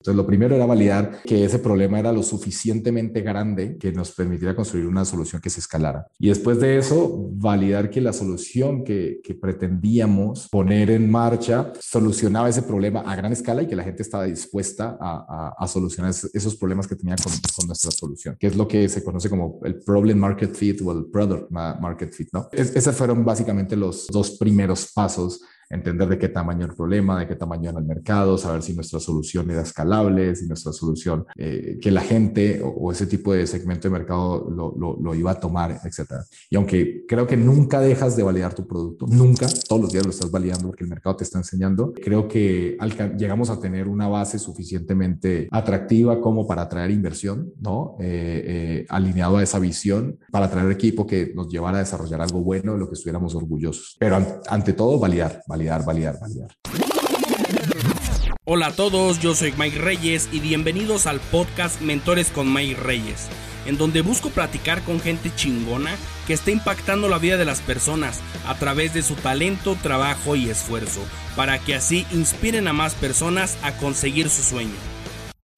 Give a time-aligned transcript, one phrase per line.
[0.00, 4.54] Entonces, lo primero era validar que ese problema era lo suficientemente grande que nos permitiera
[4.54, 6.06] construir una solución que se escalara.
[6.20, 12.62] Y después de eso, validar que la solución que, pretendíamos poner en marcha solucionaba ese
[12.62, 16.96] problema a gran escala y que la gente estaba dispuesta a, solucionar esos problemas que
[16.96, 17.32] tenía con,
[17.66, 21.06] nuestra solución, que es lo que se conoce como el problem market fit o el
[21.06, 22.48] product market fit, ¿no?
[22.52, 25.40] Es, fueron básicamente los dos primeros pasos
[25.70, 29.00] entender de qué tamaño el problema, de qué tamaño era el mercado, saber si nuestra
[29.00, 33.88] solución era escalable, si nuestra solución, eh, que la gente o, ese tipo de segmento
[33.88, 36.24] de mercado lo, lo, lo, iba a tomar, etcétera.
[36.50, 40.10] Y aunque creo que nunca dejas de validar tu producto, nunca, todos los días lo
[40.10, 42.78] estás validando porque el mercado te está enseñando, creo que
[43.18, 47.96] llegamos a tener una base suficientemente atractiva como para atraer inversión, ¿no?
[48.00, 52.40] Eh, eh, alineado a esa visión, para atraer equipo que nos llevara a desarrollar algo
[52.40, 53.96] bueno de lo que estuviéramos orgullosos.
[53.98, 54.16] Pero
[54.48, 55.57] ante todo, validar, validar
[58.44, 63.28] Hola a todos, yo soy Mike Reyes y bienvenidos al podcast Mentores con Mike Reyes,
[63.66, 68.20] en donde busco platicar con gente chingona que está impactando la vida de las personas
[68.46, 71.00] a través de su talento, trabajo y esfuerzo,
[71.36, 74.78] para que así inspiren a más personas a conseguir su sueño.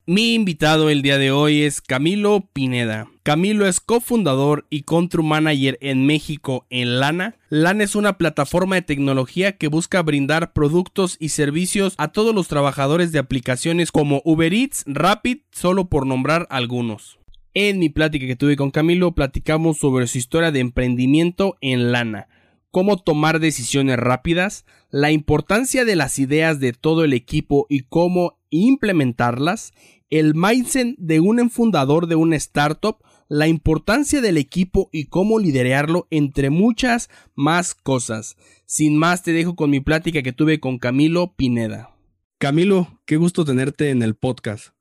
[0.07, 3.07] Mi invitado el día de hoy es Camilo Pineda.
[3.23, 7.37] Camilo es cofundador y country manager en México en Lana.
[7.51, 12.49] Lana es una plataforma de tecnología que busca brindar productos y servicios a todos los
[12.49, 17.19] trabajadores de aplicaciones como Uber Eats, Rapid, solo por nombrar algunos.
[17.53, 22.29] En mi plática que tuve con Camilo platicamos sobre su historia de emprendimiento en Lana
[22.71, 28.39] cómo tomar decisiones rápidas, la importancia de las ideas de todo el equipo y cómo
[28.51, 29.73] implementarlas,
[30.09, 32.99] el mindset de un fundador de una startup,
[33.31, 38.37] la importancia del equipo y cómo liderarlo, entre muchas más cosas.
[38.67, 41.97] Sin más, te dejo con mi plática que tuve con Camilo Pineda.
[42.39, 44.75] Camilo, qué gusto tenerte en el podcast.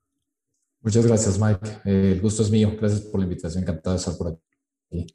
[0.81, 1.81] Muchas gracias, Mike.
[1.86, 2.75] Eh, el gusto es mío.
[2.80, 3.61] Gracias por la invitación.
[3.61, 4.39] Encantado de estar por
[4.89, 5.05] aquí.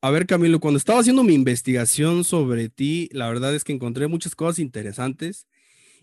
[0.00, 4.08] A ver, Camilo, cuando estaba haciendo mi investigación sobre ti, la verdad es que encontré
[4.08, 5.46] muchas cosas interesantes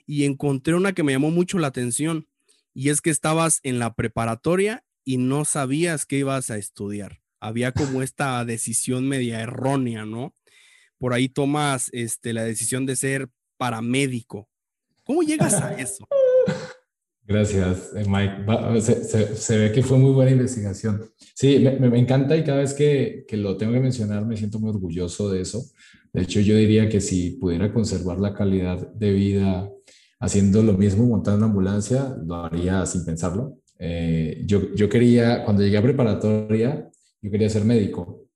[0.06, 2.28] y encontré una que me llamó mucho la atención
[2.76, 7.20] y es que estabas en la preparatoria y no sabías qué ibas a estudiar.
[7.40, 10.34] Había como esta decisión media errónea, ¿no?
[10.98, 14.48] Por ahí tomas este, la decisión de ser paramédico.
[15.04, 16.08] ¿Cómo llegas a eso?
[17.26, 18.82] Gracias, eh, Mike.
[18.82, 21.04] Se, ve que fue muy buena investigación.
[21.36, 24.70] Sí, me, encanta y cada vez que, que, lo tengo que mencionar me siento muy
[24.70, 25.64] orgulloso de eso.
[26.12, 29.70] De hecho, yo diría que si pudiera conservar la calidad de vida
[30.20, 33.58] haciendo lo mismo, montando una ambulancia, lo haría sin pensarlo.
[33.80, 36.90] Eh, yo, yo quería, cuando llegué a preparatoria,
[37.22, 38.28] yo quería ser médico.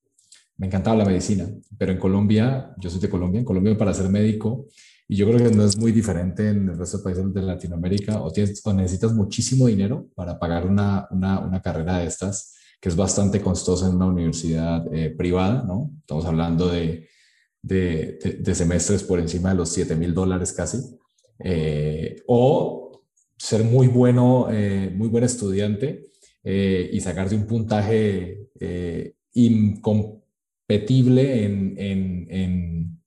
[0.57, 4.09] Me encantaba la medicina, pero en Colombia, yo soy de Colombia, en Colombia para ser
[4.09, 4.67] médico,
[5.07, 8.21] y yo creo que no es muy diferente en el resto de países de Latinoamérica,
[8.21, 12.89] o, tienes, o necesitas muchísimo dinero para pagar una, una, una, carrera de estas, que
[12.89, 15.91] es bastante costosa en una universidad eh, privada, ¿no?
[16.01, 17.07] Estamos hablando de,
[17.61, 20.79] de, de, de semestres por encima de los 7 mil dólares casi.
[21.39, 22.86] Eh, o
[23.37, 26.07] ser muy bueno, eh, muy buen estudiante
[26.43, 28.49] eh, y sacarte un puntaje
[29.33, 33.01] incompetible en, en, en,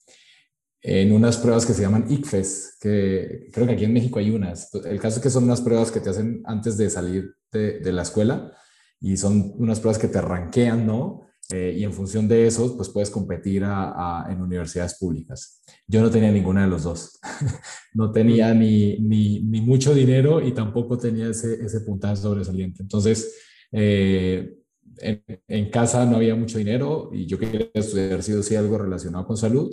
[0.82, 4.72] en, unas pruebas que se llaman ICFES, que creo que aquí en México hay unas.
[4.74, 7.92] El caso es que son unas pruebas que te hacen antes de salir de, de
[7.92, 8.52] la escuela
[9.00, 11.22] y son unas pruebas que te ranquean, ¿no?
[11.52, 15.62] Eh, y en función de eso, pues puedes competir en universidades públicas.
[15.86, 17.18] Yo no tenía ninguna de los dos.
[17.94, 22.82] no tenía ni, ni, ni, mucho dinero y tampoco tenía ese, ese puntaje sobresaliente.
[22.82, 23.34] Entonces,
[23.72, 24.54] eh,
[24.98, 28.78] en, en, casa no había mucho dinero y yo quería estudiar sí o sí algo
[28.78, 29.70] relacionado con salud.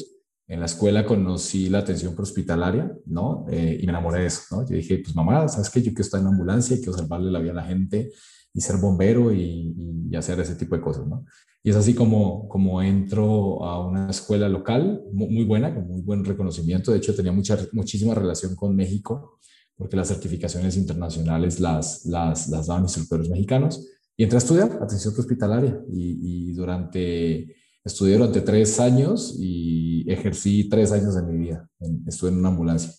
[0.47, 3.45] En la escuela conocí la atención prehospitalaria, ¿no?
[3.49, 4.67] Eh, y me enamoré de eso, ¿no?
[4.67, 5.81] Yo dije, pues mamá, ¿sabes qué?
[5.81, 8.09] Yo quiero estar en ambulancia y quiero salvarle la vida a la gente
[8.57, 9.75] y ser bombero y,
[10.09, 11.23] y, hacer ese tipo de cosas, ¿no?
[11.61, 16.25] Y es así como, como entro a una escuela local muy, buena, con muy buen
[16.25, 16.91] reconocimiento.
[16.91, 19.37] De hecho, tenía mucha, muchísima relación con México,
[19.75, 23.85] porque las certificaciones internacionales las, las, las daban instructores mexicanos.
[24.15, 30.67] Y entré a estudiar atención hospitalaria y, y durante, estudié durante tres años y ejercí
[30.69, 31.69] tres años de mi vida.
[32.07, 32.91] estuve en una ambulancia.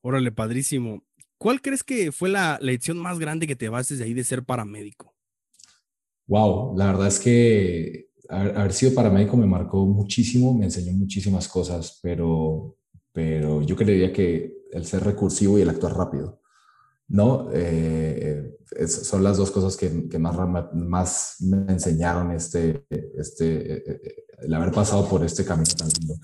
[0.00, 1.02] Órale, padrísimo.
[1.38, 4.42] ¿Cuál crees que fue la lección más grande que te vas desde ahí de ser
[4.44, 5.14] paramédico?
[6.26, 12.00] Wow, la verdad es que haber, sido paramédico me marcó muchísimo, me enseñó muchísimas cosas,
[12.02, 12.76] pero,
[13.12, 16.42] pero yo creería que el ser recursivo y el actuar rápido,
[17.06, 17.48] ¿no?
[17.54, 20.36] Eh, son las dos cosas que, que, más,
[20.74, 22.84] más me enseñaron este,
[23.16, 26.16] este, eh, eh, el haber pasado por este camino tan lindo.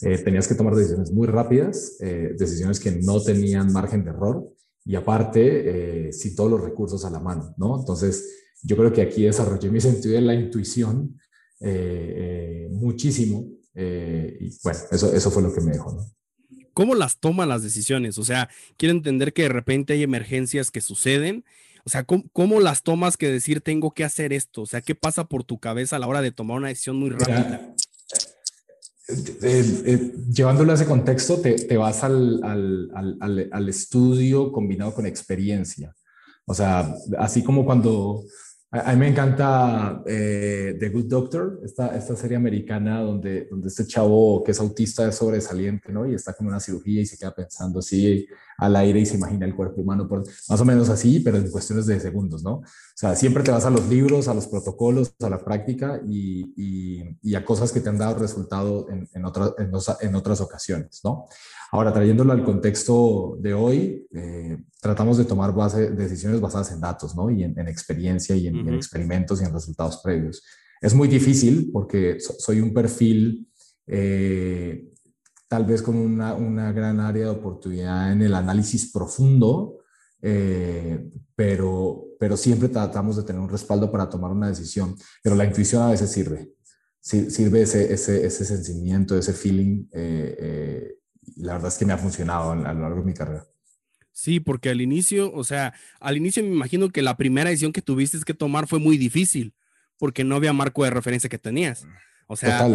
[0.00, 4.52] Tenías que tomar decisiones muy rápidas, decisiones que no tenían margen de error
[4.86, 7.78] y aparte, eh, sin todos los recursos a la mano, ¿no?
[7.78, 8.24] Entonces,
[8.62, 11.18] yo creo que aquí desarrollé mi sentido de la intuición
[11.60, 16.06] eh, muchísimo y bueno, eso, eso fue lo que me dejó, ¿no?
[16.72, 18.16] ¿Cómo las toman las decisiones?
[18.18, 21.44] O sea, quiero entender que de repente hay emergencias que suceden.
[21.84, 24.62] O sea, ¿cómo, las tomas que decir tengo que hacer esto?
[24.62, 27.10] O sea, ¿qué pasa por tu cabeza a la hora de tomar una decisión muy
[27.10, 27.74] rápida?
[29.08, 35.94] Eh, eh, llevándolo a ese contexto, te, vas al, al, estudio combinado con experiencia.
[36.44, 38.24] O sea, así como cuando
[38.84, 43.86] a, mí me encanta eh, The Good Doctor, esta, esta serie americana donde, donde este
[43.86, 46.06] chavo que es autista es sobresaliente, ¿no?
[46.06, 48.26] Y está con una cirugía y se queda pensando así
[48.58, 51.50] al aire y se imagina el cuerpo humano, por, más o menos así, pero en
[51.50, 52.54] cuestiones de segundos, ¿no?
[52.54, 52.64] O
[52.94, 57.34] sea, siempre te vas a los libros, a los protocolos, a la práctica y, y,
[57.34, 59.24] a cosas que te han dado resultado en, en,
[59.58, 61.26] en, en otras ocasiones, ¿no?
[61.72, 67.16] Ahora, trayéndolo al contexto de hoy, eh, tratamos de tomar base, decisiones basadas en datos,
[67.16, 67.30] ¿no?
[67.30, 70.44] Y en, experiencia y en, experimentos y en resultados previos.
[70.80, 73.48] Es muy difícil porque soy un perfil
[73.86, 74.88] eh,
[75.48, 79.78] tal vez con una, una, gran área de oportunidad en el análisis profundo,
[80.22, 84.94] eh, pero, pero siempre tratamos de tener un respaldo para tomar una decisión.
[85.22, 86.52] Pero la intuición a veces sirve.
[87.00, 89.86] Sirve ese, ese, ese sentimiento, ese feeling
[91.36, 93.46] la verdad es que me ha funcionado a, lo largo de mi carrera.
[94.12, 97.82] Sí, porque al inicio, o sea, al inicio me imagino que la primera decisión que
[97.82, 99.54] tuviste que tomar fue muy difícil,
[99.98, 101.86] porque no había marco de referencia que tenías.
[102.26, 102.68] O sea,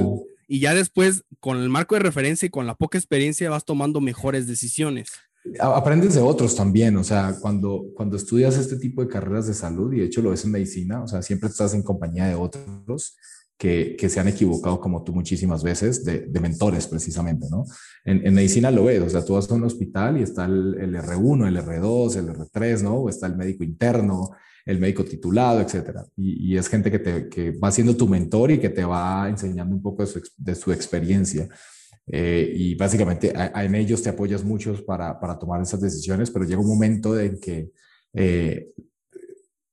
[0.47, 4.01] y ya después, con el marco de referencia y con la poca experiencia, vas tomando
[4.01, 5.09] mejores decisiones.
[5.59, 9.91] Aprendes de otros también, o sea, cuando, cuando estudias este tipo de carreras de salud,
[9.93, 13.15] y de hecho lo ves en medicina, o sea, siempre estás en compañía de otros,
[13.61, 17.63] que, se han equivocado como tú muchísimas veces, de, mentores precisamente, ¿no?
[18.03, 21.47] En, medicina lo ves, o sea, tú vas a un hospital y está el, R1,
[21.47, 22.95] el R2, el R3, ¿no?
[22.95, 24.31] O está el médico interno,
[24.65, 26.03] el médico titulado, etcétera.
[26.17, 29.75] Y, es gente que, te, que va siendo tu mentor y que te va enseñando
[29.75, 30.03] un poco
[30.37, 31.47] de su, experiencia.
[32.07, 36.59] Eh, y básicamente en ellos te apoyas mucho para, para, tomar esas decisiones, pero llega
[36.59, 37.69] un momento en que
[38.15, 38.71] eh,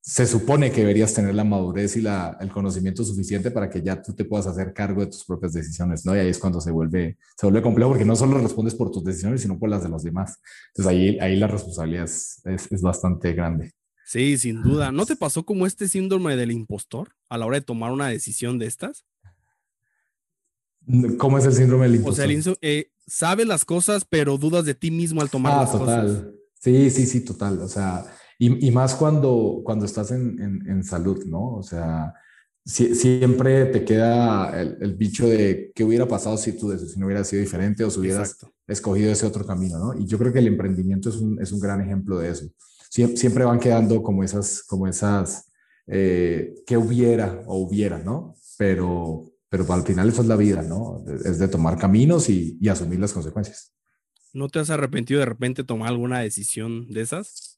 [0.08, 4.00] se supone que deberías tener la madurez y la, el conocimiento suficiente para que ya
[4.00, 6.16] tú te puedas hacer cargo de tus propias decisiones, ¿no?
[6.16, 9.05] Y ahí es cuando se vuelve, se vuelve complejo porque no solo respondes por tus
[9.05, 10.38] decisiones, sino por las de los demás.
[10.69, 13.72] Entonces ahí, ahí la responsabilidad es, es, bastante grande.
[14.06, 14.93] Sí, sin duda.
[14.93, 18.58] ¿No te pasó como este síndrome del impostor a la hora de tomar una decisión
[18.58, 19.05] de estas?
[21.19, 22.25] ¿Cómo es el síndrome del impostor?
[22.25, 25.72] O sea, eh, sabes las cosas, pero dudas de ti mismo al tomar ah, las
[25.72, 26.06] total.
[26.06, 26.25] cosas.
[26.58, 27.60] Sí, sí, sí, total.
[27.60, 28.06] O sea,
[28.40, 31.56] y, más cuando, cuando estás en, en, salud, ¿no?
[31.56, 32.14] O sea,
[32.64, 37.82] siempre te queda el, bicho de qué hubiera pasado si tu decisión hubiera sido diferente
[37.82, 38.37] o si hubieras
[38.69, 39.99] escogido ese otro camino, ¿no?
[39.99, 42.46] Y yo creo que el emprendimiento es un, es un gran ejemplo de eso.
[42.88, 45.50] siempre van quedando como esas, como esas,
[45.88, 48.37] eh, qué hubiera o hubiera, ¿no?
[48.56, 51.05] Pero, pero al final eso es la vida, ¿no?
[51.25, 53.73] Es de tomar caminos y, y asumir las consecuencias.
[54.32, 57.57] ¿No te has arrepentido de repente tomar alguna decisión de esas?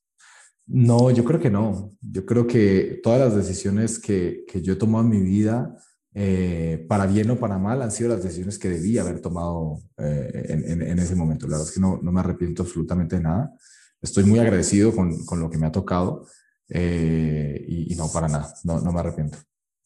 [0.73, 1.97] No, yo creo que no.
[2.01, 5.77] Yo creo que todas las decisiones que, que yo he tomado en mi vida,
[6.15, 10.47] eh, para bien o para mal, han sido las decisiones que debía haber tomado eh,
[10.49, 11.47] en, en, ese momento.
[11.47, 13.53] La verdad es que no, no, me arrepiento absolutamente de nada.
[14.01, 16.25] Estoy muy agradecido con, con lo que me ha tocado
[16.69, 19.39] eh, y, no, para nada, no, no, me arrepiento.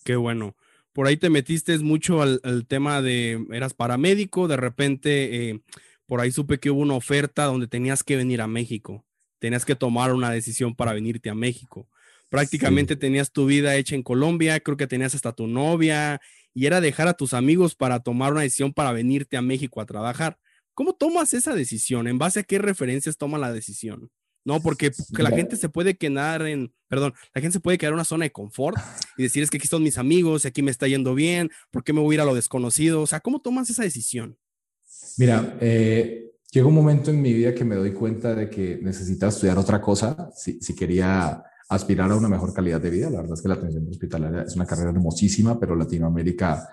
[0.05, 0.55] Qué bueno.
[0.93, 5.63] Por ahí te metiste mucho al, al tema de, eras paramédico, de repente,
[6.05, 9.03] por ahí supe que hubo una oferta donde tenías que venir a México
[9.39, 11.89] tenías que tomar una decisión para venirte a México.
[12.29, 16.21] Prácticamente tenías tu vida hecha en Colombia, creo que tenías hasta tu novia
[16.53, 19.87] y era dejar a tus amigos para tomar una decisión para venirte a México a
[19.87, 20.39] trabajar.
[20.75, 22.09] ¿Cómo tomas esa decisión?
[22.09, 24.11] ¿En base a qué referencias toma la decisión?
[24.45, 27.95] No, porque la gente se puede quedar en, perdón, la gente se puede quedar en
[27.95, 28.77] una zona de confort
[29.17, 31.83] y decir es que aquí están mis amigos, y aquí me está yendo bien, ¿por
[31.83, 33.01] qué me voy a ir a lo desconocido?
[33.01, 34.37] O sea, ¿cómo tomas esa decisión?
[35.17, 39.31] Mira, eh, Llegó un momento en mi vida que me doy cuenta de que necesitaba
[39.31, 43.11] estudiar otra cosa si, si, quería aspirar a una mejor calidad de vida.
[43.11, 46.69] La verdad es que la atención hospitalaria es una carrera hermosísima, pero Latinoamérica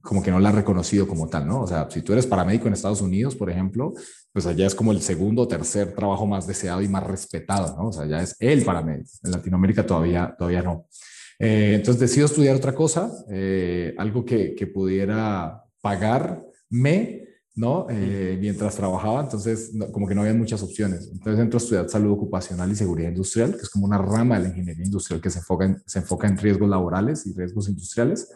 [0.00, 1.62] como que no la ha reconocido como tal, ¿no?
[1.62, 3.92] O sea, si tú eres paramédico en Estados Unidos, por ejemplo,
[4.32, 7.88] pues allá es como el segundo o tercer trabajo más deseado y más respetado, ¿no?
[7.88, 9.10] O sea, ya es el paramédico.
[9.24, 10.86] En Latinoamérica todavía, todavía no.
[11.40, 17.24] Eh, entonces decido estudiar otra cosa, eh, algo que, que pudiera pagarme
[17.56, 17.86] ¿no?
[17.88, 21.08] Eh, mientras trabajaba, entonces como que no había muchas opciones.
[21.12, 24.42] Entonces entro a estudiar salud ocupacional y seguridad industrial, que es como una rama de
[24.42, 28.28] la ingeniería industrial que se enfoca en, se enfoca en riesgos laborales y riesgos industriales.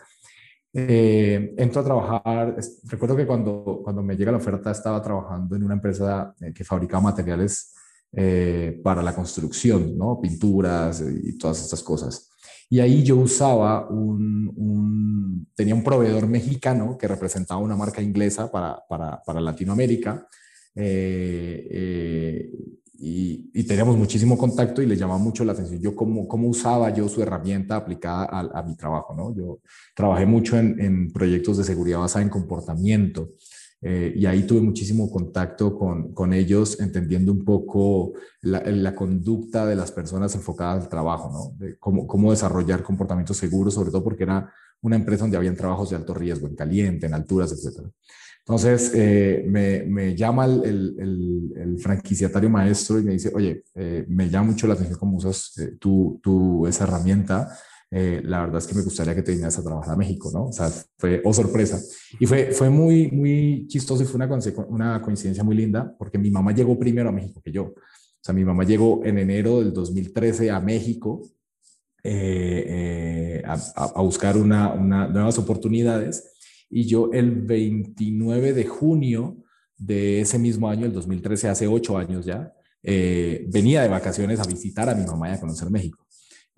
[0.73, 5.65] Eh, entro a trabajar, recuerdo que cuando, cuando me llega la oferta estaba trabajando en
[5.65, 7.75] una empresa eh, que fabricaba materiales
[8.13, 10.21] eh, para la construcción, ¿no?
[10.21, 12.31] Pinturas y todas estas cosas.
[12.71, 18.83] Y ahí yo usaba un, tenía un proveedor mexicano que representaba una marca inglesa para,
[18.89, 20.27] para, para Latinoamérica.
[20.75, 22.53] Eh, eh,
[23.01, 27.09] y, teníamos muchísimo contacto y le llamaba mucho la atención yo cómo, cómo usaba yo
[27.09, 29.35] su herramienta aplicada a, mi trabajo, ¿no?
[29.37, 29.61] Yo
[29.95, 33.35] trabajé mucho en, en proyectos de seguridad basada en comportamiento
[33.81, 39.67] eh, y ahí tuve muchísimo contacto con, con ellos, entendiendo un poco la, la, conducta
[39.67, 41.65] de las personas enfocadas al trabajo, ¿no?
[41.65, 45.91] De cómo, cómo desarrollar comportamientos seguros, sobre todo porque era una empresa donde habían trabajos
[45.91, 47.89] de alto riesgo, en caliente, en alturas, etcétera.
[48.41, 54.07] Entonces eh, me, me, llama el, el, el, franquiciatario maestro y me dice, oye, eh,
[54.09, 57.49] me llama mucho la atención cómo usas tú, tú, esa herramienta
[57.91, 60.47] eh, la verdad es que me gustaría que te vinieras a trabajar a México, ¿no?
[60.47, 61.81] O sea, fue, oh sorpresa.
[62.21, 66.31] Y fue, fue muy, muy chistoso y fue una, una coincidencia muy linda porque mi
[66.31, 67.65] mamá llegó primero a México que yo.
[67.65, 71.23] O sea, mi mamá llegó en enero del 2013 a México
[72.05, 76.33] eh, eh, a, a, buscar una, una, nuevas oportunidades
[76.71, 79.37] y yo el 29 de junio
[79.79, 82.53] de ese mismo año, el 2013, hace ocho años ya,
[82.83, 86.08] venía de vacaciones a visitar a mi mamá y a conocer México.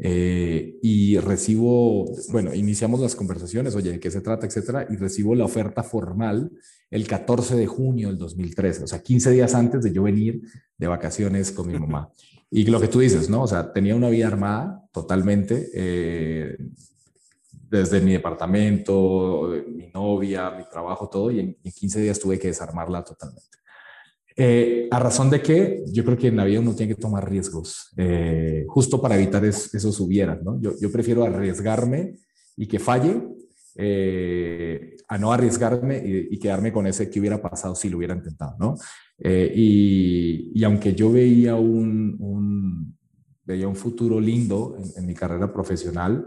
[0.03, 4.87] Eh, y recibo, bueno, iniciamos las conversaciones, oye, ¿de qué se trata, etcétera?
[4.89, 6.51] Y recibo la oferta formal
[6.91, 10.41] el 14 de junio del 2013, o sea, 15 días antes de yo venir
[10.79, 12.11] de vacaciones con mi mamá.
[12.53, 13.45] Y lo que tú dices, ¿no?
[13.45, 16.57] O sea, tenía una vida armada totalmente, eh,
[17.53, 22.49] desde mi departamento, mi novia, mi trabajo, todo, y en, en 15 días tuve que
[22.49, 23.60] desarmarla totalmente.
[24.37, 27.29] Eh, a razón de que yo creo que en la vida uno tiene que tomar
[27.29, 30.61] riesgos, eh, justo para evitar eso subiera, ¿no?
[30.61, 32.15] Yo, yo, prefiero arriesgarme
[32.57, 33.23] y que falle
[33.77, 38.57] eh, a no arriesgarme y, quedarme con ese que hubiera pasado si lo hubiera intentado,
[38.59, 38.75] ¿no?
[39.23, 42.97] Y, y, aunque yo veía un,
[43.45, 46.27] veía un futuro lindo en mi carrera profesional,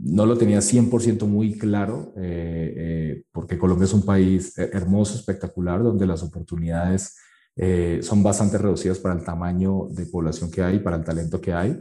[0.00, 5.82] no lo tenía 100% muy claro, eh, eh, porque Colombia es un país hermoso, espectacular,
[5.82, 7.16] donde las oportunidades
[7.56, 11.52] eh, son bastante reducidas para el tamaño de población que hay, para el talento que
[11.52, 11.76] hay.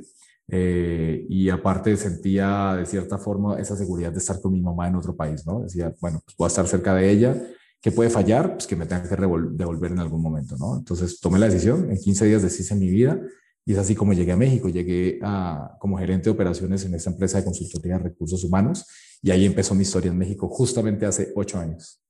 [0.49, 5.15] y aparte sentía de cierta forma esa seguridad de estar con mi mamá en otro
[5.15, 5.61] país, ¿no?
[5.61, 7.35] Decía, bueno, pues voy a estar cerca de ella,
[7.81, 8.53] ¿qué puede fallar?
[8.53, 10.77] Pues que me tenga que devolver en algún momento, ¿no?
[10.77, 13.19] Entonces tomé la decisión, en 15 días deshice mi vida
[13.67, 14.69] y es así como llegué a México.
[14.69, 18.85] Llegué a, como gerente de operaciones en esta empresa de consultoría de recursos humanos
[19.21, 22.01] y ahí empezó mi historia en México justamente hace ocho años.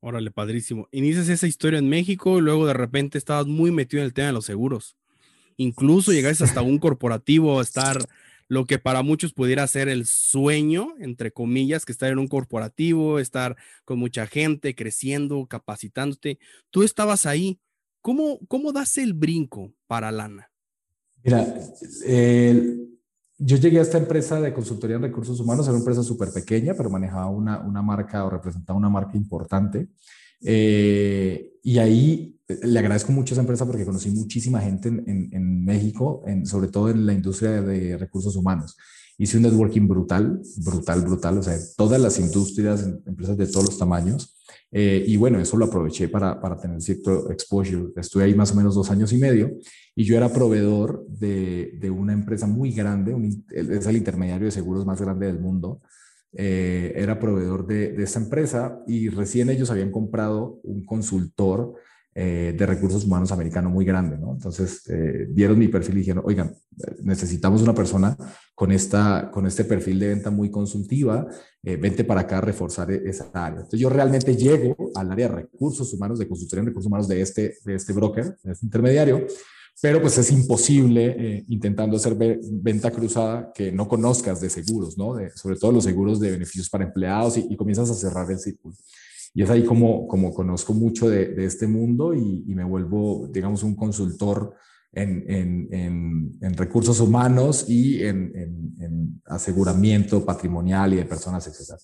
[0.00, 0.88] Órale, padrísimo.
[0.90, 4.26] Inicias esa historia en México y luego de repente estabas muy metido en el tema
[4.26, 4.96] de los seguros.
[5.56, 8.04] Incluso llegaste hasta un corporativo a estar
[8.48, 13.20] lo que para muchos pudiera ser el sueño, entre comillas, que estar en un corporativo,
[13.20, 16.40] estar con mucha gente, creciendo, capacitándote.
[16.70, 17.60] Tú estabas ahí.
[18.00, 20.49] ¿Cómo, cómo das el brinco para lana?
[21.22, 21.46] Mira,
[23.38, 26.74] yo llegué a esta empresa de consultoría en recursos humanos, era una empresa súper pequeña,
[26.74, 29.88] pero manejaba una, una, marca o representaba una marca importante.
[30.42, 35.28] Eh, y ahí eh, le agradezco mucho a esa empresa porque conocí muchísima gente en,
[35.32, 38.76] en, México, en, sobre todo en la industria de recursos humanos
[39.20, 43.78] hice un networking brutal, brutal, brutal, o sea, todas las industrias, empresas de todos los
[43.78, 44.34] tamaños.
[44.72, 47.92] Eh, y bueno, eso lo aproveché para, para tener cierto exposure.
[47.96, 49.58] Estuve ahí más o menos dos años y medio
[49.94, 53.14] y yo era proveedor de, de una empresa muy grande,
[53.50, 55.82] es el intermediario de seguros más grande del mundo.
[56.32, 61.74] Eh, era proveedor de, de empresa y recién ellos habían comprado un consultor
[62.12, 64.32] eh, de recursos humanos americano muy grande, ¿no?
[64.32, 66.52] Entonces, eh, vieron mi perfil y dijeron, oigan,
[67.04, 68.16] necesitamos una persona
[68.52, 71.24] con, esta, con este perfil de venta muy consultiva,
[71.62, 73.58] eh, vente para acá a reforzar e-, esa área.
[73.58, 77.20] Entonces, yo realmente llego al área de recursos humanos, de consultoría en recursos humanos de
[77.20, 79.24] este, de este broker, de este intermediario,
[79.80, 85.14] pero pues es imposible intentando hacer venta cruzada que no conozcas de seguros, ¿no?
[85.14, 88.38] De, sobre todo los seguros de beneficios para empleados y, y comienzas a cerrar el
[88.40, 88.74] círculo.
[89.32, 93.28] Y es ahí como, como conozco mucho de, de este mundo y, y, me vuelvo,
[93.30, 94.54] digamos, un consultor
[94.92, 101.78] en, en, en, recursos humanos y en, aseguramiento patrimonial y de personas, etc.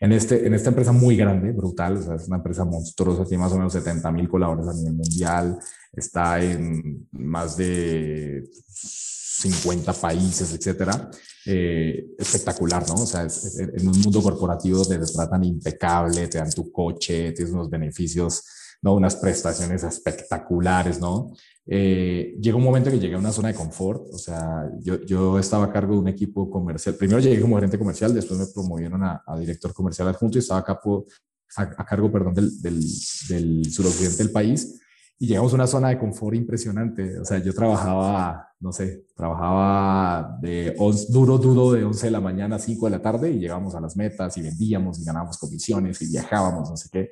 [0.00, 3.42] En, este, en esta empresa muy grande, brutal, o sea, es una empresa monstruosa, tiene
[3.42, 5.58] más o menos 70 mil colaboradores a nivel mundial,
[5.92, 11.10] está en más de 50 países, etcétera.
[11.46, 12.94] Eh, espectacular, ¿no?
[12.94, 17.70] O sea, en un mundo corporativo te tratan impecable, te dan tu coche, tienes unos
[17.70, 18.44] beneficios,
[18.82, 18.94] ¿no?
[18.94, 21.32] Unas prestaciones espectaculares, ¿no?
[21.66, 25.38] Eh, llega un momento que llegué a una zona de confort, o sea, yo, yo
[25.38, 26.94] estaba a cargo de un equipo comercial.
[26.96, 31.62] Primero llegué como gerente comercial, después me promovieron a, director comercial adjunto y estaba a,
[31.62, 32.80] a, cargo, perdón, del, del,
[33.28, 34.80] del suroccidente del país
[35.22, 37.20] y llegamos a una zona de confort impresionante.
[37.20, 40.74] O sea, yo trabajaba, no sé, trabajaba de
[41.10, 43.82] duro, duro de 11 de la mañana a 5 de la tarde y llegamos a
[43.82, 47.10] las metas y vendíamos y ganábamos comisiones y viajábamos, no sé qué.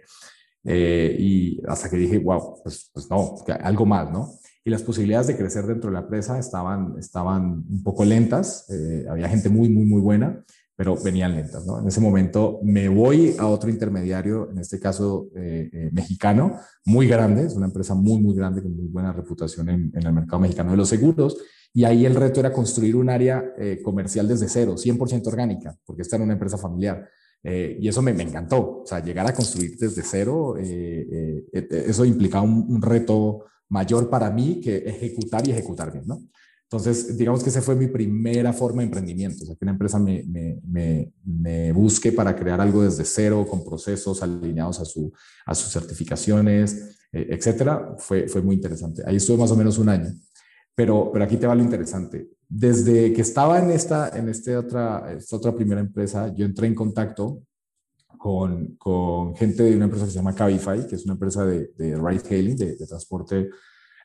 [0.68, 4.28] Eh, y hasta que dije, wow, pues, pues no, algo más, ¿no?
[4.64, 8.66] Y las posibilidades de crecer dentro de la empresa estaban, estaban un poco lentas.
[8.70, 10.44] Eh, había gente muy, muy, muy buena
[10.78, 11.66] pero venían lentas.
[11.66, 11.80] ¿no?
[11.80, 17.08] En ese momento me voy a otro intermediario, en este caso eh, eh, mexicano, muy
[17.08, 20.70] grande, es una empresa muy, muy grande con muy buena reputación en, el mercado mexicano
[20.70, 21.36] de los seguros,
[21.74, 26.02] y ahí el reto era construir un área eh, comercial desde cero, 100% orgánica, porque
[26.02, 27.08] esta era una empresa familiar.
[27.42, 32.66] Y eso me, me, encantó, o sea, llegar a construir desde cero, eso implicaba un,
[32.68, 36.20] un reto mayor para mí que ejecutar y ejecutar bien, ¿no?
[36.70, 39.98] Entonces, digamos que esa fue mi primera forma de emprendimiento, o sea, que una empresa
[39.98, 45.10] me, me, me, busque para crear algo desde cero, con procesos alineados a, su,
[45.46, 49.02] a sus certificaciones, eh, etcétera, fue, fue muy interesante.
[49.06, 50.12] Ahí estuve más o menos un año,
[50.78, 52.30] pero, pero aquí te va lo interesante.
[52.48, 56.76] Desde que estaba en esta, en este otra, esta otra primera empresa, yo entré en
[56.76, 57.42] contacto
[58.16, 61.72] con, con, gente de una empresa que se llama Cabify, que es una empresa de,
[61.76, 63.50] de ride hailing, de, de transporte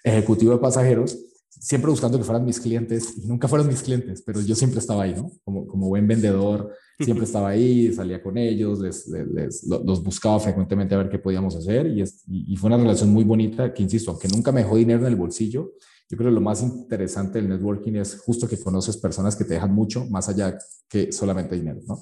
[0.03, 1.15] ejecutivo de pasajeros,
[1.47, 5.03] siempre buscando que fueran mis clientes y nunca fueron mis clientes, pero yo siempre estaba
[5.03, 5.31] ahí, ¿no?
[5.43, 10.95] Como, como buen vendedor, siempre estaba ahí, salía con ellos, les, les, los buscaba frecuentemente
[10.95, 14.27] a ver qué podíamos hacer y, y, fue una relación muy bonita que, insisto, aunque
[14.27, 15.73] nunca me dejó dinero en el bolsillo,
[16.10, 19.55] yo creo que lo más interesante del networking es justo que conoces personas que te
[19.55, 20.57] dejan mucho más allá
[20.88, 22.00] que solamente dinero, ¿no?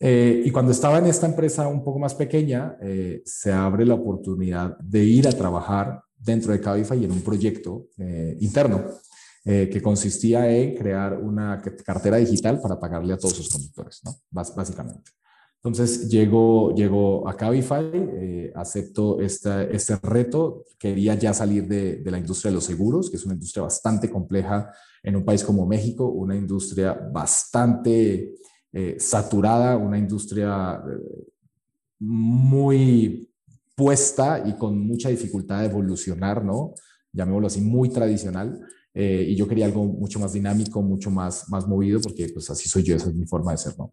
[0.00, 3.94] Eh, y cuando estaba en esta empresa un poco más pequeña, eh, se abre la
[3.94, 8.84] oportunidad de ir a trabajar dentro de Cabify en un proyecto eh, interno
[9.44, 14.14] eh, que consistía en crear una cartera digital para pagarle a todos sus conductores, ¿no?
[14.30, 15.12] básicamente.
[15.62, 22.10] Entonces llego, llego a Cabify, eh, acepto esta, este reto, quería ya salir de, de,
[22.10, 24.70] la industria de los seguros, que es una industria bastante compleja
[25.02, 28.34] en un país como México, una industria bastante
[28.98, 30.80] saturada, una industria
[31.98, 33.28] muy
[33.78, 36.74] puesta y con mucha dificultad de evolucionar, ¿no?
[37.12, 38.60] Llamémoslo así, muy tradicional.
[38.92, 42.68] Eh, y yo quería algo mucho más dinámico, mucho más, más movido, porque pues así
[42.68, 43.92] soy yo, esa es mi forma de ser, ¿no?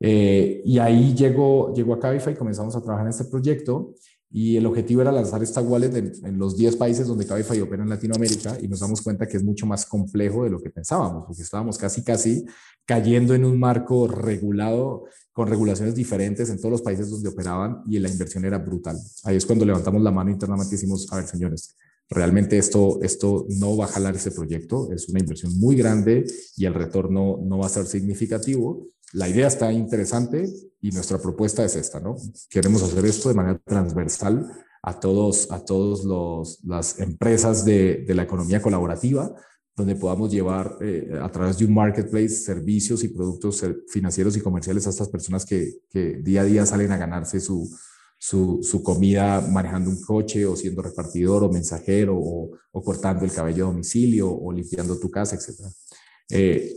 [0.00, 3.94] Eh, y ahí llegó, llegó a Cabify comenzamos a trabajar en este proyecto
[4.30, 7.82] y el objetivo era lanzar esta wallet en, en los 10 países donde Cabify opera
[7.82, 11.24] en Latinoamérica y nos damos cuenta que es mucho más complejo de lo que pensábamos,
[11.26, 12.46] porque estábamos casi, casi
[12.86, 17.98] cayendo en un marco regulado con regulaciones diferentes en todos los países donde operaban y
[17.98, 18.98] la inversión era brutal.
[19.24, 21.76] Ahí es cuando levantamos la mano internamente y decimos, a ver, señores,
[22.08, 26.24] realmente esto, esto no va a jalar ese proyecto, es una inversión muy grande
[26.56, 28.88] y el retorno no va a ser significativo.
[29.12, 30.48] La idea está interesante
[30.80, 32.16] y nuestra propuesta es esta, ¿no?
[32.48, 34.50] Queremos hacer esto de manera transversal
[34.82, 39.34] a todos, a todos los, las empresas de, de la economía colaborativa
[39.80, 44.86] donde podamos llevar eh, a través de un marketplace servicios y productos financieros y comerciales
[44.86, 47.68] a estas personas que, que día a día salen a ganarse su,
[48.18, 53.32] su, su, comida manejando un coche o siendo repartidor o mensajero o, o cortando el
[53.32, 55.66] cabello a domicilio o limpiando tu casa, etc.
[56.30, 56.74] Eh,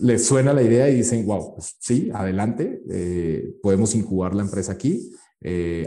[0.00, 4.72] les suena la idea y dicen, wow, pues sí, adelante, eh, podemos incubar la empresa
[4.72, 5.10] aquí,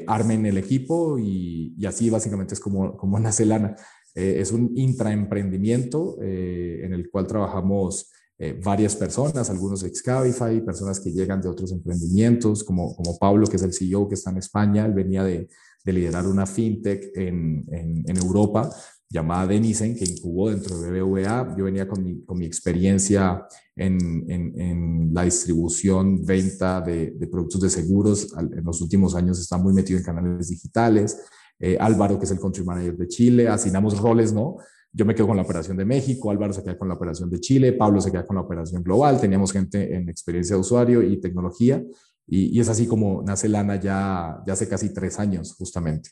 [0.05, 3.75] armen el equipo y, y, así básicamente es como, como nace Lana.
[4.17, 10.59] Eh, es un intraemprendimiento eh, en el cual trabajamos eh, varias personas, algunos ex Cabify,
[10.65, 14.31] personas que llegan de otros emprendimientos, como, como Pablo, que es el CEO que está
[14.31, 15.47] en España, él venía de,
[15.85, 18.71] de liderar una fintech en, en, Europa
[19.09, 21.55] llamada Denisen, que incubó dentro de BBVA.
[21.57, 27.61] Yo venía con mi, con mi experiencia en, en, la distribución, venta de, de, productos
[27.61, 28.33] de seguros.
[28.37, 31.17] En los últimos años está muy metido en canales digitales.
[31.59, 34.57] Eh, Álvaro, que es el country manager de Chile, asignamos roles, ¿no?
[34.93, 37.39] Yo me quedo con la operación de México, Álvaro se queda con la operación de
[37.39, 41.19] Chile, Pablo se queda con la operación global, teníamos gente en experiencia de usuario y
[41.19, 41.83] tecnología,
[42.27, 46.09] y, es así como nace Lana ya, ya hace casi tres años, justamente.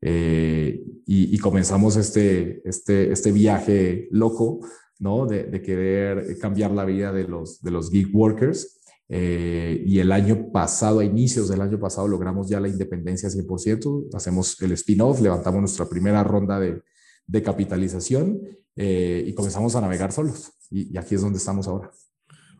[0.00, 4.60] Eh, y, comenzamos este, este, este viaje loco,
[4.98, 5.26] ¿no?
[5.26, 10.12] De, de, querer cambiar la vida de los, de los geek workers eh, y el
[10.12, 15.20] año pasado, a inicios del año pasado, logramos ya la independencia 100%, hacemos el spin-off,
[15.20, 16.82] levantamos nuestra primera ronda de,
[17.26, 18.40] de capitalización
[18.76, 20.52] eh, y comenzamos a navegar solos.
[20.70, 21.90] Y, aquí es donde estamos ahora.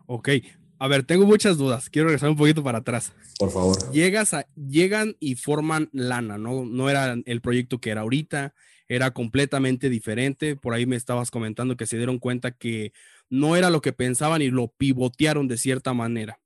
[0.07, 0.31] Ok,
[0.79, 1.91] a ver, tengo muchas dudas.
[1.91, 3.13] Quiero regresar un poquito para atrás.
[3.39, 3.91] Por favor.
[3.93, 6.65] Llegas a, llegan y forman Lana, ¿no?
[6.65, 8.55] No era el proyecto que era ahorita,
[8.87, 10.55] era completamente diferente.
[10.55, 12.93] Por ahí me estabas comentando que se dieron cuenta que
[13.29, 16.39] no era lo que pensaban y lo pivotearon de cierta manera.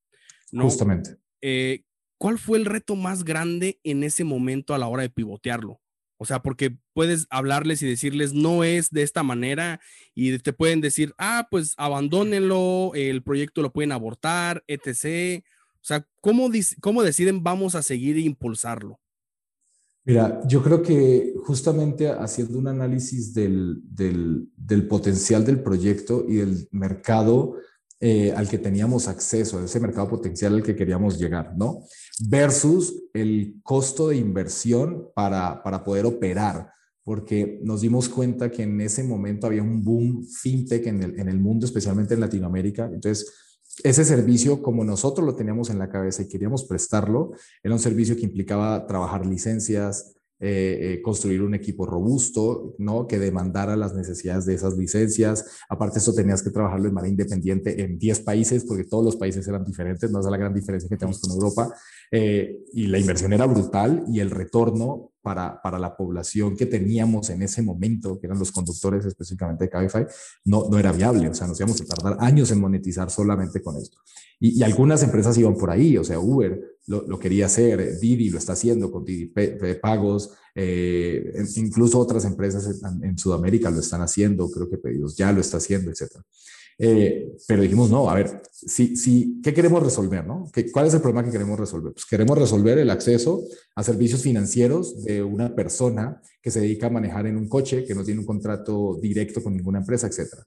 [0.50, 1.16] Justamente.
[1.40, 1.84] Eh,
[2.16, 5.81] ¿Cuál fue el reto más grande en ese momento a la hora de pivotearlo?
[6.22, 9.80] O sea, porque puedes hablarles y decirles no es de esta manera
[10.14, 15.42] y te pueden decir, ah, pues abandónenlo, el proyecto lo pueden abortar, etc.
[15.74, 16.48] O sea, ¿cómo,
[16.80, 19.00] cómo deciden vamos a seguir e impulsarlo?
[20.04, 26.36] Mira, yo creo que justamente haciendo un análisis del, del, del potencial del proyecto y
[26.36, 27.56] del mercado
[28.04, 31.84] eh, al que teníamos acceso, a ese mercado potencial al que queríamos llegar, ¿no?
[32.28, 36.72] Versus el costo de inversión para, para poder operar,
[37.04, 41.28] porque nos dimos cuenta que en ese momento había un boom fintech en el, en
[41.28, 42.90] el mundo, especialmente en Latinoamérica.
[42.92, 43.32] Entonces,
[43.84, 47.30] ese servicio, como nosotros lo teníamos en la cabeza y queríamos prestarlo,
[47.62, 53.06] era un servicio que implicaba trabajar licencias, eh, eh, construir un equipo robusto, ¿no?
[53.06, 55.44] Que demandara las necesidades de esas licencias.
[55.68, 59.46] Aparte, esto tenías que trabajarlo de manera independiente en 10 países, porque todos los países
[59.46, 61.72] eran diferentes, no es la gran diferencia que tenemos con Europa.
[62.10, 67.30] Eh, y la inversión era brutal y el retorno para, para, la población que teníamos
[67.30, 70.06] en ese momento, que eran los conductores específicamente de Cabify,
[70.44, 71.28] no, no era viable.
[71.28, 73.98] O sea, nos íbamos a tardar años en monetizar solamente con esto.
[74.40, 78.30] Y, y algunas empresas iban por ahí, o sea, Uber lo, lo, quería hacer, Didi
[78.30, 79.32] lo está haciendo con Didi
[79.80, 85.40] Pagos, eh, incluso otras empresas en, Sudamérica lo están haciendo, creo que Pedidos ya lo
[85.40, 86.24] está haciendo, etcétera.
[86.78, 90.26] Eh, pero dijimos, no, a ver, si, si, ¿qué queremos resolver?
[90.26, 90.50] No?
[90.52, 91.92] ¿Qué, ¿Cuál es el problema que queremos resolver?
[91.92, 93.44] Pues queremos resolver el acceso
[93.76, 97.94] a servicios financieros de una persona que se dedica a manejar en un coche, que
[97.94, 100.44] no tiene un contrato directo con ninguna empresa, etcétera.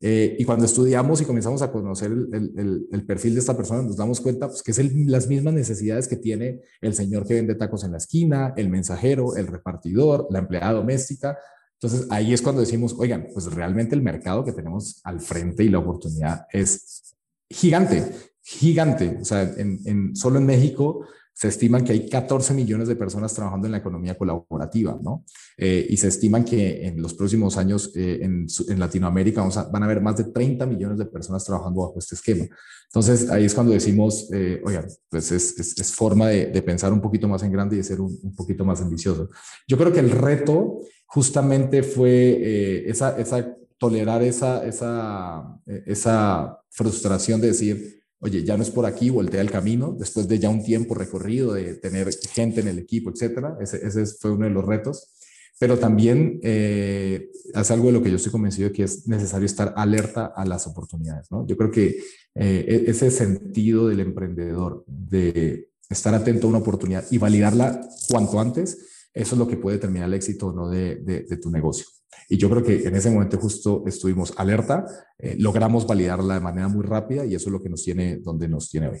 [0.00, 4.20] Eh, y cuando estudiamos y comenzamos a conocer el, perfil de esta persona, nos damos
[4.20, 7.92] cuenta pues, que es las mismas necesidades que tiene el señor que vende tacos en
[7.92, 11.38] la esquina, el mensajero, el repartidor, la empleada doméstica,
[11.80, 15.68] entonces ahí es cuando decimos, oigan, pues realmente el mercado que tenemos al frente y
[15.68, 17.14] la oportunidad es
[17.50, 18.02] gigante,
[18.42, 19.18] gigante.
[19.20, 21.06] O sea, en, solo en México
[21.38, 25.22] se estiman que hay 14 millones de personas trabajando en la economía colaborativa, ¿no?
[25.58, 29.84] Eh, y se estiman que en los próximos años eh, en, en, Latinoamérica van a
[29.84, 32.46] haber más de 30 millones de personas trabajando bajo este esquema.
[32.86, 36.90] Entonces ahí es cuando decimos, eh, oigan, pues es, es, es forma de, de, pensar
[36.90, 39.28] un poquito más en grande y de ser un, un poquito más ambicioso.
[39.68, 46.58] Yo creo que el reto justamente fue eh, esa, esa, tolerar esa, esa, eh, esa
[46.70, 50.48] frustración de decir, oye, ya no es por aquí, voltea el camino, después de ya
[50.48, 53.56] un tiempo recorrido, de tener gente en el equipo, etcétera.
[53.60, 55.12] Ese, ese fue uno de los retos.
[55.58, 59.46] Pero también eh, es algo de lo que yo estoy convencido de que es necesario
[59.46, 61.30] estar alerta a las oportunidades.
[61.30, 61.46] ¿no?
[61.46, 61.96] Yo creo que
[62.34, 68.38] eh, e-, ese sentido del emprendedor, de estar atento a una oportunidad y validarla cuanto
[68.38, 68.78] antes,
[69.14, 71.86] eso es lo que puede determinar el éxito o no de, tu negocio.
[72.28, 74.84] Y yo creo que en ese momento justo estuvimos alerta,
[75.18, 78.48] eh, logramos validarla de manera muy rápida y eso es lo que nos tiene donde
[78.48, 79.00] nos tiene hoy.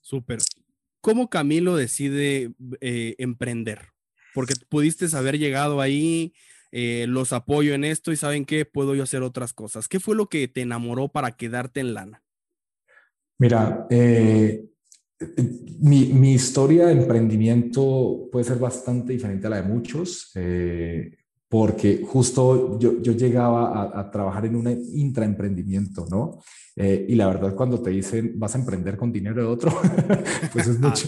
[0.00, 0.38] Súper.
[1.00, 3.88] ¿Cómo Camilo decide eh, emprender?
[4.34, 6.32] Porque pudiste haber llegado ahí,
[6.72, 9.86] eh, los apoyo en esto y saben que puedo yo hacer otras cosas.
[9.86, 12.24] ¿Qué fue lo que te enamoró para quedarte en lana?
[13.38, 14.64] Mira, eh,
[15.80, 21.16] mi, mi, historia de emprendimiento puede ser bastante diferente a la de muchos, eh,
[21.54, 26.40] porque justo yo, yo llegaba a, a, trabajar en un intraemprendimiento, ¿no?
[26.74, 29.70] Eh, y la verdad, cuando te dicen vas a emprender con dinero de otro,
[30.52, 31.06] pues es, mucho,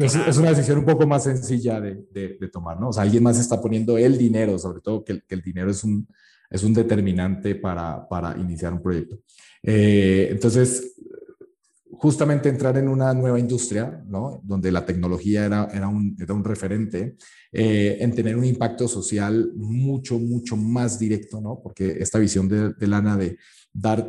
[0.00, 2.88] es, es, una decisión un poco más sencilla de, de, de, tomar, ¿no?
[2.88, 5.84] O sea, alguien más está poniendo el dinero, sobre todo que, que el dinero es
[5.84, 6.08] un,
[6.50, 9.20] es un determinante para, para iniciar un proyecto.
[9.62, 10.96] Eh, entonces,
[12.04, 14.38] justamente entrar en una nueva industria, ¿no?
[14.44, 17.16] donde la tecnología era, era, un, era un referente,
[17.50, 21.60] eh, en tener un impacto social mucho, mucho más directo, ¿no?
[21.62, 23.38] porque esta visión de, de Lana de
[23.72, 24.06] dar,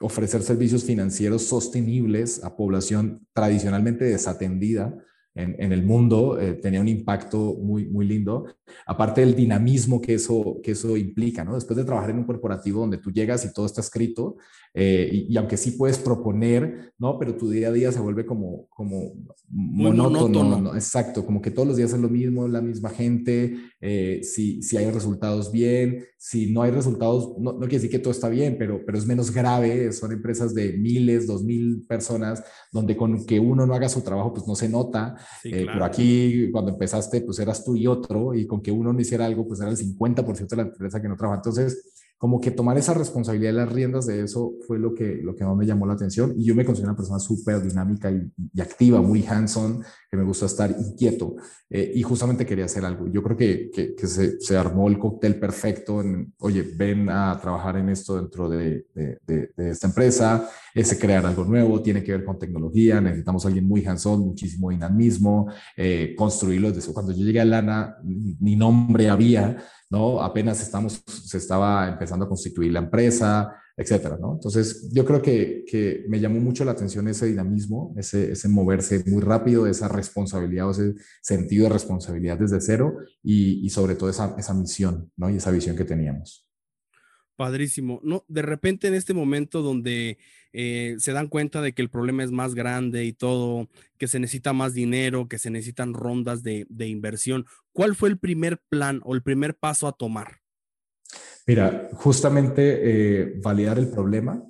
[0.00, 4.96] ofrecer servicios financieros sostenibles a población tradicionalmente desatendida,
[5.38, 8.46] en, en, el mundo eh, tenía un impacto muy, muy lindo.
[8.86, 11.54] Aparte del dinamismo que eso, que eso implica, ¿no?
[11.54, 14.36] Después de trabajar en un corporativo donde tú llegas y todo está escrito,
[14.74, 17.18] eh, y, y, aunque sí puedes proponer, ¿no?
[17.18, 19.14] Pero tu día a día se vuelve como, como
[19.48, 20.60] monótono, monótono.
[20.60, 20.74] ¿no?
[20.74, 24.76] Exacto, como que todos los días es lo mismo, la misma gente, eh, si, si
[24.76, 28.56] hay resultados bien, si no hay resultados, no, no, quiere decir que todo está bien,
[28.58, 33.38] pero, pero es menos grave, son empresas de miles, dos mil personas, donde con que
[33.38, 35.72] uno no haga su trabajo, pues no se nota, sí, eh, claro.
[35.72, 39.26] pero aquí cuando empezaste, pues eras tú y otro, y con que uno no hiciera
[39.26, 41.38] algo, pues era el 50% de la empresa que no trabaja.
[41.38, 45.36] Entonces, como que tomar esa responsabilidad de las riendas de eso fue lo que, lo
[45.36, 46.34] que más me llamó la atención.
[46.36, 50.24] Y yo me considero una persona súper dinámica y, y, activa, muy hands-on, que me
[50.24, 51.36] gusta estar inquieto.
[51.70, 53.06] Eh, y justamente quería hacer algo.
[53.06, 56.00] Yo creo que, que, que se, se, armó el cóctel perfecto.
[56.00, 60.50] En, Oye, ven a trabajar en esto dentro de, de, de, de esta empresa.
[60.80, 64.70] Ese crear algo nuevo, tiene que ver con tecnología, necesitamos a alguien muy hands-on, muchísimo
[64.70, 66.70] dinamismo, eh, construirlo.
[66.70, 69.56] Desde cuando yo llegué a Lana, ni nombre había,
[69.90, 70.22] ¿no?
[70.22, 74.34] Apenas estamos, se estaba empezando a constituir la empresa, etcétera, ¿no?
[74.34, 79.02] Entonces, yo creo que, que me llamó mucho la atención ese dinamismo, ese, ese moverse
[79.06, 84.34] muy rápido, esa responsabilidad, ese sentido de responsabilidad desde cero y, y sobre todo esa,
[84.38, 85.28] esa misión, ¿no?
[85.28, 86.48] Y esa visión que teníamos.
[87.38, 88.00] Padrísimo.
[88.02, 90.18] No, de repente en este momento donde
[90.52, 94.20] eh, se dan cuenta de que el problema es más grande y todo, que se
[94.20, 99.00] necesita más dinero, que se necesitan rondas de, de inversión, ¿cuál fue el primer plan
[99.04, 100.38] o el primer paso a tomar?
[101.48, 104.42] Mira, justamente eh, validar el problema,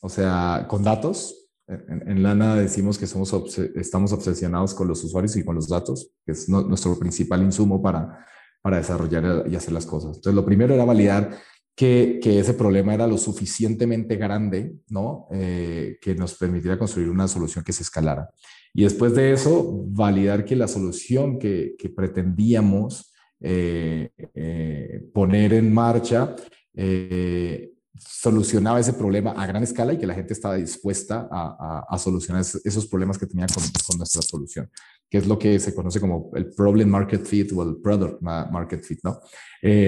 [0.00, 1.48] o sea, con datos.
[1.66, 3.32] En, Lana decimos que somos
[3.74, 8.26] estamos obsesionados con los usuarios y con los datos, que es nuestro principal insumo para,
[8.60, 10.16] para desarrollar y hacer las cosas.
[10.16, 11.38] Entonces, lo primero era validar
[11.74, 15.26] que, que ese problema era lo suficientemente grande, ¿no?
[15.32, 18.28] Eh, que nos permitiera construir una solución que se escalara.
[18.74, 23.12] Y después de eso, validar que la solución que, que pretendíamos
[23.44, 26.36] eh, eh, poner en marcha
[26.74, 32.42] eh, solucionaba ese problema a gran escala y que la gente estaba dispuesta a, solucionar
[32.42, 34.70] esos problemas que tenía con, nuestra solución,
[35.10, 38.84] que es lo que se conoce como el problem market fit o el product market
[38.84, 39.18] fit, ¿no?
[39.60, 39.78] E, e,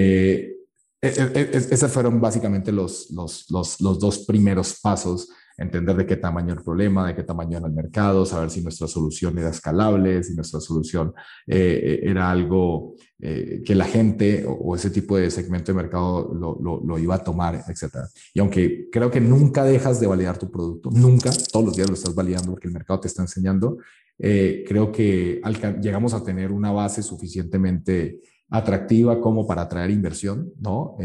[0.41, 0.64] e,
[1.07, 6.61] esos fueron básicamente los, los, los, los dos primeros pasos entender de qué tamaño el
[6.61, 10.59] problema, de qué tamaño era el mercado, saber si nuestra solución era escalable, si nuestra
[10.59, 11.13] solución
[11.47, 16.33] eh, eh, era algo eh, que la gente o, ese tipo de segmento de mercado
[16.33, 18.05] lo, lo, iba a tomar, etc.
[18.33, 21.95] Y aunque creo que nunca dejas de validar tu producto, nunca, todos los días lo
[21.95, 23.77] estás validando porque el mercado te está enseñando,
[24.17, 25.41] creo que
[25.81, 30.95] llegamos a tener una base suficientemente atractiva como para atraer inversión, ¿no?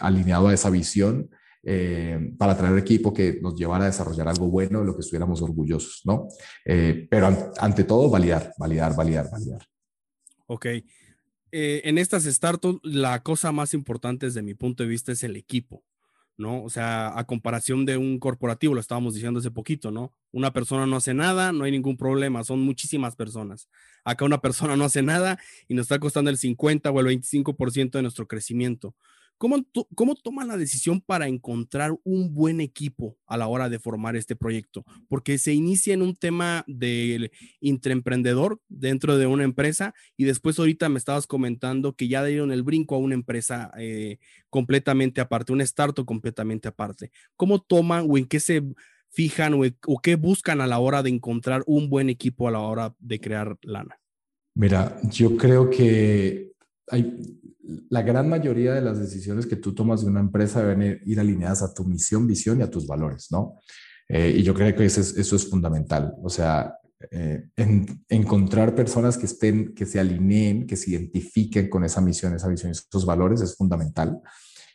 [0.00, 1.30] alineado a esa visión
[1.68, 5.42] eh, para traer equipo que nos llevara a desarrollar algo bueno de lo que estuviéramos
[5.42, 6.28] orgullosos, ¿no?
[6.64, 9.66] Eh, pero ante todo, validar, validar, validar, validar.
[10.46, 10.66] Ok.
[10.66, 10.84] Eh,
[11.82, 15.82] en estas startups, la cosa más importante desde mi punto de vista es el equipo,
[16.38, 16.62] ¿no?
[16.62, 20.12] O sea, a comparación de un corporativo, lo estábamos diciendo hace poquito, ¿no?
[20.32, 23.68] Una persona no hace nada, no hay ningún problema, son muchísimas personas.
[24.04, 27.98] Acá una persona no hace nada y nos está costando el 50 o el 25%
[27.98, 28.94] de nuestro crecimiento.
[29.38, 29.58] ¿Cómo,
[29.94, 34.34] ¿Cómo toman la decisión para encontrar un buen equipo a la hora de formar este
[34.34, 34.84] proyecto?
[35.08, 40.88] Porque se inicia en un tema del intraemprendedor dentro de una empresa y después ahorita
[40.88, 44.18] me estabas comentando que ya dieron el brinco a una empresa eh,
[44.48, 47.10] completamente aparte, un startup completamente aparte.
[47.36, 48.62] ¿Cómo toman o en qué se
[49.10, 52.60] fijan o, o qué buscan a la hora de encontrar un buen equipo a la
[52.60, 54.00] hora de crear lana?
[54.54, 56.55] Mira, yo creo que
[57.88, 61.62] la gran mayoría de las decisiones que tú tomas de una empresa deben ir alineadas
[61.62, 63.60] a tu misión, visión y a tus valores, ¿no?
[64.08, 66.14] Eh, y yo creo que eso es, fundamental.
[66.22, 66.74] O sea,
[67.10, 72.34] eh, en, encontrar personas que estén, que se alineen, que se identifiquen con esa misión,
[72.34, 74.20] esa visión y esos valores es fundamental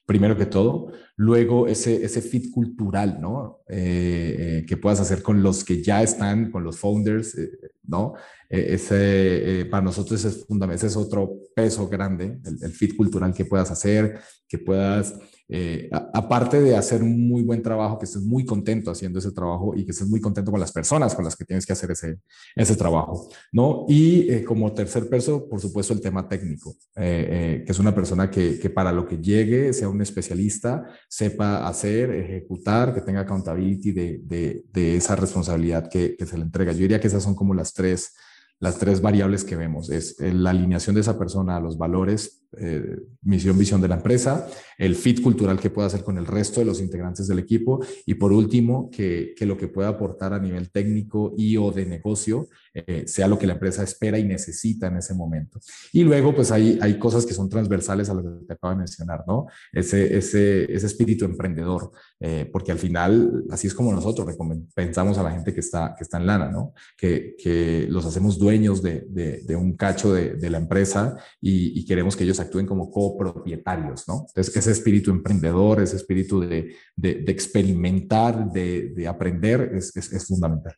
[0.06, 0.92] primero que todo.
[1.16, 3.60] Luego, ese, ese fit cultural, ¿no?
[3.68, 7.50] Eh, eh, que puedas hacer con los que ya están, con los founders, eh,
[7.84, 8.14] ¿no?
[8.50, 13.46] ese, para nosotros es fundamental, ese es otro peso grande, el, el, fit cultural que
[13.46, 15.16] puedas hacer, que puedas
[15.54, 19.74] eh, aparte de hacer un muy buen trabajo, que estés muy contento haciendo ese trabajo
[19.76, 22.20] y que estés muy contento con las personas con las que tienes que hacer ese,
[22.56, 23.86] ese trabajo, ¿no?
[23.90, 28.32] Y eh, como tercer peso, por supuesto, el tema técnico, eh, que es una persona
[28.32, 33.92] que, que, para lo que llegue sea un especialista, sepa hacer, ejecutar, que tenga accountability
[33.92, 36.72] de, de, de esa responsabilidad que, que se le entrega.
[36.72, 38.14] Yo diría que esas son como las tres
[38.62, 39.90] las tres variables que vemos.
[39.90, 44.48] Es la alineación de esa persona a los valores eh, misión, visión de la empresa,
[44.78, 48.16] el fit cultural que pueda hacer con el resto de los integrantes del equipo y
[48.16, 52.48] por último, que, que lo que pueda aportar a nivel técnico y o de negocio
[52.74, 55.60] eh, sea lo que la empresa espera y necesita en ese momento.
[55.94, 58.80] Y luego, pues hay, hay cosas que son transversales a lo que te acabo de
[58.80, 59.46] mencionar, ¿no?
[59.72, 64.36] Ese, ese, ese espíritu emprendedor, eh, porque al final, así es como nosotros
[64.74, 66.74] pensamos a la gente que está, que está en lana, ¿no?
[66.98, 71.86] Que, que los hacemos dueños de, de, un cacho de, de la empresa y, y
[71.86, 74.26] queremos que ellos actúen como copropietarios, ¿no?
[74.28, 80.76] Entonces, ese espíritu emprendedor, ese espíritu de, de, experimentar, de, de aprender, es, es, fundamental.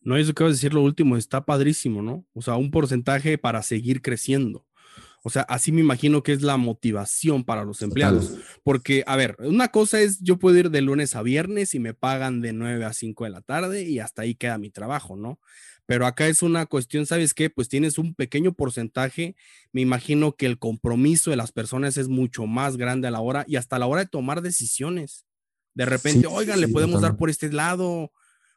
[0.00, 2.24] No, eso que vas a decir lo último, está padrísimo, ¿no?
[2.32, 4.66] O sea, un porcentaje para seguir creciendo.
[5.22, 8.36] O sea, así me imagino que es la motivación para los empleados.
[8.62, 11.94] Porque, a ver, una cosa es, yo puedo ir de lunes a viernes y me
[11.94, 15.40] pagan de 9 a 5 de la tarde y hasta ahí queda mi trabajo, ¿no?
[15.86, 17.48] Pero acá es una cuestión, ¿sabes qué?
[17.48, 19.36] Pues tienes un pequeño porcentaje,
[19.72, 23.44] me imagino que el compromiso de las personas es mucho más grande a la hora
[23.46, 25.24] y hasta a la hora de tomar decisiones.
[25.74, 28.10] De repente, oigan, le podemos dar por este lado.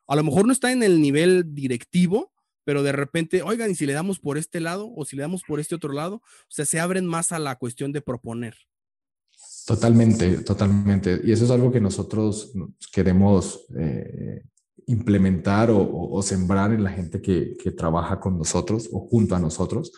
[0.07, 2.31] A lo mejor no está en el nivel directivo,
[2.63, 5.43] pero de repente, oigan, y si le damos por este lado o si le damos
[5.43, 8.55] por este otro lado, o sea, se abren más a la cuestión de proponer.
[9.65, 11.21] Totalmente, totalmente.
[11.23, 12.53] Y eso es algo que nosotros
[12.91, 14.43] queremos eh,
[14.87, 19.91] implementar o, sembrar en la gente que, trabaja con nosotros o junto a nosotros.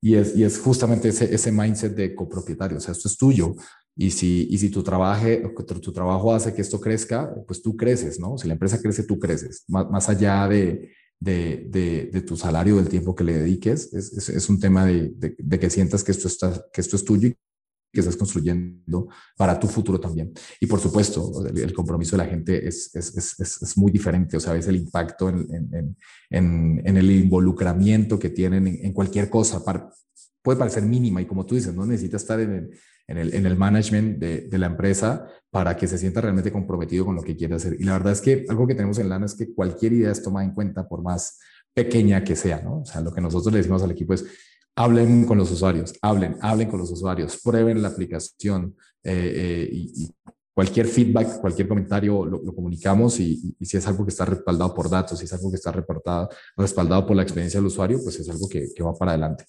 [0.00, 3.54] Y es, justamente ese, ese mindset de copropietario, o sea, esto es tuyo.
[3.96, 5.26] Y si, y si tu, trabajo,
[5.82, 8.38] tu trabajo hace que esto crezca, pues tú creces, ¿no?
[8.38, 9.64] Si la empresa crece, tú creces.
[9.66, 10.92] Más, allá de,
[12.24, 16.28] tu salario, del tiempo que le dediques, es, un tema de, que sientas que esto,
[16.28, 17.32] está, que esto es tuyo
[17.92, 20.32] que estás construyendo para tu futuro también.
[20.60, 24.56] Y por supuesto, el, compromiso de la gente es, es, es, muy diferente, o sea,
[24.56, 25.96] es el impacto en,
[26.30, 29.62] en, en, el involucramiento que tienen en, cualquier cosa.
[30.42, 32.70] puede parecer mínima y como tú dices, no necesita estar en
[33.06, 37.06] el, el, en el management de, de, la empresa para que se sienta realmente comprometido
[37.06, 37.76] con lo que quiere hacer.
[37.78, 40.22] Y la verdad es que algo que tenemos en LANA es que cualquier idea es
[40.22, 41.38] tomada en cuenta por más
[41.72, 42.80] pequeña que sea, ¿no?
[42.80, 44.24] O sea, lo que nosotros le decimos al equipo es,
[44.78, 50.08] hablen con los usuarios, hablen, hablen con los usuarios, prueben la aplicación eh, eh, y,
[50.54, 55.18] cualquier feedback, cualquier comentario lo, comunicamos y, si es algo que está respaldado por datos,
[55.18, 58.48] si es algo que está reportado, respaldado por la experiencia del usuario, pues es algo
[58.48, 59.44] que, que va para adelante.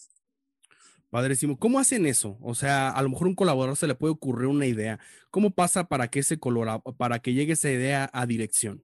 [1.09, 1.57] Padrísimo.
[1.57, 2.37] ¿Cómo hacen eso?
[2.41, 4.99] O sea, a lo mejor un colaborador se le puede ocurrir una idea.
[5.31, 6.39] ¿Cómo pasa para que ese
[6.97, 8.83] para que llegue esa idea a dirección?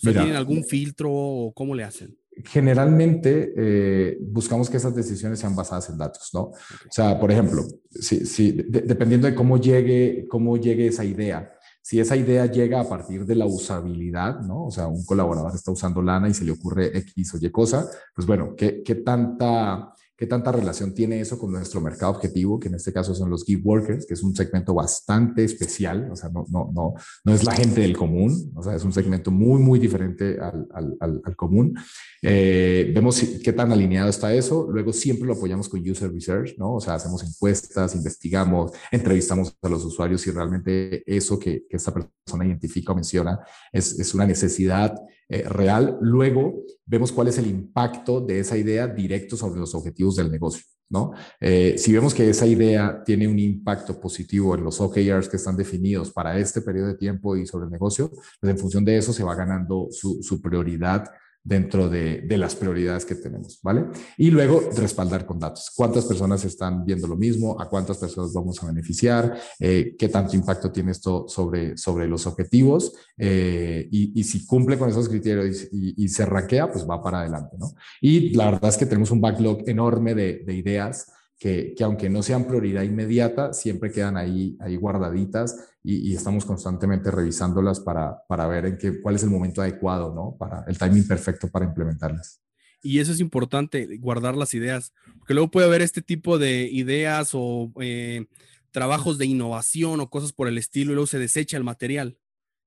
[0.00, 2.16] ¿Tienen algún filtro o cómo le hacen?
[2.44, 6.40] Generalmente eh, buscamos que esas decisiones sean basadas en datos, ¿no?
[6.42, 12.16] O sea, por ejemplo, si, dependiendo de cómo llegue, cómo llegue esa idea, si esa
[12.16, 14.66] idea llega a partir de la usabilidad, ¿no?
[14.66, 17.88] O sea, un colaborador está usando lana y se le ocurre X o Y cosa,
[18.14, 22.66] pues bueno, ¿qué, qué tanta ¿Qué tanta relación tiene eso con nuestro mercado objetivo, que
[22.66, 26.08] en este caso son los gig workers, que es un segmento bastante especial?
[26.10, 28.92] O sea, no, no, no, no es la gente del común, o sea, es un
[28.92, 31.78] segmento muy, muy diferente al, al, al, común.
[32.20, 34.66] Eh, vemos qué tan alineado está eso.
[34.68, 36.74] Luego siempre lo apoyamos con user research, ¿no?
[36.74, 41.94] O sea, hacemos encuestas, investigamos, entrevistamos a los usuarios y realmente eso que, que esta
[41.94, 43.38] persona identifica o menciona
[43.72, 44.96] es, es una necesidad
[45.28, 45.98] eh, real.
[46.00, 50.62] Luego vemos cuál es el impacto de esa idea directo sobre los objetivos del negocio.
[50.90, 51.12] ¿no?
[51.38, 55.56] Eh, si vemos que esa idea tiene un impacto positivo en los OKRs que están
[55.56, 58.10] definidos para este periodo de tiempo y sobre el negocio,
[58.40, 61.04] pues en función de eso se va ganando su, su prioridad
[61.48, 63.86] dentro de, las prioridades que tenemos, ¿vale?
[64.18, 65.72] Y luego respaldar con datos.
[65.74, 67.60] ¿Cuántas personas están viendo lo mismo?
[67.60, 69.34] ¿A cuántas personas vamos a beneficiar?
[69.58, 72.92] Eh, ¿Qué tanto impacto tiene esto sobre, sobre los objetivos?
[73.16, 77.72] Eh, y, si cumple con esos criterios y, se raquea, pues va para adelante, ¿no?
[78.00, 81.06] Y la verdad es que tenemos un backlog enorme de, de ideas
[81.38, 87.80] que, aunque no sean prioridad inmediata, siempre quedan ahí, ahí guardaditas y, estamos constantemente revisándolas
[87.80, 90.36] para, para ver en qué, cuál es el momento adecuado, ¿no?
[90.36, 92.42] Para el timing perfecto para implementarlas.
[92.82, 97.30] Y eso es importante, guardar las ideas, porque luego puede haber este tipo de ideas
[97.32, 98.26] o eh,
[98.70, 102.18] trabajos de innovación o cosas por el estilo y luego se desecha el material,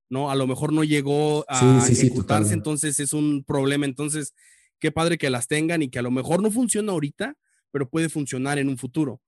[0.09, 0.31] ¿no?
[0.31, 3.85] A lo mejor no llegó a ejecutarse, entonces es un problema.
[3.85, 4.33] Entonces,
[4.79, 7.37] qué padre que las tengan y que a lo mejor no funciona ahorita,
[7.71, 9.21] pero puede funcionar en un futuro.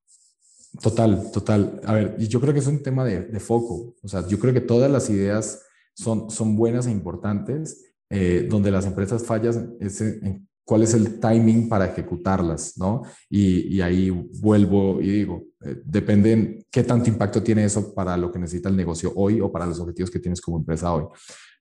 [0.81, 1.79] Total, total.
[1.85, 3.95] A ver, yo creo que es un tema de, foco.
[4.01, 5.61] O sea, yo creo que todas las ideas
[5.93, 7.93] son, son buenas e importantes.
[8.15, 13.01] Eh, donde las empresas fallan es en, cuál es el timing para ejecutarlas, ¿no?
[13.27, 18.37] Y, ahí vuelvo y digo, eh, depende qué tanto impacto tiene eso para lo que
[18.37, 21.05] necesita el negocio hoy o para los objetivos que tienes como empresa hoy.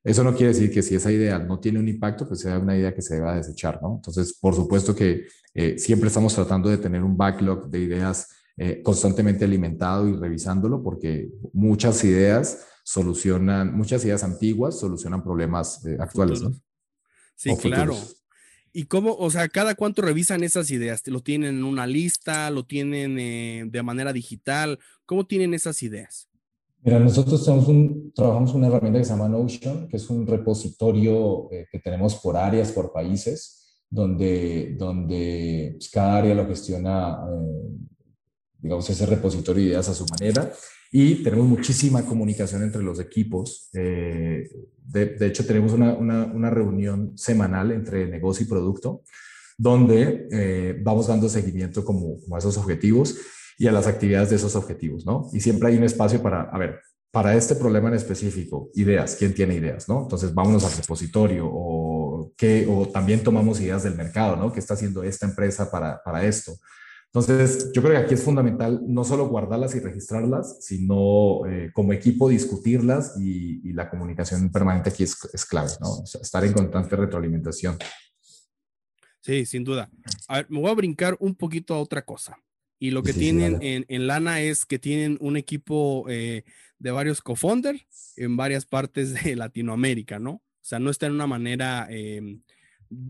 [0.03, 2.75] Eso no quiere decir que si esa idea no tiene un impacto, pues sea una
[2.75, 3.95] idea que se deba desechar, ¿no?
[3.95, 8.81] Entonces, por supuesto que eh, siempre estamos tratando de tener un backlog de ideas eh,
[8.83, 16.41] constantemente alimentado y revisándolo, porque muchas ideas solucionan, muchas ideas antiguas solucionan problemas eh, actuales,
[16.41, 16.51] ¿no?
[17.35, 17.95] Sí, claro.
[18.73, 21.07] ¿Y cómo, o sea, cada cuánto revisan esas ideas?
[21.07, 22.49] ¿Lo tienen en una lista?
[22.49, 24.79] ¿Lo tienen de manera digital?
[25.05, 26.27] ¿Cómo tienen esas ideas?
[26.85, 31.49] Mira, nosotros tenemos un, trabajamos una herramienta que se llama Notion, que es un repositorio
[31.49, 37.77] eh, que tenemos por áreas, por países, donde, donde pues, cada área lo gestiona, eh,
[38.59, 40.51] digamos, ese repositorio de ideas a su manera.
[40.91, 43.69] Y tenemos muchísima comunicación entre los equipos.
[43.73, 44.49] Eh,
[44.85, 49.03] de, hecho, tenemos una, una, una, reunión semanal entre negocio y producto,
[49.57, 53.15] donde vamos dando seguimiento como, como a esos objetivos
[53.57, 55.29] y a las actividades de esos objetivos, ¿no?
[55.33, 56.79] Y siempre hay un espacio para, a ver,
[57.11, 60.01] para este problema en específico, ideas, ¿quién tiene ideas, no?
[60.01, 64.51] Entonces, vámonos al repositorio o, qué, o también tomamos ideas del mercado, ¿no?
[64.51, 66.53] ¿Qué está haciendo esta empresa para, para esto?
[67.13, 71.93] Entonces, yo creo que aquí es fundamental no solo guardarlas y registrarlas, sino eh, como
[71.93, 76.03] equipo discutirlas y, la comunicación permanente aquí es, es clave, ¿no?
[76.03, 77.77] estar en constante retroalimentación.
[79.21, 79.89] Sí, sin duda.
[80.27, 82.35] A ver, me voy a brincar un poquito a otra cosa.
[82.79, 86.43] Y lo que tienen en, en, Lana es que tienen un equipo eh,
[86.79, 87.85] de varios co-founders
[88.17, 90.31] en varias partes de Latinoamérica, ¿no?
[90.31, 92.41] O sea, no está en una manera, em,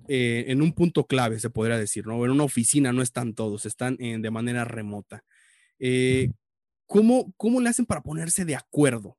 [0.08, 2.24] eh, en un punto clave, se podría decir, ¿no?
[2.24, 5.24] En una oficina no están todos, están de manera remota.
[5.80, 6.30] Eh,
[6.86, 9.18] ¿cómo, ¿Cómo le hacen para ponerse de acuerdo?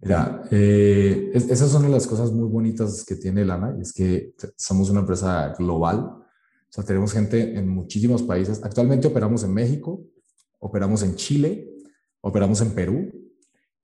[0.00, 5.00] Mira, eh, esas son las cosas muy bonitas que tiene Lana, es que somos una
[5.00, 6.23] empresa global.
[6.74, 8.60] Sea, tenemos gente en muchísimos países.
[8.64, 10.02] Actualmente operamos en México,
[10.58, 11.70] operamos en Chile,
[12.20, 13.12] operamos en Perú,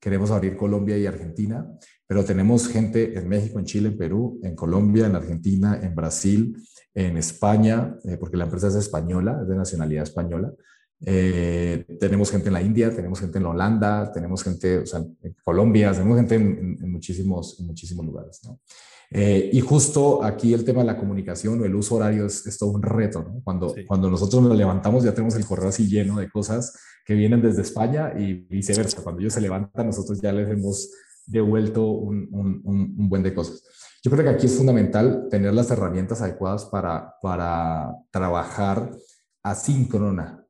[0.00, 1.70] queremos abrir Colombia y Argentina,
[2.08, 6.56] pero tenemos gente en México, en Chile, en Perú, en Colombia, en Argentina, en Brasil,
[6.92, 10.52] en España, eh, porque la empresa es española, es de nacionalidad española.
[11.06, 14.98] Eh, tenemos gente en la India, tenemos gente en la Holanda, tenemos gente o sea,
[14.98, 18.40] en Colombia, tenemos gente en, muchísimos, muchísimos lugares.
[18.42, 18.58] ¿no?
[19.12, 22.70] Eh, y justo aquí el tema de la comunicación o el uso horario es, todo
[22.70, 23.22] un reto.
[23.22, 23.40] ¿no?
[23.42, 27.42] Cuando, cuando nosotros nos levantamos ya tenemos el correo así lleno de cosas que vienen
[27.42, 29.02] desde España y viceversa.
[29.02, 30.90] Cuando ellos se levantan, nosotros ya les hemos
[31.26, 33.62] devuelto un, un, un buen de cosas.
[34.02, 38.90] Yo creo que aquí es fundamental tener las herramientas adecuadas para, para trabajar
[39.42, 40.40] asíncrona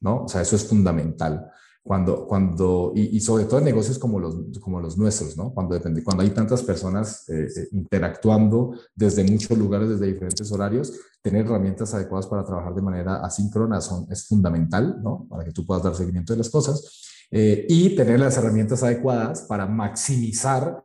[0.00, 0.24] ¿no?
[0.24, 1.50] O sea, eso es fundamental.
[1.86, 5.54] Cuando, cuando, y, sobre todo en negocios como los, como los nuestros, ¿no?
[5.54, 10.98] Cuando, depende, cuando hay tantas personas eh, eh, interactuando desde muchos lugares, desde diferentes horarios,
[11.22, 15.28] tener herramientas adecuadas para trabajar de manera asíncrona son, es fundamental, ¿no?
[15.30, 17.28] Para que tú puedas dar seguimiento de las cosas.
[17.30, 20.82] Eh, y tener las herramientas adecuadas para maximizar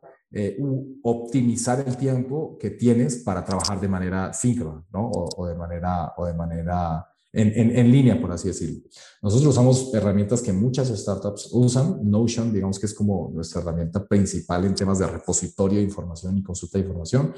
[0.58, 5.10] u optimizar el tiempo que tienes para trabajar de manera síncrona, ¿no?
[5.10, 8.82] O, o de manera, o de manera en, en, línea, por así decirlo.
[9.22, 11.98] Nosotros usamos herramientas que muchas startups usan.
[12.02, 16.42] Notion, digamos que es como nuestra herramienta principal en temas de repositorio de información y
[16.42, 17.32] consulta de información.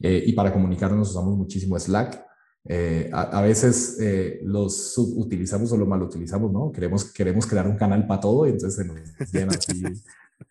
[0.00, 2.26] Eh, y para comunicarnos usamos muchísimo Slack.
[2.64, 6.70] Eh, a, veces eh, los utilizamos o lo mal utilizamos, ¿no?
[6.70, 9.82] Queremos, queremos crear un canal para todo y entonces se nos llena así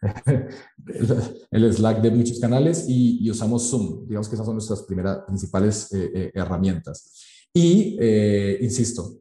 [1.51, 4.07] el, Slack de muchos canales y, y, usamos Zoom.
[4.07, 5.89] Digamos que esas son nuestras primeras principales
[6.33, 7.38] herramientas.
[7.53, 9.19] Y, eh, insisto,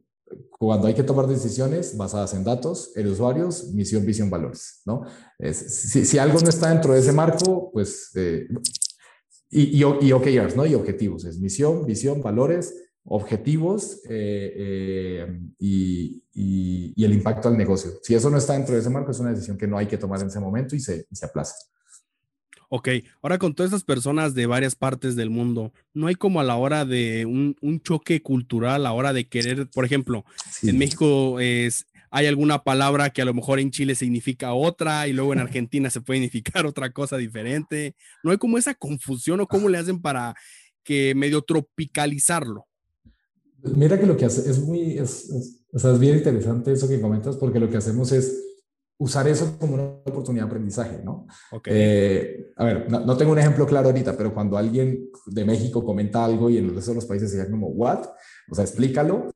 [0.51, 5.03] cuando hay que tomar decisiones basadas en datos, en usuarios, misión, visión, valores, ¿no?
[5.53, 8.47] si, si, algo no está dentro de ese marco, pues, eh,
[9.49, 10.65] y, y, y, OKRs, ¿no?
[10.65, 12.75] Y objetivos, es misión, visión, valores,
[13.05, 17.91] objetivos eh, y, y, el impacto al negocio.
[18.03, 19.97] Si eso no está dentro de ese marco, es una decisión que no hay que
[19.97, 21.55] tomar en ese momento y se, se aplaza.
[22.71, 22.87] Ok,
[23.23, 26.55] ahora con todas estas personas de varias partes del mundo, ¿no hay como a la
[26.55, 30.23] hora de un, choque cultural, a la hora de querer, por ejemplo,
[30.61, 35.13] en México es, hay alguna palabra que a lo mejor en Chile significa otra y
[35.13, 37.95] luego en Argentina se puede significar otra cosa diferente?
[38.23, 40.35] ¿No hay como esa confusión o cómo le hacen para
[40.83, 42.67] que medio tropicalizarlo?
[43.63, 45.27] Mira que lo que hace es muy, es,
[45.73, 48.48] o sea, es bien interesante eso que comentas porque lo que hacemos es
[48.99, 51.25] usar eso como una oportunidad de aprendizaje, ¿no?
[51.65, 56.23] Eh, a ver, no, tengo un ejemplo claro ahorita, pero cuando alguien de México comenta
[56.23, 58.05] algo y en el resto de los países se como, ¿what?
[58.51, 59.31] O sea, explícalo.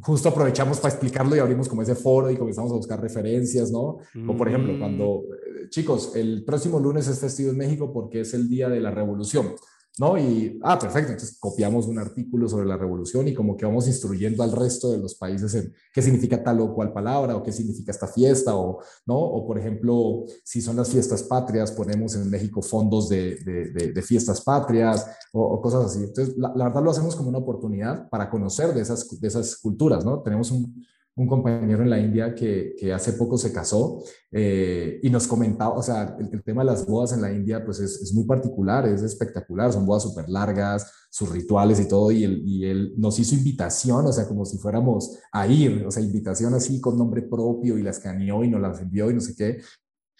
[0.00, 3.98] Justo aprovechamos para explicarlo y abrimos como ese foro y comenzamos a buscar referencias, ¿no?
[4.26, 8.34] O por ejemplo, cuando, eh, chicos, el próximo lunes es festivo en México porque es
[8.34, 9.54] el día de la revolución.
[9.98, 10.18] ¿No?
[10.18, 14.42] Y, ah, perfecto, entonces copiamos un artículo sobre la revolución y como que vamos instruyendo
[14.42, 17.92] al resto de los países en qué significa tal o cual palabra o qué significa
[17.92, 19.18] esta fiesta o, ¿no?
[19.18, 24.42] O, por ejemplo, si son las fiestas patrias, ponemos en México fondos de, de, fiestas
[24.42, 26.04] patrias o, cosas así.
[26.04, 29.56] Entonces, la, la, verdad lo hacemos como una oportunidad para conocer de esas, de esas
[29.56, 30.20] culturas, ¿no?
[30.22, 30.84] Tenemos un,
[31.16, 35.74] un compañero en la India que, que hace poco se casó eh, y nos comentaba,
[35.74, 38.86] o sea, el, tema de las bodas en la India pues es, es muy particular,
[38.86, 43.18] es espectacular, son bodas súper largas, sus rituales y todo, y él, y él nos
[43.18, 47.22] hizo invitación, o sea, como si fuéramos a ir, o sea, invitación así con nombre
[47.22, 49.62] propio y la escaneó y nos las envió y no sé qué,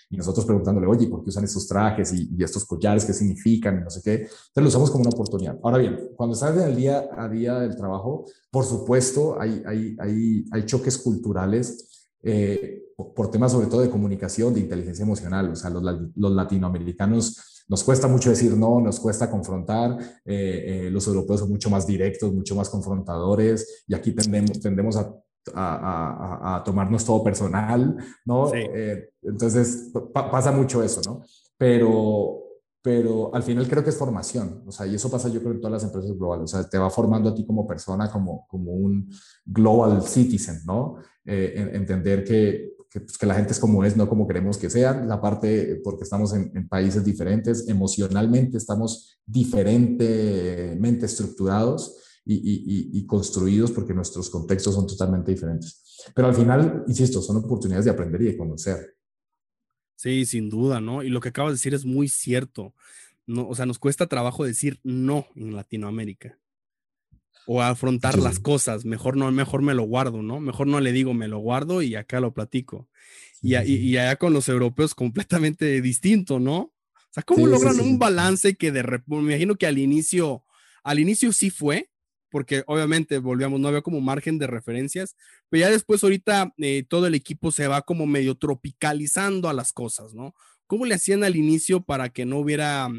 [0.08, 3.04] y nosotros preguntándole, oye, ¿por qué usan estos trajes y, estos collares?
[3.04, 3.78] ¿Qué significan?
[3.78, 4.14] Y no sé qué.
[4.14, 5.58] Entonces lo usamos como una oportunidad.
[5.62, 9.96] Ahora bien, cuando estás en el día a día del trabajo, por supuesto, hay, hay,
[9.98, 15.50] hay, hay choques culturales eh, por temas sobre todo de comunicación, de inteligencia emocional.
[15.50, 15.82] O sea, los,
[16.14, 19.98] los latinoamericanos nos cuesta mucho decir no, nos cuesta confrontar.
[20.24, 24.96] Eh, eh, los europeos son mucho más directos, mucho más confrontadores y aquí tendemos, tendemos
[24.96, 25.12] a
[25.54, 28.52] a, tomarnos todo personal, ¿no?
[28.54, 31.22] Eh, entonces pasa mucho eso, ¿no?
[31.56, 32.42] Pero,
[32.82, 35.60] pero al final creo que es formación, o sea, y eso pasa yo creo en
[35.60, 38.72] todas las empresas globales, o sea, te va formando a ti como persona, como, como
[38.72, 39.08] un
[39.44, 40.96] global citizen, ¿no?
[41.24, 45.08] Eh, entender que, pues, que, la gente es como es, no como queremos que sean,
[45.08, 53.06] la parte, porque estamos en, en países diferentes, emocionalmente estamos diferentemente estructurados, y, y, y,
[53.06, 56.02] construidos porque nuestros contextos son totalmente diferentes.
[56.12, 58.96] Pero al final, insisto, son oportunidades de aprender y de conocer.
[59.94, 61.04] Sí, sin duda, ¿no?
[61.04, 62.74] Y lo que acabas de decir es muy cierto.
[63.26, 66.36] No, o sea, nos cuesta trabajo decir no en Latinoamérica.
[67.46, 68.84] O afrontar las cosas.
[68.84, 70.40] Mejor no, mejor me lo guardo, ¿no?
[70.40, 72.88] Mejor no le digo me lo guardo y acá lo platico.
[73.40, 76.56] Y, y, allá con los europeos completamente distinto, ¿no?
[76.58, 80.44] O sea, ¿cómo logran un balance que de me imagino que al inicio,
[80.82, 81.88] al inicio sí fue,
[82.36, 85.16] porque obviamente volvíamos, no había como margen de referencias,
[85.48, 89.72] pero ya después ahorita eh, todo el equipo se va como medio tropicalizando a las
[89.72, 90.34] cosas, ¿no?
[90.66, 92.90] ¿Cómo le hacían al inicio para que no hubiera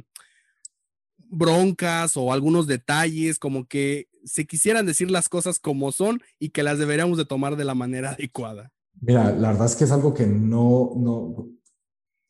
[1.18, 6.64] broncas o algunos detalles, como que se quisieran decir las cosas como son y que
[6.64, 8.72] las deberíamos de tomar de la manera adecuada?
[9.00, 11.48] Mira, la verdad es que es algo que no, no,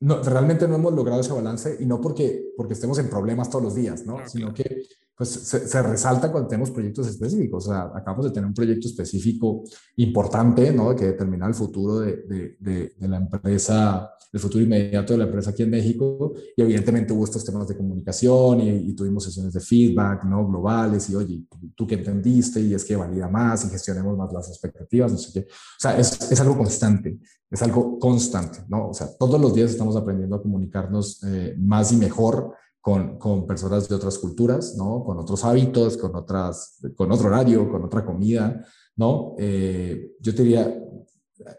[0.02, 3.64] no realmente no hemos logrado ese balance y no porque, porque estemos en problemas todos
[3.64, 4.28] los días, ¿no?
[4.28, 4.84] Sino que
[5.18, 7.66] pues se, resalta cuando tenemos proyectos específicos.
[7.66, 9.64] O sea, acabamos de tener un proyecto específico
[9.96, 10.96] importante, ¿no?
[10.96, 15.50] Que determina el futuro de, de, de, la empresa, el futuro inmediato de la empresa
[15.50, 16.36] aquí en México.
[16.56, 20.48] Y evidentemente hubo estos temas de comunicación y, tuvimos sesiones de feedback, ¿no?
[20.48, 21.44] Globales y, oye,
[21.76, 25.32] tú qué entendiste y es que valida más y gestionemos más las expectativas, no sé
[25.34, 25.48] qué.
[25.50, 27.18] O sea, es, es algo constante,
[27.50, 28.90] es algo constante, ¿no?
[28.90, 32.54] O sea, todos los días estamos aprendiendo a comunicarnos eh, más y mejor
[32.88, 35.04] con, con, personas de otras culturas, ¿no?
[35.04, 38.66] Con otros hábitos, con, otras, con otro horario, con otra comida,
[38.96, 39.36] ¿no?
[39.38, 40.74] Eh, yo te diría,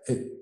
[0.08, 0.32] eh,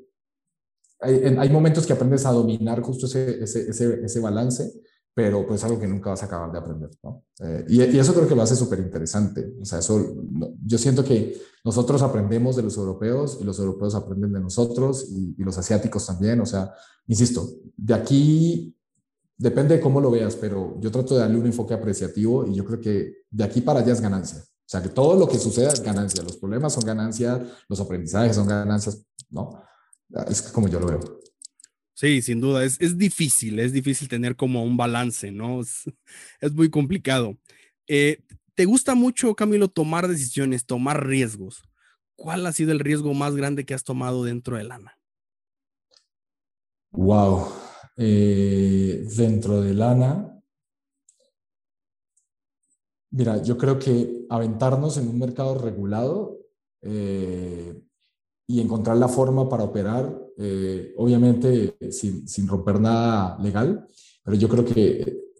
[1.00, 4.74] hay, hay, momentos que aprendes a dominar justo ese, ese, ese, ese, balance,
[5.12, 7.24] pero pues algo que nunca vas a acabar de aprender, ¿no?
[7.40, 9.54] Eh, y, y, eso creo que lo hace súper interesante.
[9.60, 10.14] O sea, eso,
[10.64, 15.34] yo siento que nosotros aprendemos de los europeos y los europeos aprenden de nosotros y,
[15.36, 16.40] y los asiáticos también.
[16.40, 16.72] O sea,
[17.08, 17.44] insisto,
[17.76, 18.75] de aquí
[19.36, 22.64] depende de cómo lo veas, pero yo trato de darle un enfoque apreciativo y yo
[22.64, 24.38] creo que de aquí para allá es ganancia.
[24.38, 26.22] O sea, que todo lo que suceda es ganancia.
[26.22, 29.62] Los problemas son ganancia, los aprendizajes son ganancias, ¿no?
[30.28, 31.20] Es como yo lo veo.
[31.94, 35.60] Sí, sin duda, es, es difícil, es difícil tener como un balance, ¿no?
[35.60, 35.84] Es,
[36.40, 37.36] es muy complicado.
[37.86, 38.18] Eh,
[38.54, 41.62] ¿Te gusta mucho, Camilo, tomar decisiones, tomar riesgos?
[42.16, 44.98] ¿Cuál ha sido el riesgo más grande que has tomado dentro de Lana?
[46.92, 47.48] Wow,
[47.96, 50.42] eh, dentro de lana.
[53.10, 56.38] Mira, yo creo que aventarnos en un mercado regulado
[56.82, 57.82] eh,
[58.46, 63.86] y encontrar la forma para operar, eh, obviamente sin, romper nada legal,
[64.22, 65.30] pero yo creo que,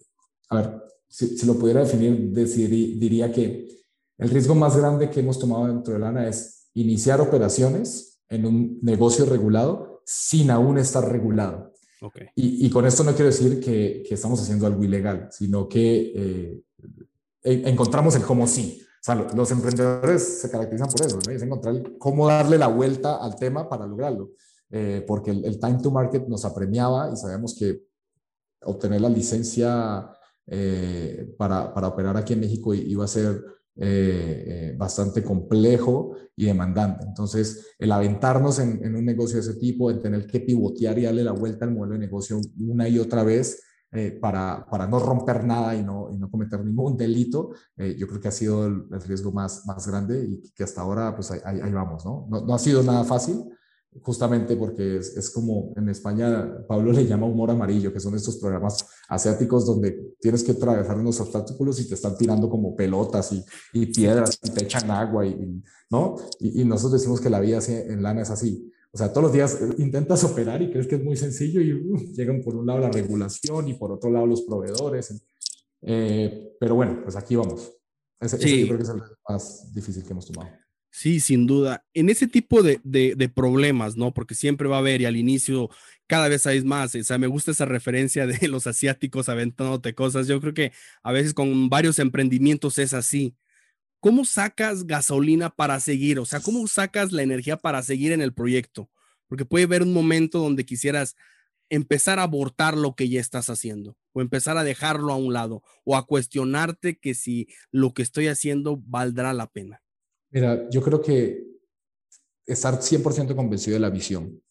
[0.49, 3.67] a ver, si, si lo pudiera definir, diría que
[4.17, 8.79] el riesgo más grande que hemos tomado dentro de Lana es iniciar operaciones en un
[8.81, 11.73] negocio regulado sin aún estar regulado.
[12.35, 16.63] Y, con esto no quiero decir que, estamos haciendo algo ilegal, sino que eh,
[17.43, 18.81] encontramos el cómo sí.
[18.81, 21.31] O sea, los emprendedores se caracterizan por eso, ¿no?
[21.31, 24.31] es encontrar cómo darle la vuelta al tema para lograrlo.
[24.69, 27.83] Eh, porque el, time to market nos apremiaba y sabemos que
[28.63, 30.09] obtener la licencia
[30.45, 33.43] eh, para, para, operar aquí en México iba a ser
[33.79, 37.05] eh, eh, bastante complejo y demandante.
[37.05, 41.23] Entonces, el aventarnos en, un negocio de ese tipo, el tener que pivotear y darle
[41.23, 43.61] la vuelta al modelo de negocio una y otra vez
[43.91, 48.19] eh, para, para, no romper nada y no, y no cometer ningún delito, yo creo
[48.19, 51.71] que ha sido el, riesgo más, más grande y que hasta ahora, pues ahí, ahí
[51.71, 52.27] vamos, ¿no?
[52.29, 52.41] ¿no?
[52.41, 52.53] ¿no?
[52.53, 53.45] ha sido nada fácil,
[54.01, 58.37] justamente porque es, es, como en España Pablo le llama humor amarillo, que son estos
[58.37, 63.43] programas asiáticos donde tienes que atravesar unos obstáculos y te están tirando como pelotas y,
[63.73, 66.15] y piedras y te echan agua, y, ¿no?
[66.39, 68.71] Y, nosotros decimos que la vida en lana es así.
[68.91, 72.13] O sea, todos los días intentas operar y crees que es muy sencillo y uh,
[72.13, 75.21] llegan por un lado la regulación y por otro lado los proveedores.
[75.81, 77.73] Eh, pero bueno, pues aquí vamos.
[78.19, 78.45] Ese, sí.
[78.45, 80.49] ese yo creo que es el más difícil que hemos tomado.
[80.97, 81.85] Sí, sin duda.
[81.93, 84.15] En ese tipo de, de, problemas, ¿no?
[84.15, 85.69] Porque siempre va a haber y al inicio
[86.07, 86.95] cada vez hay más.
[86.95, 90.27] O sea, me gusta esa referencia de los asiáticos aventándote cosas.
[90.27, 90.71] Yo creo que
[91.03, 93.35] a veces con varios emprendimientos es así.
[93.99, 96.17] ¿Cómo sacas gasolina para seguir?
[96.19, 98.89] O sea, ¿cómo sacas la energía para seguir en el proyecto?
[99.27, 101.15] Porque puede haber un momento donde quisieras
[101.69, 105.61] empezar a abortar lo que ya estás haciendo o empezar a dejarlo a un lado
[105.83, 109.83] o a cuestionarte que si lo que estoy haciendo valdrá la pena.
[110.31, 111.47] Mira, yo creo que
[112.45, 114.41] estar 100% convencido de la visión.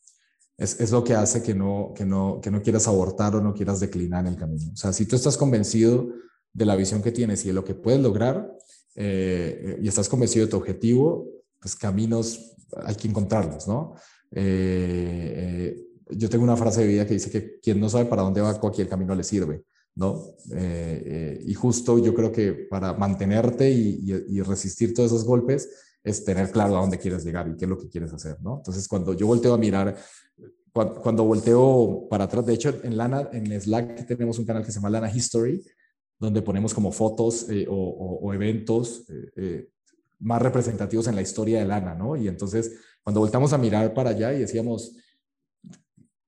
[0.59, 3.55] es, es, lo que hace que no, que, no, que no quieras abortar o no
[3.55, 4.72] quieras declinar en el camino.
[4.72, 6.09] O sea, si tú estás convencido
[6.53, 8.51] de la visión que tienes y de lo que puedes lograr
[8.95, 11.29] eh, y estás convencido de tu objetivo,
[11.61, 13.95] pues caminos hay que encontrarlos, ¿no?
[14.31, 15.77] Eh,
[16.11, 18.59] yo tengo una frase de vida que dice que quien no sabe para dónde va,
[18.59, 19.64] cualquier camino le sirve,
[19.97, 20.36] ¿no?
[21.44, 25.68] y justo yo creo que para mantenerte y, y, y resistir todos esos golpes,
[26.07, 28.59] es tener claro a dónde quieres llegar y qué es lo que quieres hacer, ¿no?
[28.59, 29.97] Entonces, cuando yo volteo a mirar,
[30.72, 34.78] cuando, volteo para atrás, de hecho, en Lana, en Slack tenemos un canal que se
[34.78, 35.64] llama Lana History,
[36.18, 39.68] donde ponemos como fotos eh, o, eventos eh, eh,
[40.20, 42.14] más representativos en la historia de Lana, ¿no?
[42.14, 42.72] Y entonces,
[43.03, 44.94] cuando voltamos a mirar para allá y decíamos,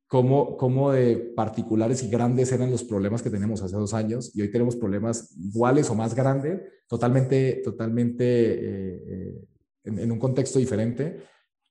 [0.08, 4.42] cómo, cómo de particulares y grandes eran los problemas que tenemos hace dos años y
[4.42, 9.38] hoy tenemos problemas iguales o más grandes, totalmente, totalmente
[9.84, 11.22] en, un contexto diferente,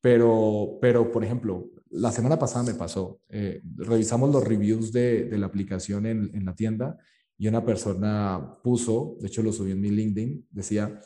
[0.02, 5.38] pero, pero, por ejemplo, la semana pasada me pasó, eh, revisamos los reviews de, de
[5.38, 6.98] la aplicación en, en, la tienda
[7.38, 11.00] y una persona puso, de hecho lo subí en mi LinkedIn, decía,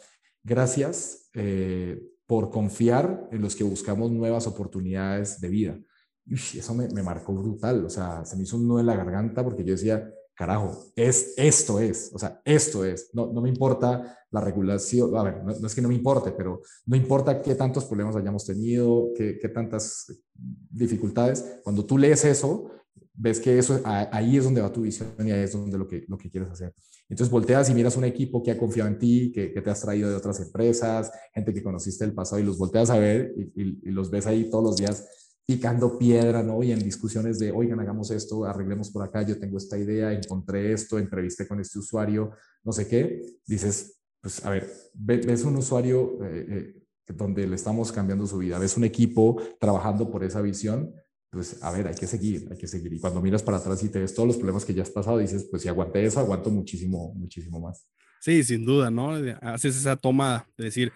[0.43, 5.79] gracias eh, por confiar en los que buscamos nuevas oportunidades de vida.
[6.25, 8.95] Y eso me, me, marcó brutal, o sea, se me hizo un nudo en la
[8.95, 13.49] garganta porque yo decía, carajo, es, esto es, o sea, esto es, no, no me
[13.49, 17.53] importa la regulación, a ver, no, es que no me importe, pero no importa qué
[17.55, 22.71] tantos problemas hayamos tenido, qué, qué tantas dificultades, cuando tú lees eso,
[23.13, 26.05] ves que eso, ahí es donde va tu visión y ahí es donde lo que,
[26.07, 26.73] lo que quieres hacer.
[27.09, 29.81] Entonces volteas y miras un equipo que ha confiado en ti, que, que te has
[29.81, 33.89] traído de otras empresas, gente que conociste el pasado y los volteas a ver y,
[33.89, 35.05] y los ves ahí todos los días
[35.45, 36.63] picando piedra, ¿no?
[36.63, 40.71] Y en discusiones de, oigan, hagamos esto, arreglemos por acá, yo tengo esta idea, encontré
[40.71, 42.31] esto, entrevisté con este usuario,
[42.63, 47.91] no sé qué, dices, pues a ver, ves un usuario eh, eh, donde le estamos
[47.91, 50.93] cambiando su vida, ves un equipo trabajando por esa visión,
[51.29, 52.93] pues a ver, hay que seguir, hay que seguir.
[52.93, 55.17] Y cuando miras para atrás y te ves todos los problemas que ya has pasado,
[55.17, 57.87] dices, pues si aguanté eso, aguanto muchísimo, muchísimo más.
[58.19, 59.13] Sí, sin duda, ¿no?
[59.41, 60.91] Haces esa toma de decir,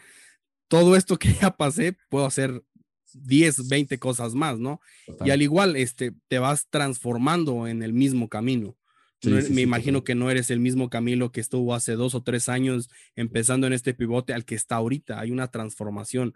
[0.67, 2.63] todo esto que ya pasé, puedo hacer
[3.24, 4.82] 10, 20 cosas más, ¿no?
[5.24, 8.76] Y al igual, este, te vas transformando en el mismo camino.
[9.24, 12.89] me imagino que no eres el mismo Camilo que estuvo hace dos o tres años
[13.16, 15.20] empezando en este pivote al que está ahorita.
[15.20, 16.34] Hay una transformación.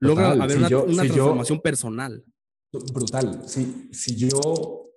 [0.00, 2.24] Logra haber una, transformación personal.
[2.92, 3.42] Brutal.
[3.46, 4.90] Sí, si yo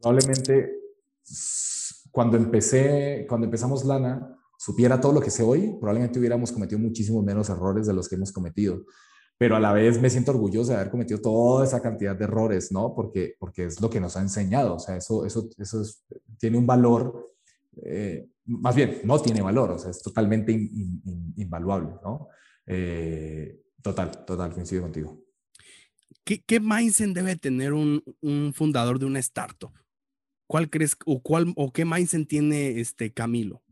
[0.00, 0.70] probablemente
[2.10, 7.24] cuando empecé, cuando empezamos Lana, supiera todo lo que sé hoy, probablemente hubiéramos cometido muchísimos
[7.24, 8.84] menos errores de los que hemos cometido
[9.38, 12.70] pero a la vez me siento orgulloso de haber cometido toda esa cantidad de errores,
[12.70, 12.94] ¿no?
[12.94, 15.82] Porque, porque es lo que nos ha enseñado, o sea, eso, eso, eso
[16.38, 17.34] tiene un valor,
[17.82, 20.52] eh, más bien, no tiene valor, o sea, es totalmente
[21.36, 22.28] invaluable, ¿no?
[22.66, 25.18] Eh, total, total, coincido contigo.
[26.24, 29.72] ¿Qué, ¿Qué mindset debe tener un, un, fundador de una startup?
[30.46, 33.62] ¿Cuál crees o, cuál, o qué mindset tiene este Camilo?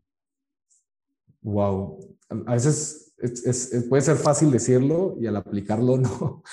[1.41, 1.97] Wow,
[2.45, 6.43] a veces es, puede ser fácil decirlo y al aplicarlo no,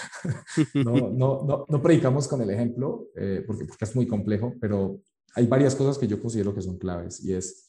[0.74, 5.00] no, no, no, predicamos con el ejemplo eh, porque, porque es muy complejo, pero
[5.34, 7.68] hay varias cosas que yo considero que son claves y es,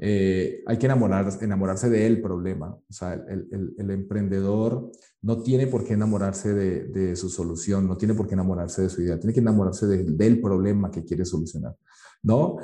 [0.00, 2.74] eh, hay que enamorar, enamorarse del problema.
[2.74, 4.90] O sea, el, el, el, emprendedor
[5.22, 8.88] no tiene por qué enamorarse de, de, su solución, no tiene por qué enamorarse de
[8.88, 11.76] su idea, tiene que enamorarse del problema que quiere solucionar,
[12.22, 12.56] ¿no?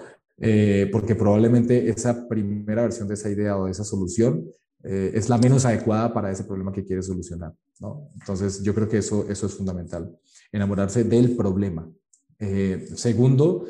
[0.42, 4.50] Eh, porque probablemente esa primera versión de esa idea o de esa solución
[4.82, 7.54] eh, es la menos adecuada para ese problema que quiere solucionar.
[7.80, 8.10] ¿no?
[8.14, 10.18] Entonces, yo creo que eso, eso es fundamental,
[10.52, 11.90] enamorarse del problema.
[12.38, 13.66] Eh, segundo,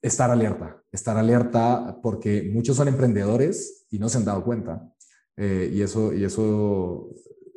[0.00, 4.92] estar alerta, estar alerta porque muchos son emprendedores y no se han dado cuenta.
[5.36, 7.10] Eh, y, eso, y eso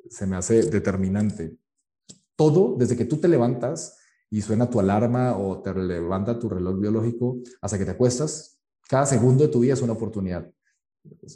[0.09, 1.57] se me hace determinante.
[2.35, 3.97] Todo, desde que tú te levantas
[4.29, 9.05] y suena tu alarma o te levanta tu reloj biológico hasta que te acuestas, cada
[9.05, 10.51] segundo de tu vida es una oportunidad.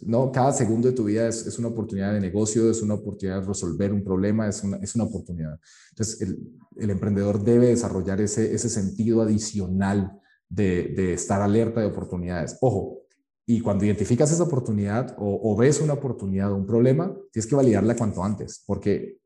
[0.06, 3.42] No, cada segundo de tu vida es, es, una oportunidad de negocio, es una oportunidad
[3.42, 5.60] de resolver un problema, es una, es una oportunidad.
[5.92, 6.40] Entonces, el,
[6.78, 10.12] el, emprendedor debe desarrollar ese, ese sentido adicional
[10.48, 12.58] de, de, estar alerta de oportunidades.
[12.62, 13.00] Ojo,
[13.46, 17.56] y cuando identificas esa oportunidad o, o ves una oportunidad o un problema, tienes que
[17.56, 19.18] validarla cuanto antes, porque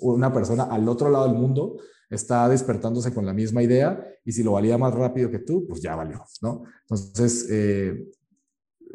[0.00, 1.76] una persona al otro lado del mundo
[2.10, 5.80] está despertándose con la misma idea y si lo valida más rápido que tú, pues
[5.80, 6.64] ya valió, ¿no?
[6.82, 8.10] Entonces, eh,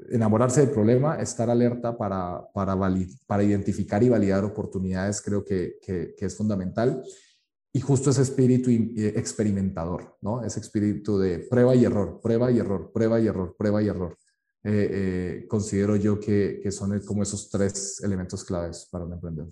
[0.10, 2.76] enamorarse del problema, estar alerta para, para,
[3.28, 7.04] para identificar y validar oportunidades, creo que, que, es fundamental.
[7.74, 10.44] Y justo ese espíritu eh, experimentador, ¿no?
[10.44, 14.18] Ese espíritu de prueba y error, prueba y error, prueba y error, prueba y error.
[14.64, 19.52] Eh, eh, considero yo que, que son como esos tres elementos claves para un emprendedor.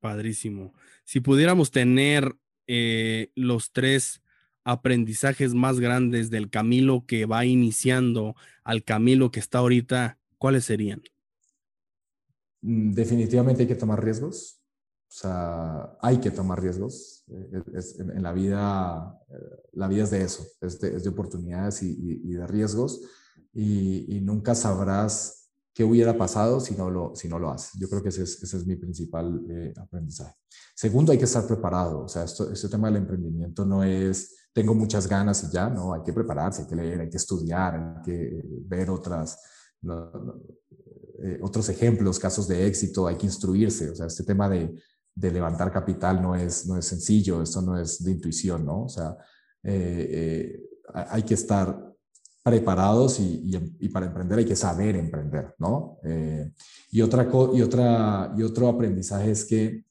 [0.00, 0.74] Padrísimo.
[1.04, 2.36] Si pudiéramos tener
[3.34, 4.22] los tres
[4.68, 11.02] aprendizajes más grandes del Camilo que va iniciando al Camilo que está ahorita, ¿cuáles serían?
[12.60, 14.60] Mm, definitivamente hay que tomar riesgos.
[15.08, 17.24] O sea, hay que tomar riesgos.
[17.28, 17.62] Eh,
[18.14, 23.00] en, la vida, eh, la vida es de eso, es de, oportunidades y, de riesgos.
[23.54, 27.80] Y, nunca sabrás qué hubiera pasado si no lo, si no lo haces.
[27.80, 30.34] Yo creo que ese es, mi principal eh, aprendizaje.
[30.74, 32.00] Segundo, hay que estar preparado.
[32.04, 36.02] O sea, este tema del emprendimiento no es, tengo muchas ganas y ya, no, hay
[36.02, 39.38] que prepararse, hay que leer, hay que estudiar, hay que ver otras,
[41.40, 43.90] otros ejemplos, casos de éxito, hay que instruirse.
[43.90, 44.74] O sea, este tema de,
[45.14, 48.86] de levantar capital no es, no es sencillo, esto no es de intuición, ¿no?
[48.86, 49.16] O sea,
[49.62, 50.60] eh, eh,
[50.92, 51.94] hay que estar
[52.42, 53.48] preparados y,
[53.78, 55.98] y, para emprender hay que saber emprender, ¿no?
[56.02, 56.50] Eh,
[56.90, 59.84] y, otra, y, otra, y otro aprendizaje es que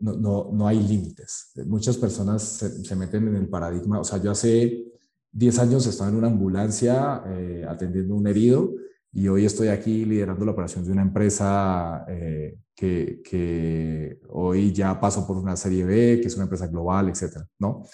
[0.00, 1.52] no, no, hay límites.
[1.66, 4.84] Muchas personas se, meten en el paradigma, o sea, yo hace
[5.32, 7.22] 10 años estaba en una ambulancia
[7.68, 8.72] atendiendo a un herido
[9.14, 14.98] y hoy estoy aquí liderando la operación de una empresa eh, que, que, hoy ya
[15.00, 17.84] pasó por una serie B, que es una empresa global, etcétera, ¿no?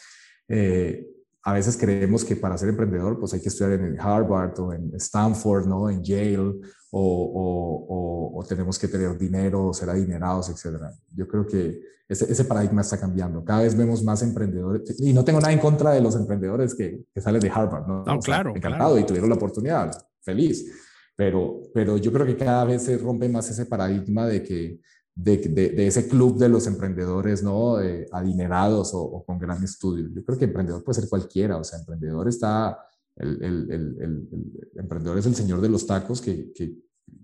[0.48, 1.06] Eh,
[1.42, 4.92] a veces creemos que para ser emprendedor pues hay que estudiar en Harvard o en
[4.96, 5.88] Stanford, ¿no?
[5.88, 6.58] En Yale o,
[6.92, 10.92] o, o, tenemos que tener dinero o ser adinerados, etcétera.
[11.14, 13.44] Yo creo que ese, ese, paradigma está cambiando.
[13.44, 17.04] Cada vez vemos más emprendedores y no tengo nada en contra de los emprendedores que,
[17.14, 18.04] que salen de Harvard, ¿no?
[18.04, 18.52] no claro.
[18.54, 20.66] Encantado y tuvieron la oportunidad, feliz
[21.20, 24.80] pero, pero yo creo que cada vez se rompe más ese paradigma de que
[25.14, 27.76] de, de, ese club de los emprendedores, ¿no?
[28.12, 30.08] adinerados o, con gran estudio.
[30.14, 32.78] Yo creo que emprendedor puede ser cualquiera, o sea, emprendedor está,
[33.16, 34.28] el, el, el,
[34.76, 36.74] emprendedor es el señor de los tacos que, que,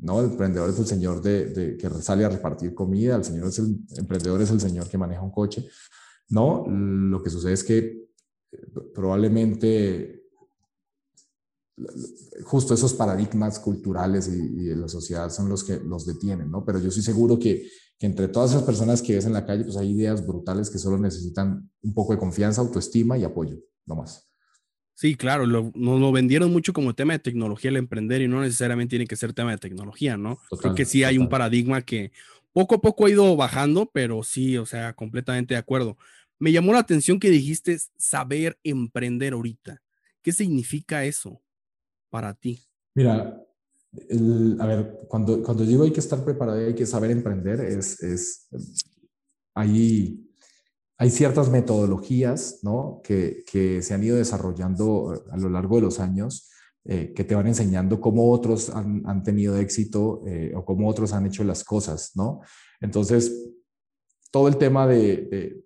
[0.00, 3.58] no, el emprendedor es el señor de, que sale a repartir comida, el señor es
[3.58, 5.66] el emprendedor es el señor que maneja un coche,
[6.28, 6.66] ¿no?
[6.68, 7.78] Lo que sucede es que
[8.52, 8.58] eh,
[8.94, 10.15] probablemente
[12.44, 16.64] justo esos paradigmas culturales y, de la sociedad son los que los detienen, ¿no?
[16.64, 17.68] Pero yo estoy seguro que,
[17.98, 20.78] que, entre todas esas personas que ves en la calle, pues hay ideas brutales que
[20.78, 24.26] solo necesitan un poco de confianza, autoestima y apoyo, no más.
[24.94, 28.40] Sí, claro, lo, nos lo vendieron mucho como tema de tecnología el emprender y no
[28.40, 30.38] necesariamente tiene que ser tema de tecnología, ¿no?
[30.58, 32.12] Creo que sí hay un paradigma que
[32.54, 35.98] poco a poco ha ido bajando, pero sí, o sea, completamente de acuerdo.
[36.38, 39.82] Me llamó la atención que dijiste saber emprender ahorita.
[40.22, 41.42] ¿Qué significa eso?
[42.16, 42.58] Para ti?
[42.94, 43.44] Mira,
[44.58, 48.02] a ver, cuando, cuando digo hay que estar preparado y hay que saber emprender, es,
[48.02, 48.48] es
[49.54, 50.26] hay,
[50.96, 53.02] hay ciertas metodologías ¿no?
[53.04, 56.48] que, que se han ido desarrollando a lo largo de los años
[56.86, 61.12] eh, que te van enseñando cómo otros han, han tenido éxito eh, o cómo otros
[61.12, 62.40] han hecho las cosas, ¿no?
[62.80, 63.52] Entonces,
[64.30, 65.65] todo el tema de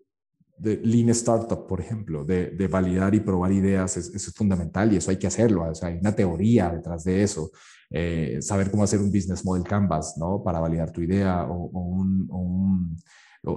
[0.63, 5.11] Lean Startup, por ejemplo, de, de validar y probar ideas, eso es fundamental y eso
[5.11, 5.65] hay que hacerlo.
[5.69, 7.51] O sea, hay una teoría detrás de eso.
[7.93, 10.43] Eh, saber cómo hacer un business model canvas, ¿no?
[10.45, 12.97] Para validar tu idea o, un, un,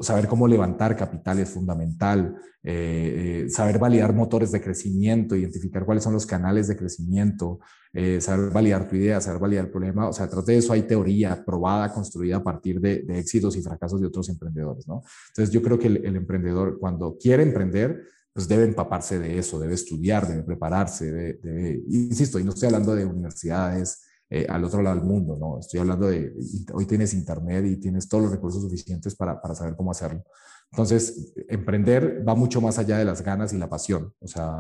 [0.02, 6.04] saber cómo levantar capital es fundamental, eh, eh, saber validar motores de crecimiento, identificar cuáles
[6.04, 7.60] son los canales de crecimiento,
[7.92, 10.08] eh, saber validar tu idea, saber validar el problema.
[10.08, 14.00] O sea, detrás de eso hay teoría probada, construida a partir de, éxitos y fracasos
[14.00, 15.04] de otros emprendedores, ¿no?
[15.30, 19.74] Entonces yo creo que el, emprendedor cuando quiere emprender, pues debe empaparse de eso, debe
[19.74, 24.02] estudiar, debe prepararse, debe, insisto, y no estoy hablando de universidades,
[24.36, 25.60] eh, al otro lado del mundo, ¿no?
[25.60, 26.34] Estoy hablando de,
[26.74, 30.24] hoy tienes internet y tienes todos los recursos suficientes para, para saber cómo hacerlo.
[30.72, 34.12] Entonces, emprender va mucho más allá de las ganas y la pasión.
[34.20, 34.52] O sea,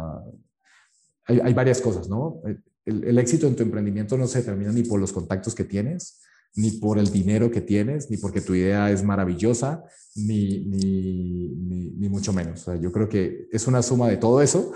[1.25, 2.39] hay, hay varias cosas, ¿no?
[2.85, 6.21] El, el, éxito en tu emprendimiento no se determina ni por los contactos que tienes,
[6.53, 11.89] ni por el dinero que tienes, ni porque tu idea es maravillosa, ni, ni, ni,
[11.93, 12.61] ni mucho menos.
[12.61, 14.71] O sea, yo creo que es una suma de todo eso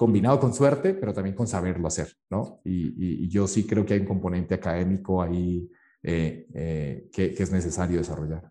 [0.00, 2.62] combinado con suerte, pero también con saberlo hacer, ¿no?
[2.64, 5.70] Y, yo sí creo que hay un componente académico ahí
[6.02, 8.50] eh, eh, que, es necesario desarrollar.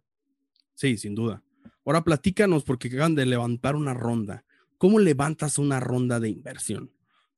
[0.75, 1.41] Sí, sin duda.
[1.83, 4.45] Ahora platícanos, porque acaban de levantar una ronda.
[4.77, 6.91] ¿Cómo levantas una ronda de inversión?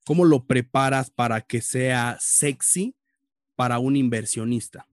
[0.05, 2.93] ¿Cómo lo preparas para que sea sexy
[3.55, 4.89] para un inversionista?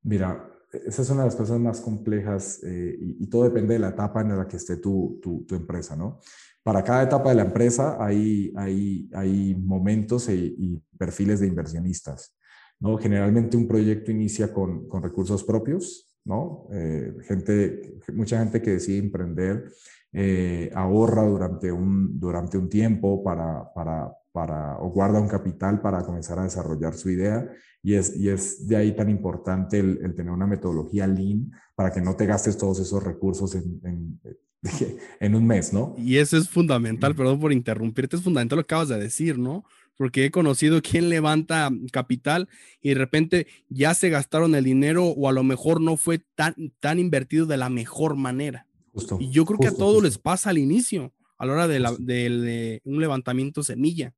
[0.00, 3.90] Mira, esa es una de las cosas más complejas eh, y, todo depende de la
[3.90, 6.20] etapa en la que esté tu, tu, tu empresa, ¿no?
[6.62, 12.36] Para cada etapa de la empresa hay, hay, hay momentos e, y perfiles de inversionistas.
[12.80, 12.96] ¿no?
[12.98, 16.68] Generalmente un proyecto inicia con, con recursos propios, ¿no?
[16.72, 19.72] Eh, gente, mucha gente que decide emprender
[20.12, 26.02] eh, ahorra durante un, durante un tiempo para, para, para, o guarda un capital para
[26.02, 27.48] comenzar a desarrollar su idea
[27.82, 32.00] y es, y es de ahí tan importante el, tener una metodología lean para que
[32.00, 34.20] no te gastes todos esos recursos en en
[35.20, 35.94] un mes, ¿no?
[35.98, 39.64] Y eso es fundamental, perdón por interrumpirte, es fundamental lo que acabas de decir, ¿no?
[39.96, 42.48] Porque he conocido quien levanta capital
[42.80, 46.54] y de repente ya se gastaron el dinero o a lo mejor no fue tan,
[46.80, 48.66] tan invertido de la mejor manera.
[48.92, 51.78] Justo, y yo creo que a todos les pasa al inicio, a la hora de,
[51.78, 54.14] la, de un levantamiento semilla.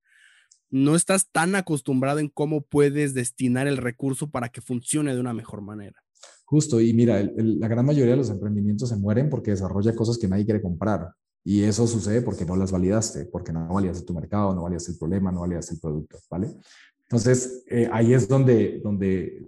[0.71, 5.35] No estás tan acostumbrado en cómo puedes destinar el recurso para que funcione de una
[5.35, 6.01] mejor manera.
[6.45, 10.27] Justo, y mira, la gran mayoría de los emprendimientos se mueren porque desarrolla cosas que
[10.27, 11.13] nadie quiere comprar.
[11.45, 14.99] Y eso sucede porque no las validaste, porque no validaste tu mercado, no validaste el
[14.99, 16.51] problema, no validaste el producto, ¿vale?
[17.03, 19.43] Entonces, eh, ahí es donde, donde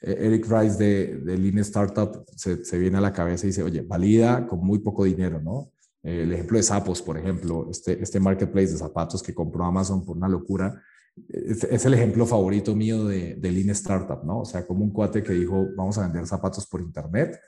[0.00, 3.62] eh, Eric Rice de, de Lean Startup se, se, viene a la cabeza y dice,
[3.62, 5.72] oye, valida con muy poco dinero, ¿no?
[6.02, 10.04] Eh, el ejemplo de Sapos, por ejemplo, este, este marketplace de zapatos que compró Amazon
[10.04, 10.80] por una locura,
[11.28, 14.40] es, el ejemplo favorito mío de, de, Lean Startup, ¿no?
[14.40, 17.38] O sea, como un cuate que dijo, vamos a vender zapatos por internet,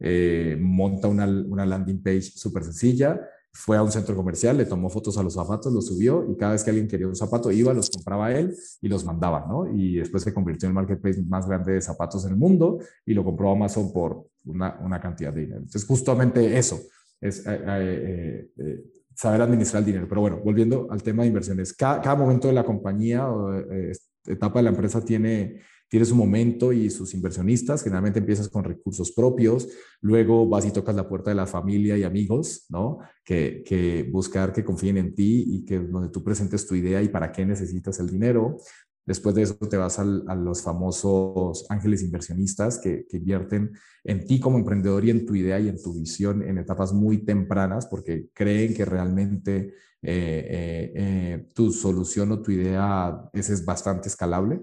[0.00, 3.20] eh, monta una, una landing page súper sencilla,
[3.52, 6.52] fue a un centro comercial, le tomó fotos a los zapatos, los subió y cada
[6.52, 8.52] vez que alguien quería un zapato iba, los compraba él
[8.82, 9.72] y los mandaba, ¿no?
[9.72, 13.14] Y después se convirtió en el marketplace más grande de zapatos en el mundo y
[13.14, 15.58] lo compró Amazon por una, una cantidad de dinero.
[15.60, 16.80] Entonces, justamente eso
[17.20, 20.06] es eh, eh, saber administrar el dinero.
[20.08, 23.92] Pero bueno, volviendo al tema de inversiones, cada, momento de la compañía o eh,
[24.26, 27.82] etapa de la empresa tiene, tiene su momento y sus inversionistas.
[27.82, 29.68] Generalmente empiezas con recursos propios,
[30.00, 32.98] luego vas y tocas la puerta de la familia y amigos, ¿no?
[33.24, 37.08] Que, que buscar que confíen en ti y que donde tú presentes tu idea y
[37.08, 38.58] para qué necesitas el dinero.
[39.06, 44.58] Después de eso te vas a los famosos ángeles inversionistas que, invierten en ti como
[44.58, 48.74] emprendedor y en tu idea y en tu visión en etapas muy tempranas porque creen
[48.74, 54.60] que realmente eh, eh, eh, tu solución o tu idea es, es bastante escalable.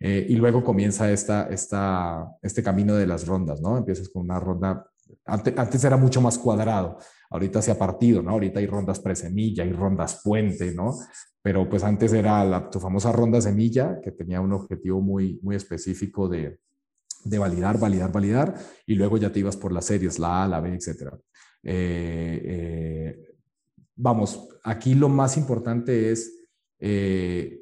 [0.00, 3.78] y luego comienza esta, esta, este camino de las rondas, ¿no?
[3.78, 4.84] Empiezas con una ronda,
[5.26, 6.98] antes, antes era mucho más cuadrado,
[7.30, 8.30] ahorita se ha partido, ¿no?
[8.30, 10.94] Ahorita hay rondas presemilla, hay rondas puente, ¿no?
[11.44, 15.56] pero pues antes era la, tu famosa ronda semilla, que tenía un objetivo muy, muy
[15.56, 16.58] específico de,
[17.22, 18.54] de validar, validar, validar,
[18.86, 21.12] y luego ya te ibas por las series, la A, la B, etc.
[21.62, 23.36] Eh, eh,
[23.94, 26.48] vamos, aquí lo más importante es
[26.78, 27.60] eh,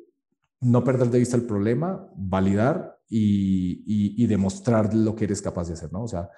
[0.61, 5.67] no perder de vista el problema, validar y, y, y, demostrar lo que eres capaz
[5.67, 6.05] de hacer, ¿no?
[6.05, 6.31] O sea,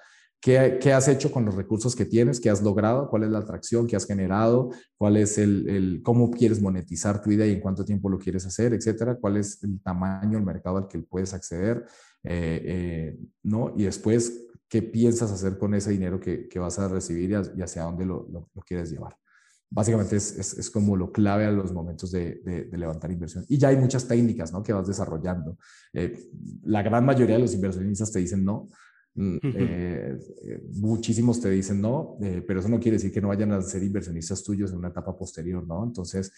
[0.45, 2.39] ¿Qué, has hecho con los recursos que tienes?
[2.39, 3.09] ¿Qué has logrado?
[3.09, 4.69] ¿Cuál es la atracción que has generado?
[4.95, 8.73] ¿Cuál es el, cómo quieres monetizar tu idea y en cuánto tiempo lo quieres hacer,
[8.73, 9.15] etcétera?
[9.15, 11.85] ¿Cuál es el tamaño, el mercado al que puedes acceder?
[12.23, 13.73] Eh, eh, ¿No?
[13.75, 18.05] Y después, ¿qué piensas hacer con ese dinero que, vas a recibir y, hacia dónde
[18.05, 18.27] lo,
[18.67, 19.17] quieres llevar?
[19.71, 23.45] Básicamente es, como lo clave a los momentos de, levantar inversión.
[23.49, 24.61] Y ya hay muchas técnicas ¿no?
[24.61, 25.57] que vas desarrollando.
[25.91, 26.29] Eh,
[26.65, 28.67] la gran mayoría de los inversionistas te dicen no,
[29.17, 33.53] eh, eh, muchísimos te dicen no, eh, pero eso no quiere decir que no vayan
[33.53, 35.83] a ser inversionistas tuyos en una etapa posterior, ¿no?
[35.83, 36.33] Entonces,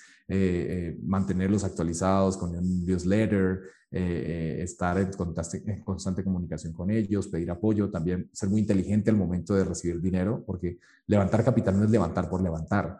[1.03, 7.89] mantenerlos actualizados con un newsletter, estar en constante, en constante, comunicación con ellos, pedir apoyo,
[7.89, 12.29] también ser muy inteligente al momento de recibir dinero, porque levantar capital no es levantar
[12.29, 12.99] por levantar.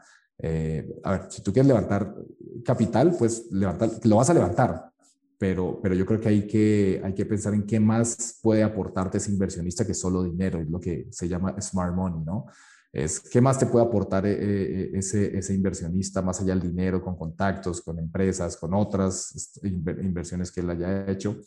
[1.04, 2.16] a ver, si tú quieres levantar
[2.64, 4.92] capital, pues levantar, lo vas a levantar,
[5.38, 9.18] pero, pero yo creo que hay, que hay que pensar en qué más puede aportarte
[9.18, 12.46] ese inversionista que solo dinero, es lo que se llama smart money, ¿no?
[12.92, 17.04] Es qué más te puede aportar eh, eh, ese, ese inversionista más allá del dinero,
[17.04, 21.40] con contactos, con empresas, con otras inversiones que él haya hecho.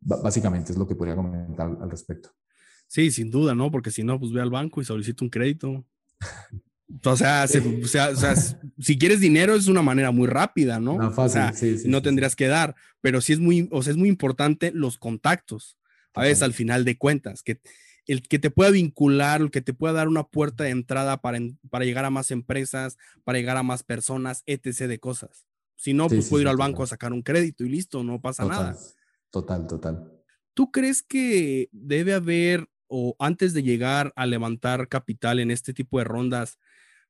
[0.00, 2.30] básicamente es lo que podría comentar al respecto.
[2.86, 3.70] Sí, sin duda, ¿no?
[3.70, 5.86] Porque si no, pues ve al banco y solicita un crédito.
[7.04, 8.34] O sea, o sea,
[8.78, 10.96] si quieres dinero es una manera muy rápida, ¿no?
[10.96, 13.96] No, fácil, o sea, no tendrías que dar, pero sí es muy, o sea, es
[13.98, 15.78] muy importante los contactos,
[16.14, 17.60] a veces al final de cuentas, que
[18.06, 21.38] el que te pueda vincular, el que te pueda dar una puerta de entrada para,
[21.68, 24.88] para llegar a más empresas, para llegar a más personas, etc.
[24.88, 25.46] de cosas.
[25.76, 28.46] Si no, pues puedo ir al banco a sacar un crédito y listo, no pasa
[28.46, 28.76] nada.
[29.30, 30.10] Total, total.
[30.54, 35.98] ¿Tú crees que debe haber, o antes de llegar a levantar capital en este tipo
[35.98, 36.58] de rondas,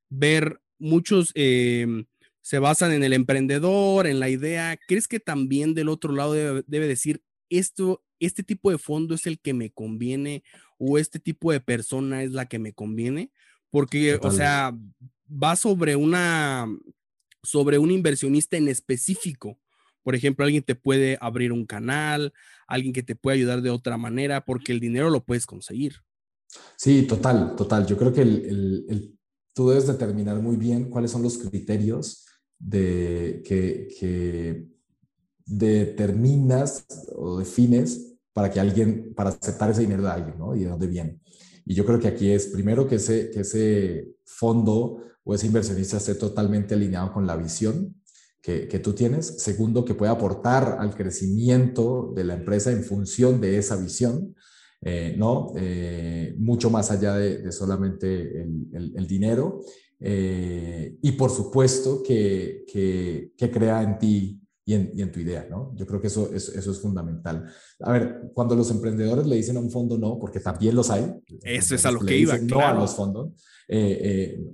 [0.09, 2.07] ver muchos em,
[2.41, 4.79] se basan en el emprendedor, en la idea.
[4.87, 9.39] ¿Crees que también del otro lado debe, decir esto, este tipo de fondo es el
[9.39, 10.43] que me conviene
[10.79, 13.33] o este tipo de persona es la que me conviene?
[13.71, 14.75] Porque, o sea,
[15.31, 16.67] va sobre una,
[17.43, 19.61] sobre un inversionista en específico.
[20.03, 22.33] Por ejemplo, alguien te puede abrir un canal,
[22.67, 25.97] alguien que te puede ayudar de otra manera, porque el dinero lo puedes conseguir.
[26.77, 27.87] Sí, total, total.
[27.87, 29.18] Yo creo que el
[29.59, 32.25] tú debes determinar muy bien cuáles son los criterios
[32.71, 34.69] que,
[35.45, 36.87] determinas
[37.17, 40.55] o defines para que alguien, para aceptar ese dinero de alguien, ¿no?
[40.55, 41.19] Y de dónde viene.
[41.65, 45.97] Y yo creo que aquí es primero que ese, que ese fondo o ese inversionista
[45.97, 47.97] esté totalmente alineado con la visión
[48.41, 49.43] que, tú tienes.
[49.43, 54.37] Segundo, que pueda aportar al crecimiento de la empresa en función de esa visión.
[54.81, 55.53] Eh, ¿no?
[55.57, 59.61] Eh, mucho más allá de, solamente el, el, dinero.
[59.99, 65.19] Eh, y por supuesto que, que, que, crea en ti y en, y en, tu
[65.19, 65.73] idea, ¿no?
[65.75, 67.45] Yo creo que eso, eso, eso, es fundamental.
[67.81, 71.13] A ver, cuando los emprendedores le dicen a un fondo no, porque también los hay.
[71.43, 72.75] Eso es a lo que iba, claro.
[72.75, 73.33] No a los fondos.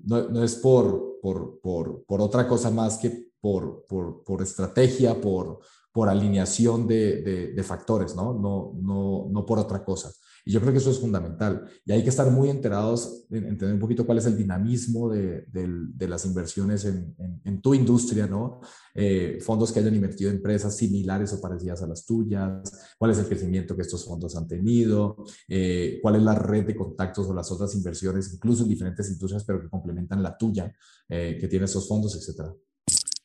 [0.05, 5.21] no, no, es por, por, por, por, otra cosa más que por, por, por estrategia,
[5.21, 5.61] por,
[5.95, 7.23] por alineación de,
[7.55, 8.35] de, factores, ¿no?
[8.35, 10.11] No, no, no por otra cosa.
[10.45, 11.71] Y yo creo que eso es fundamental.
[11.87, 16.09] Y hay que estar muy enterados, entender un poquito cuál es el dinamismo de, de
[16.09, 17.15] las inversiones en,
[17.45, 18.61] en, tu industria, ¿no?
[18.93, 23.19] Eh, fondos que hayan invertido en empresas similares o parecidas a las tuyas, cuál es
[23.19, 27.35] el crecimiento que estos fondos han tenido, eh, cuál es la red de contactos o
[27.35, 30.75] las otras inversiones, incluso en diferentes industrias, pero que complementan la tuya,
[31.09, 32.53] eh, que tiene esos fondos, etcétera.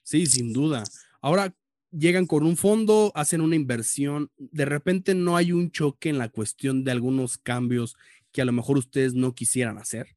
[0.04, 0.84] Sí, sin duda.
[1.22, 1.52] Ahora,
[1.92, 6.30] llegan con un fondo, hacen una inversión, de repente no hay un choque en la
[6.30, 7.96] cuestión de algunos cambios
[8.32, 10.08] que a lo mejor ustedes no quisieran hacer.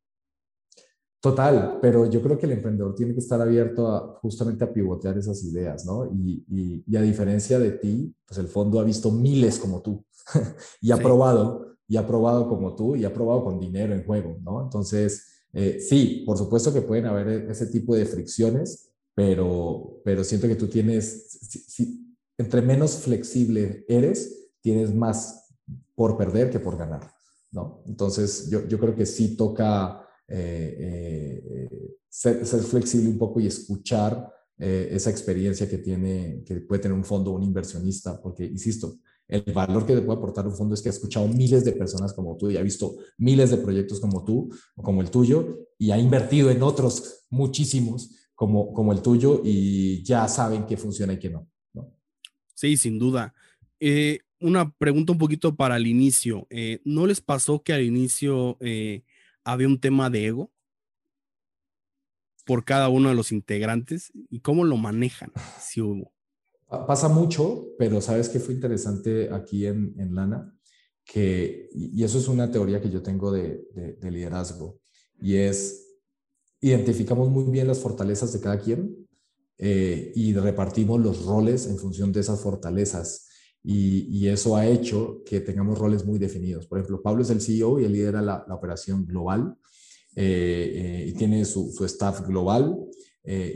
[1.22, 5.16] Total, pero yo creo que el emprendedor tiene que estar abierto a, justamente a pivotear
[5.16, 6.10] esas ideas, ¿no?
[6.12, 10.04] Y, a diferencia de ti, pues el fondo ha visto miles como tú
[10.80, 14.38] y ha probado, y ha probado como tú, y ha probado con dinero en juego,
[14.42, 14.64] ¿no?
[14.64, 20.24] Entonces, eh, sí, por supuesto que pueden haber e, ese tipo de fricciones, pero, pero
[20.24, 21.38] siento que tú tienes,
[22.38, 25.54] entre menos flexible eres, tienes más
[25.94, 27.12] por perder que por ganar,
[27.50, 27.82] ¿no?
[27.86, 33.46] Entonces, yo, yo creo que sí toca eh, eh, ser, ser, flexible un poco y
[33.46, 38.98] escuchar eh, esa experiencia que, tiene, que puede tener un fondo un inversionista, porque, insisto,
[39.28, 42.12] el valor que te puede aportar un fondo es que ha escuchado miles de personas
[42.12, 45.90] como tú y ha visto miles de proyectos como tú o como el tuyo y
[45.90, 51.18] ha invertido en otros muchísimos como, como el tuyo y ya saben qué funciona y
[51.18, 51.48] qué no.
[51.72, 51.92] ¿no?
[52.54, 53.34] Sí, sin duda.
[53.80, 56.46] Eh, una pregunta un poquito para el inicio.
[56.50, 59.04] Eh, ¿No les pasó que al inicio eh,
[59.44, 60.52] había un tema de ego
[62.44, 64.12] por cada uno de los integrantes?
[64.30, 66.12] ¿Y cómo lo manejan si hubo?
[66.86, 70.56] Pasa mucho, pero sabes que fue interesante aquí en, en Lana,
[71.04, 73.66] que, y eso es una teoría que yo tengo de,
[74.00, 74.80] de liderazgo,
[75.20, 75.91] y es
[76.62, 78.96] identificamos muy bien las fortalezas de cada quien
[79.58, 83.28] eh, y repartimos los roles en función de esas fortalezas.
[83.64, 86.66] Y, eso ha hecho que tengamos roles muy definidos.
[86.66, 89.56] Por ejemplo, Pablo es el CEO y él lidera la, operación global
[90.16, 92.76] eh, eh, y tiene su, staff global.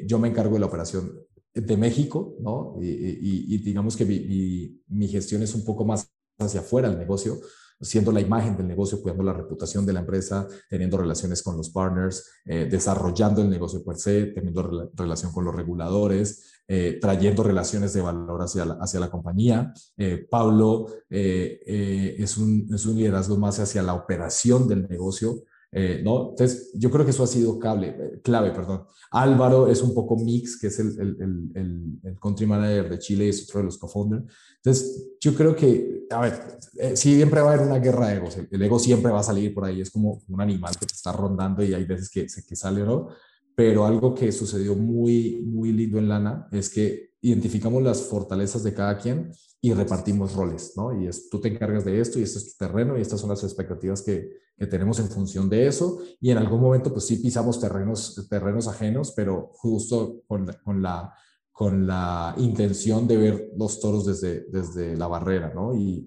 [0.06, 1.12] yo me encargo de la operación
[1.54, 2.76] de México, ¿no?
[2.80, 7.40] Y, digamos que mi, mi, gestión es un poco más hacia afuera del negocio,
[7.80, 11.70] siendo la imagen del negocio, cuidando la reputación de la empresa, teniendo relaciones con los
[11.70, 17.92] partners, eh, desarrollando el negocio per se, teniendo relación con los reguladores, eh, trayendo relaciones
[17.92, 19.72] de valor hacia la, hacia la compañía.
[19.96, 25.42] Eh, Pablo es un, es un liderazgo más hacia la operación del negocio,
[25.78, 26.30] eh, ¿no?
[26.30, 28.84] Entonces, yo creo que eso ha sido clave, eh, clave perdón.
[29.10, 33.26] Álvaro es un poco mix, que es el, el, el, el country manager de Chile
[33.26, 34.24] y es otro de los co-founders.
[34.56, 38.38] Entonces, yo creo que, a ver, eh, siempre va a haber una guerra de egos.
[38.50, 41.12] El, ego siempre va a salir por ahí, es como un animal que te está
[41.12, 43.08] rondando y hay veces que, que sale, ¿no?
[43.54, 48.74] Pero algo que sucedió muy, muy lindo en Lana es que identificamos las fortalezas de
[48.74, 51.00] cada quien y repartimos roles, ¿no?
[51.00, 53.30] Y es, tú te encargas de esto y este es tu terreno y estas son
[53.30, 55.98] las expectativas que, que tenemos en función de eso.
[56.20, 61.12] Y en algún momento, pues sí pisamos terrenos, terrenos ajenos, pero justo con, con la,
[61.50, 65.74] con la intención de ver los toros desde, desde la barrera, ¿no?
[65.74, 66.06] Y,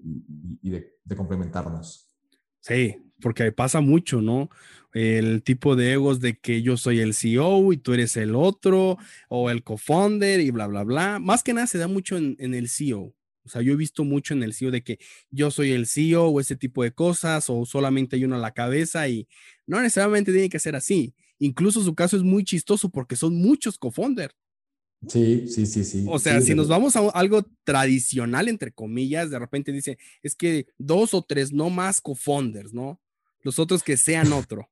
[0.62, 2.08] y, de, de complementarnos.
[2.60, 4.48] Sí, porque pasa mucho, ¿no?
[4.92, 8.98] El tipo de egos de que yo soy el CEO y tú eres el otro,
[9.28, 11.18] o el co-founder y bla, bla, bla.
[11.18, 13.14] Más que nada se da mucho en, en el CEO.
[13.44, 14.98] O sea, yo he visto mucho en el CEO de que
[15.30, 18.52] yo soy el CEO o ese tipo de cosas, o solamente hay uno a la
[18.52, 19.26] cabeza y
[19.66, 21.14] no necesariamente tiene que ser así.
[21.38, 24.32] Incluso su caso es muy chistoso porque son muchos co-founder.
[25.08, 26.04] Sí, sí, sí, sí.
[26.06, 30.66] O sea, si nos vamos a algo tradicional, entre comillas, de repente dice, es que
[30.76, 33.00] dos o tres, no más co-founders, ¿no?
[33.40, 34.70] Los otros que sean otro.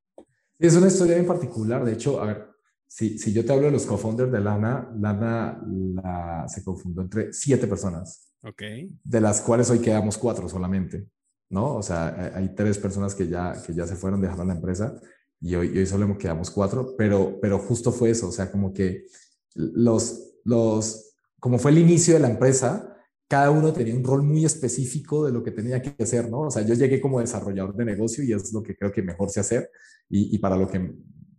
[0.59, 1.85] Es una historia en particular.
[1.85, 2.49] De hecho, a ver,
[2.87, 7.33] si, si yo te hablo de los co-founders de Lana, Lana la, se confundió entre
[7.33, 8.33] siete personas.
[8.43, 8.63] Ok.
[9.05, 11.09] De las cuales hoy quedamos cuatro solamente,
[11.51, 11.77] ¿no?
[11.77, 14.95] O sea, hay tres personas que ya, que ya se fueron, dejaron la empresa
[15.41, 19.07] y hoy, hoy solo quedamos cuatro, pero, pero justo fue eso, o sea, como que
[19.55, 22.97] los, los, como fue el inicio de la empresa,
[23.29, 26.41] cada uno tenía un rol muy específico de lo que tenía que hacer, ¿no?
[26.41, 29.31] O sea, yo llegué como desarrollador de negocio y es lo que creo que mejor
[29.31, 29.71] sé hacer
[30.09, 30.95] y, y para lo que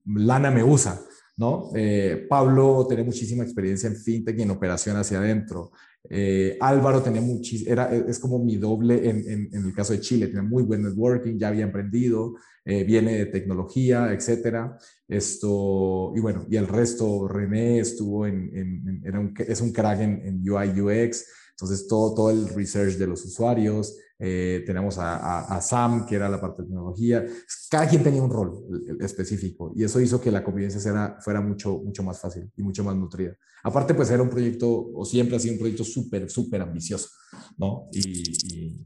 [0.06, 1.02] Lana me usa,
[1.38, 1.72] ¿no?
[1.74, 5.72] Eh, Pablo tenía muchísima experiencia en fintech y en operación hacia adentro.
[6.10, 10.28] Eh, Álvaro tenía muchísimo, era, es como mi doble en, en, el caso de Chile,
[10.28, 12.36] tiene muy buen networking, ya había emprendido,
[12.66, 14.78] eh, viene de tecnología, etcétera.
[15.08, 20.02] Esto, y bueno, y el resto, René estuvo en, en era un, es un crack
[20.02, 21.26] en, UI, UX,
[21.60, 26.40] entonces todo, todo el research de los usuarios, eh, tenemos a, Sam, que era la
[26.40, 27.26] parte de tecnología.
[27.70, 28.66] Cada quien tenía un rol
[29.02, 32.82] específico y eso hizo que la convivencia fuera, fuera mucho, mucho más fácil y mucho
[32.86, 33.36] más nutrida.
[33.64, 37.10] Aparte, pues era un proyecto, o siempre ha sido un proyecto súper, súper ambicioso,
[37.58, 37.90] ¿no?
[37.92, 38.86] Y,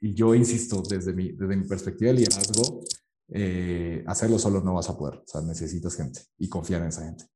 [0.00, 2.82] y, yo insisto, desde mi, desde mi perspectiva de liderazgo,
[3.28, 5.18] eh, hacerlo solo no vas a poder.
[5.18, 7.26] O sea, necesitas gente y confiar en esa gente.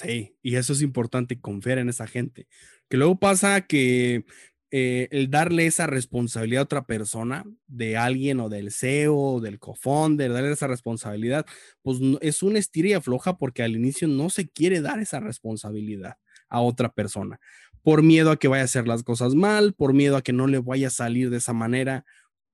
[0.00, 2.46] Sí, y eso es importante, confiar en esa gente.
[2.88, 4.24] Que luego pasa que
[4.70, 9.58] eh, el darle esa responsabilidad a otra persona, de alguien o del CEO o del
[9.58, 11.44] cofounder, darle esa responsabilidad,
[11.82, 16.14] pues es una estira y afloja porque al inicio no se quiere dar esa responsabilidad
[16.48, 17.38] a otra persona,
[17.82, 20.46] por miedo a que vaya a hacer las cosas mal, por miedo a que no
[20.46, 22.04] le vaya a salir de esa manera.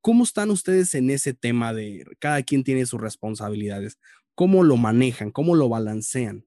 [0.00, 3.98] ¿Cómo están ustedes en ese tema de cada quien tiene sus responsabilidades?
[4.34, 5.30] ¿Cómo lo manejan?
[5.32, 6.44] ¿Cómo lo balancean?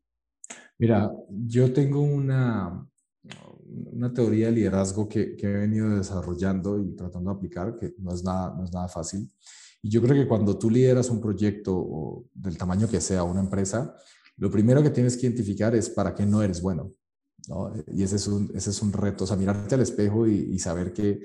[0.77, 2.87] Mira, yo tengo una,
[3.91, 8.13] una teoría de liderazgo que, que, he venido desarrollando y tratando de aplicar, que no
[8.13, 9.29] es, nada, no es nada fácil.
[9.81, 13.41] Y yo creo que cuando tú lideras un proyecto o del tamaño que sea, una
[13.41, 13.95] empresa,
[14.37, 16.93] lo primero que tienes que identificar es para qué no eres bueno.
[17.47, 17.73] ¿no?
[17.93, 20.59] Y ese es, un, ese es un reto, o sea, mirarte al espejo y, y
[20.59, 21.19] saber que,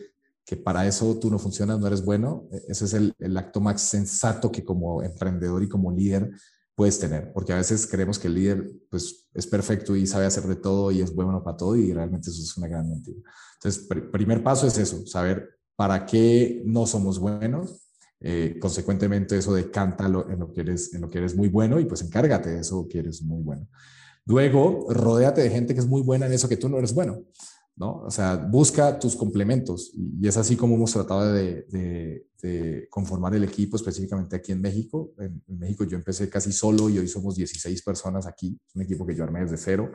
[0.44, 2.48] que, para eso tú no funcionas, no eres bueno.
[2.50, 6.30] E, ese es el, el acto más sensato que como emprendedor y como líder
[6.74, 10.44] puedes tener, porque a veces creemos que el líder pues, es perfecto y sabe hacer
[10.44, 13.18] de todo y es bueno para todo y realmente eso es una gran mentira.
[13.54, 17.80] Entonces, primer paso es eso, saber para qué no somos buenos.
[18.20, 21.84] Eh, consecuentemente, eso decanta en, lo que eres, en lo que eres muy bueno y
[21.84, 23.68] pues encárgate de eso que eres muy bueno.
[24.26, 27.22] Luego, rodéate de gente que es muy buena en eso que tú no eres bueno.
[27.76, 28.02] ¿no?
[28.02, 32.26] O sea, busca tus complementos y es así como hemos tratado de,
[32.90, 35.12] conformar el equipo específicamente aquí en México.
[35.18, 39.14] En, México yo empecé casi solo y hoy somos 16 personas aquí, un equipo que
[39.14, 39.92] yo armé desde cero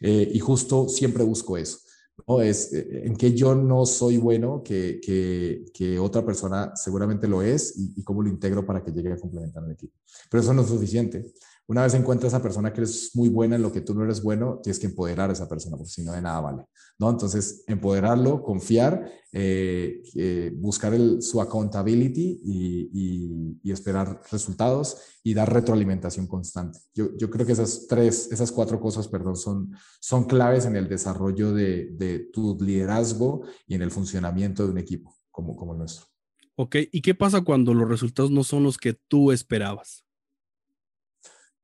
[0.00, 1.78] eh, y justo siempre busco eso.
[2.26, 2.40] ¿no?
[2.40, 7.76] Es eh, en que yo no soy bueno, que, que, otra persona seguramente lo es
[7.76, 9.98] y, y, cómo lo integro para que llegue a complementar el equipo.
[10.30, 11.32] Pero eso no es suficiente.
[11.68, 14.04] Una vez encuentras a esa persona que es muy buena en lo que tú no
[14.04, 16.64] eres bueno, tienes que empoderar a esa persona, porque si no, de nada vale.
[17.02, 17.10] ¿No?
[17.10, 25.52] Entonces, empoderarlo, confiar, eh, eh, buscar el, su accountability y, y, esperar resultados y dar
[25.52, 26.78] retroalimentación constante.
[26.94, 30.88] Yo, yo, creo que esas tres, esas cuatro cosas, perdón, son, son claves en el
[30.88, 35.78] desarrollo de, de tu liderazgo y en el funcionamiento de un equipo como, como el
[35.78, 36.06] nuestro.
[36.54, 40.04] Ok, ¿y qué pasa cuando los resultados no son los que tú esperabas?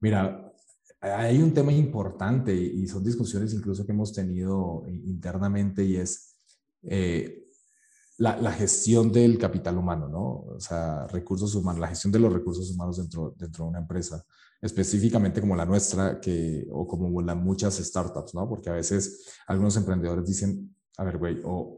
[0.01, 0.48] Mira,
[1.01, 6.37] hay un tema importante y son discusiones incluso que hemos tenido internamente y es
[6.83, 7.49] eh,
[8.19, 10.55] la, gestión del capital humano, ¿no?
[10.57, 14.25] O sea, recursos humanos, la gestión de los recursos humanos dentro, dentro de una empresa,
[14.61, 16.21] específicamente como la nuestra
[16.73, 18.49] o como las muchas startups, ¿no?
[18.49, 21.78] Porque a veces algunos emprendedores dicen, a ver, güey, o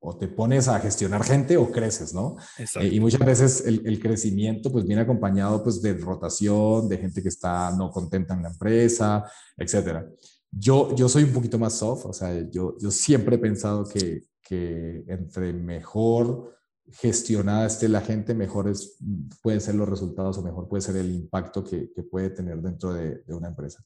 [0.00, 2.36] o te pones a gestionar gente o creces, ¿no?
[2.58, 7.28] Eh, y muchas veces el, crecimiento pues viene acompañado pues de rotación, de gente que
[7.28, 10.06] está no contenta en la empresa, etcétera.
[10.50, 14.24] Yo, yo soy un poquito más soft, o sea, yo, yo siempre he pensado que,
[14.42, 16.56] que entre mejor
[16.92, 18.96] gestionada esté la gente, mejores
[19.42, 22.92] pueden ser los resultados o mejor puede ser el impacto que, que puede tener dentro
[22.94, 23.84] de, de una empresa.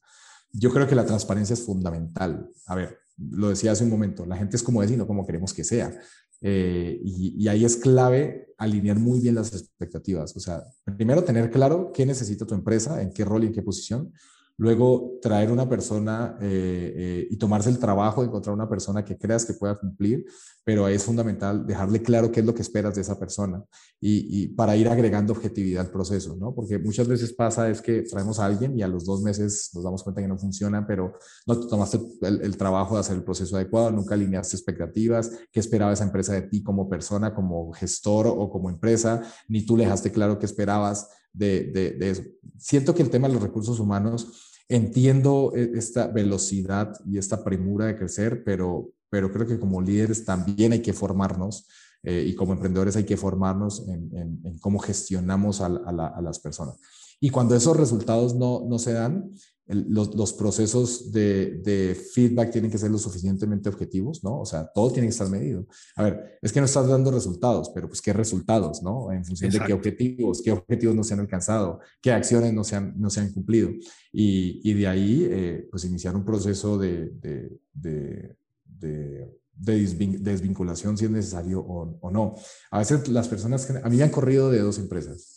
[0.51, 2.49] Yo creo que la transparencia es fundamental.
[2.67, 5.25] A ver, lo decía hace un momento, la gente es como es y no como
[5.25, 5.97] queremos que sea.
[6.41, 10.35] Eh, y, y, ahí es clave alinear muy bien las expectativas.
[10.35, 10.63] O sea,
[10.97, 14.11] primero tener claro qué necesita tu empresa, en qué rol y en qué posición.
[14.57, 19.17] Luego, traer una persona eh, eh, y tomarse el trabajo de encontrar una persona que
[19.17, 20.25] creas que pueda cumplir,
[20.63, 23.61] pero es fundamental dejarle claro qué es lo que esperas de esa persona
[23.99, 26.55] y, para ir agregando objetividad al proceso, ¿no?
[26.55, 29.83] Porque muchas veces pasa es que traemos a alguien y a los dos meses nos
[29.83, 31.13] damos cuenta que no funciona, pero
[31.45, 35.91] no tomaste el, el trabajo de hacer el proceso adecuado, nunca alineaste expectativas, qué esperaba
[35.91, 40.13] esa empresa de ti como persona, como gestor o como empresa, ni tú le dejaste
[40.13, 42.23] claro qué esperabas de, eso.
[42.57, 47.85] Siento que el tema de los recursos humanos, entiendo e, esta velocidad y esta premura
[47.85, 51.67] de crecer, pero, pero creo que como líderes también hay que formarnos
[52.03, 56.77] eh, y como emprendedores hay que formarnos en, cómo gestionamos a, las personas.
[57.19, 59.31] Y cuando esos resultados no, no se dan,
[59.67, 64.39] los, los, procesos de, de, feedback tienen que ser lo suficientemente objetivos, ¿no?
[64.39, 65.65] O sea, todo tiene que estar medido.
[65.95, 69.11] A ver, es que no estás dando resultados, pero pues qué resultados, ¿no?
[69.11, 72.75] En función de qué objetivos, qué objetivos no se han alcanzado, qué acciones no se
[72.75, 73.71] han, no se han cumplido.
[74.11, 81.05] Y, y de ahí, eh, pues iniciar un proceso de, de, de, de desvinculación si
[81.05, 82.35] es necesario o, o, no.
[82.69, 85.34] A veces las personas, a mí me han corrido de dos empresas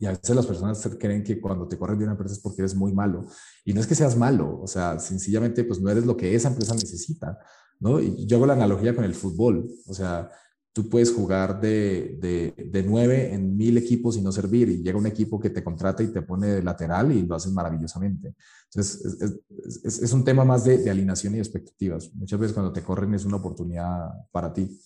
[0.00, 2.62] y a veces las personas creen que cuando te corren de una empresa es porque
[2.62, 3.26] eres muy malo.
[3.64, 6.48] Y no es que seas malo, o sea, sencillamente pues no eres lo que esa
[6.48, 7.38] empresa necesita,
[7.78, 8.00] ¿no?
[8.00, 10.30] Y yo hago la analogía con el fútbol, o sea,
[10.72, 14.96] tú puedes jugar de, de, de nueve en mil equipos y no servir, y llega
[14.98, 18.34] un equipo que te contrata y te pone de lateral y lo haces maravillosamente.
[18.72, 22.10] Entonces, es, es, es un tema más de, de alineación y expectativas.
[22.14, 24.80] Muchas veces cuando te corren es una oportunidad para ti.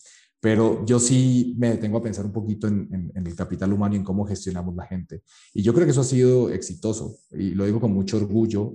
[0.45, 4.05] Pero yo sí me detengo a pensar un poquito en, el capital humano y en
[4.05, 5.23] cómo gestionamos la gente.
[5.55, 8.75] Y yo creo que eso ha sido exitoso y lo digo con mucho orgullo.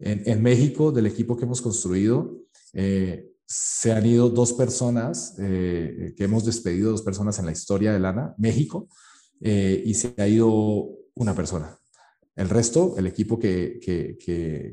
[0.00, 2.40] En, México, del equipo que hemos construido,
[2.72, 7.92] eh, se han ido dos personas, eh, que hemos despedido dos personas en la historia
[7.92, 8.88] de Lana, México,
[9.40, 10.48] eh, y se ha ido
[11.14, 11.78] una persona.
[12.34, 14.16] El resto, el equipo que, que,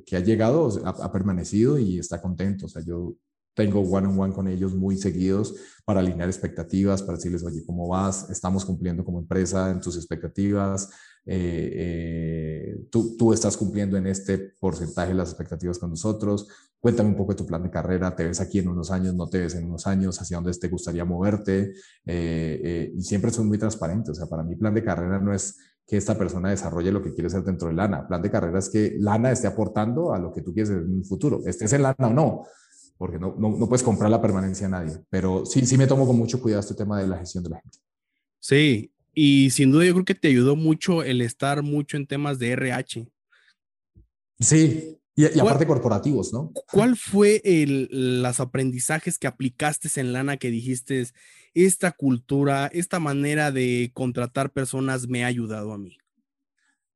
[0.03, 2.65] que, ha llegado, ha, ha, permanecido y está contento.
[2.65, 3.15] O sea, yo
[3.53, 5.56] tengo one-on-one con ellos muy seguidos
[5.86, 8.30] para alinear expectativas, para decirles, oye, ¿cómo vas?
[8.30, 10.90] Estamos cumpliendo como empresa en tus expectativas.
[11.26, 16.48] Eh, eh, tú, tú, estás cumpliendo en este porcentaje las expectativas con nosotros.
[16.80, 18.15] Cuéntame un poco de tu plan de carrera.
[18.15, 19.14] ¿Te ves aquí en unos años?
[19.14, 20.19] ¿No te ves en unos años?
[20.19, 21.73] ¿Hacia dónde te gustaría moverte?
[22.06, 24.11] Eh, y siempre son muy transparentes.
[24.11, 27.14] O sea, para mí plan de carrera no es que esta persona desarrolle lo que
[27.14, 28.07] quiere ser dentro de Lana.
[28.07, 31.03] Plan de carrera es que Lana esté aportando a lo que tú quieres en un
[31.03, 31.41] futuro.
[31.45, 32.44] Estés en Lana o no
[33.02, 34.95] porque no, no, no, puedes comprar la permanencia a nadie.
[35.10, 37.60] Pero sí, sí me tomo con mucho cuidado este tema de la gestión de la
[37.60, 37.80] gente.
[38.40, 42.38] Sí, y sin duda yo creo que te ayudó mucho el estar mucho en temas
[42.38, 43.07] de RH.
[44.40, 46.52] Sí, y, y aparte corporativos, ¿no?
[46.72, 51.03] ¿Cuál fue el, los aprendizajes que aplicaste en Lana que dijiste,
[51.56, 55.98] esta cultura, esta manera de contratar personas me ha ayudado a mí?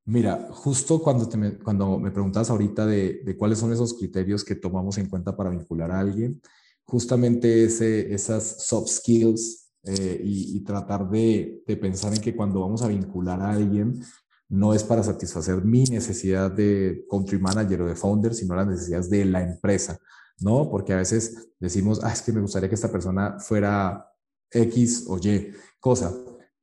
[0.07, 4.99] Mira, justo cuando, me, cuando me preguntabas ahorita de, cuáles son esos criterios que tomamos
[4.99, 6.41] en cuenta para vincular a alguien,
[6.84, 12.88] justamente ese, esas soft skills eh, y, tratar de, pensar en que cuando vamos a
[12.88, 13.99] vincular a alguien,
[14.48, 19.10] no es para satisfacer mi necesidad de country manager o de founder, sino las necesidades
[19.10, 19.99] de la empresa,
[20.40, 20.69] ¿no?
[20.69, 24.07] Porque a veces decimos, ah, es que me gustaría que esta persona fuera
[24.52, 26.14] X o Y cosa,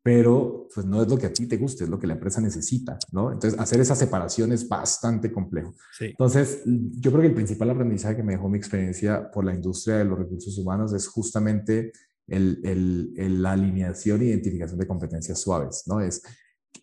[0.03, 2.41] pero pues no es lo que a ti te guste, es lo que la empresa
[2.41, 3.33] necesita, ¿no?
[3.33, 5.75] Entonces, hacer esa separación es bastante complejo.
[6.01, 9.99] Entonces, yo creo que el principal aprendizaje que me dejó mi experiencia por la industria
[9.99, 11.93] de los recursos humanos es justamente
[12.27, 16.01] el, el, la alineación e identificación de competencias suaves, ¿no?
[16.01, 16.23] Es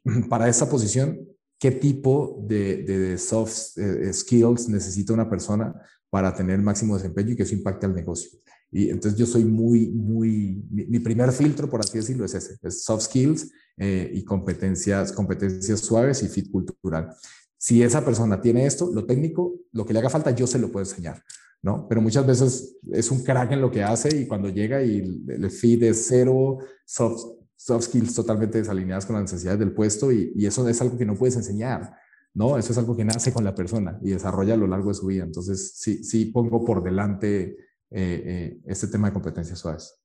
[0.30, 1.20] para esa posición,
[1.60, 5.76] ¿qué tipo de, de, soft eh, skills necesita una persona
[6.10, 8.40] para tener máximo desempeño y que eso impacte al negocio?
[8.72, 12.84] Y entonces yo soy muy, muy, mi, primer filtro, por así decirlo, es ese, es
[12.84, 17.10] soft skills eh, y competencias, competencias suaves y fit cultural.
[17.58, 20.72] Si esa persona tiene esto, lo técnico, lo que le haga falta, yo se lo
[20.72, 21.24] puedo enseñar,
[21.64, 21.88] ¿no?
[21.90, 25.50] Pero muchas veces es un crack en lo que hace y cuando llega y el,
[25.50, 27.22] fit es cero, soft,
[27.56, 31.06] soft skills totalmente desalineadas con las necesidades del puesto y, y eso es algo que
[31.06, 31.92] no puedes enseñar.
[32.36, 32.58] ¿no?
[32.58, 35.08] Eso es algo que nace con la persona y desarrolla a lo largo de su
[35.08, 35.24] vida.
[35.24, 37.58] Entonces, sí, sí pongo por delante
[37.92, 39.96] eh, eh, este tema de competencias suaves.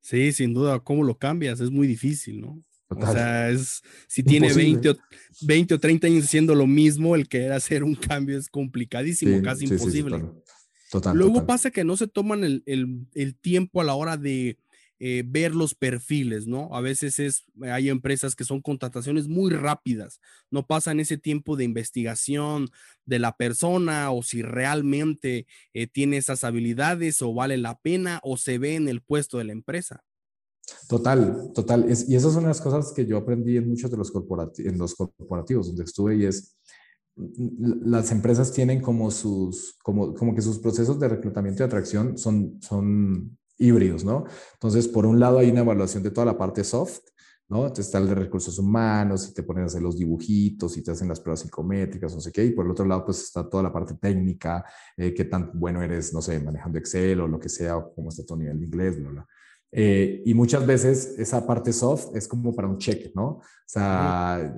[0.00, 1.60] Sí, sin duda, ¿cómo lo cambias?
[1.60, 2.62] Es muy difícil, ¿no?
[2.88, 4.96] O sea, es, si tiene 20 o,
[5.42, 9.66] 20 o 30 años haciendo lo mismo, el querer hacer un cambio es complicadísimo, casi
[9.66, 10.24] imposible.
[10.90, 14.58] total, Luego pasa que no se toman el, el, el, tiempo a la hora de
[15.02, 16.68] eh, ver los perfiles, ¿no?
[16.74, 20.20] A veces es, hay empresas que son contrataciones muy rápidas,
[20.50, 22.68] no pasan ese tiempo de investigación
[23.06, 28.36] de la persona o si realmente eh, tiene esas habilidades o vale la pena o
[28.36, 30.04] se ve en el puesto de la empresa.
[30.86, 31.86] Total, total.
[31.88, 34.12] y esas son las cosas que yo aprendí en muchos de los,
[34.58, 36.58] en los corporativos donde estuve y es,
[37.16, 42.60] las empresas tienen como sus, como, como que sus procesos de reclutamiento y atracción son,
[42.60, 44.24] son híbridos, ¿no?
[44.54, 47.00] Entonces, por un lado hay una evaluación de toda la parte soft,
[47.48, 47.62] ¿no?
[47.62, 50.92] Entonces está el de recursos humanos y te ponen a hacer los dibujitos y te
[50.92, 53.64] hacen las pruebas psicométricas, no sé qué, y por el otro lado, pues está toda
[53.64, 54.64] la parte técnica,
[54.96, 58.08] eh, qué tan bueno eres, no sé, manejando Excel o lo que sea, o cómo
[58.08, 59.28] está tu nivel de inglés, bla, bla.
[59.72, 63.26] Eh, y muchas veces esa parte soft es como para un check, ¿no?
[63.26, 64.52] O sea,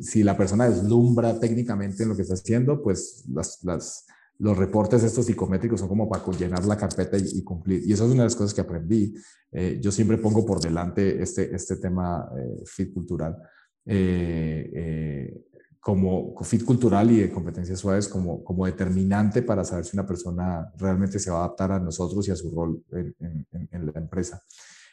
[0.00, 4.06] si la persona deslumbra técnicamente en lo que está haciendo, pues las, las,
[4.38, 7.82] los reportes estos psicométricos son como para llenar la carpeta y, cumplir.
[7.86, 9.14] Y eso es una de las cosas que aprendí.
[9.52, 13.36] Eh, yo siempre pongo por delante este, este tema eh, fit cultural.
[13.84, 15.44] Eh,
[15.82, 20.72] como fit cultural y de competencias suaves como, como determinante para saber si una persona
[20.78, 24.40] realmente se va a adaptar a nosotros y a su rol en, en, la empresa.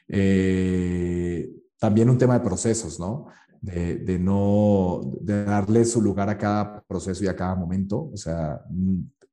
[0.08, 1.48] Eh,
[1.78, 3.28] también un tema de procesos, ¿no?
[3.62, 8.10] De, de, no de darle su lugar a cada proceso y a cada momento.
[8.12, 8.60] O sea,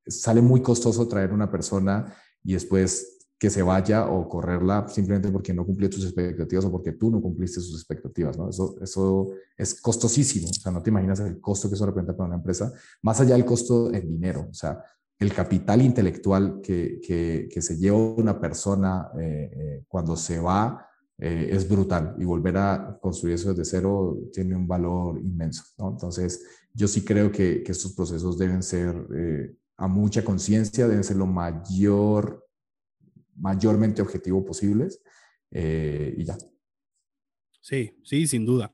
[0.07, 5.53] sale muy costoso traer una persona y después que se vaya o correrla simplemente porque
[5.53, 8.49] no cumplió tus expectativas o porque tú no cumpliste sus expectativas, ¿no?
[8.49, 12.29] Eso, eso es costosísimo, o sea, no te imaginas el costo que eso representa para
[12.29, 12.73] una empresa,
[13.03, 14.83] más allá del costo en dinero, o sea,
[15.19, 20.87] el capital intelectual que, que, se lleva una persona eh, eh, cuando se va
[21.19, 25.91] eh, es brutal y volver a construir eso desde cero tiene un valor inmenso, ¿no?
[25.91, 28.95] Entonces, yo sí creo que, que estos procesos deben ser
[29.77, 32.47] a mucha conciencia, deben ser lo mayor
[33.37, 35.01] mayormente objetivo posibles
[35.51, 36.37] eh, y ya.
[37.61, 38.73] Sí, sí, sin duda.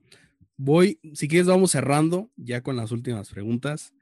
[0.57, 3.93] Voy, si quieres, vamos cerrando ya con las últimas preguntas.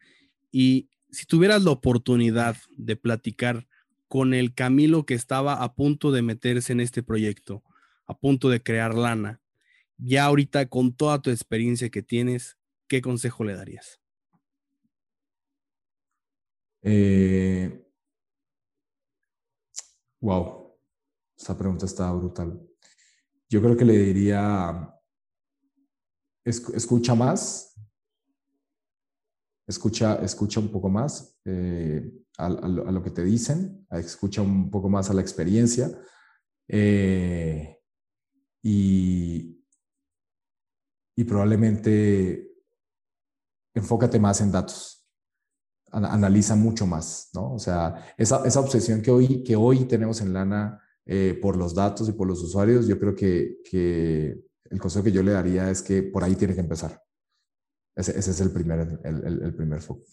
[0.51, 3.67] Y si tuvieras la oportunidad de platicar
[4.09, 7.63] con el Camilo que estaba a punto de meterse en este proyecto,
[8.07, 9.41] a punto de crear lana,
[9.97, 12.59] ya ahorita con toda tu experiencia que tienes,
[12.89, 14.00] ¿qué consejo le darías?
[16.83, 17.81] Eh,
[20.23, 20.79] Wow,
[21.37, 22.61] esta pregunta está brutal.
[23.49, 24.95] Yo creo que le diría,
[26.45, 27.75] escucha más,
[29.67, 35.09] escucha, escucha un poco más eh, a, lo que te dicen, escucha un poco más
[35.09, 35.91] a la experiencia
[36.69, 37.81] eh,
[38.63, 39.65] y,
[41.17, 42.47] y probablemente
[43.75, 45.00] enfócate más en datos
[45.93, 47.55] analiza mucho más, ¿no?
[47.55, 51.75] O sea, esa, esa obsesión que hoy, que hoy tenemos en Lana eh, por los
[51.75, 54.41] datos y por los usuarios, yo creo que, que,
[54.71, 57.03] el consejo que yo le daría es que por ahí tiene que empezar.
[57.97, 60.05] Ese, ese es el primer, el, el, primer foco.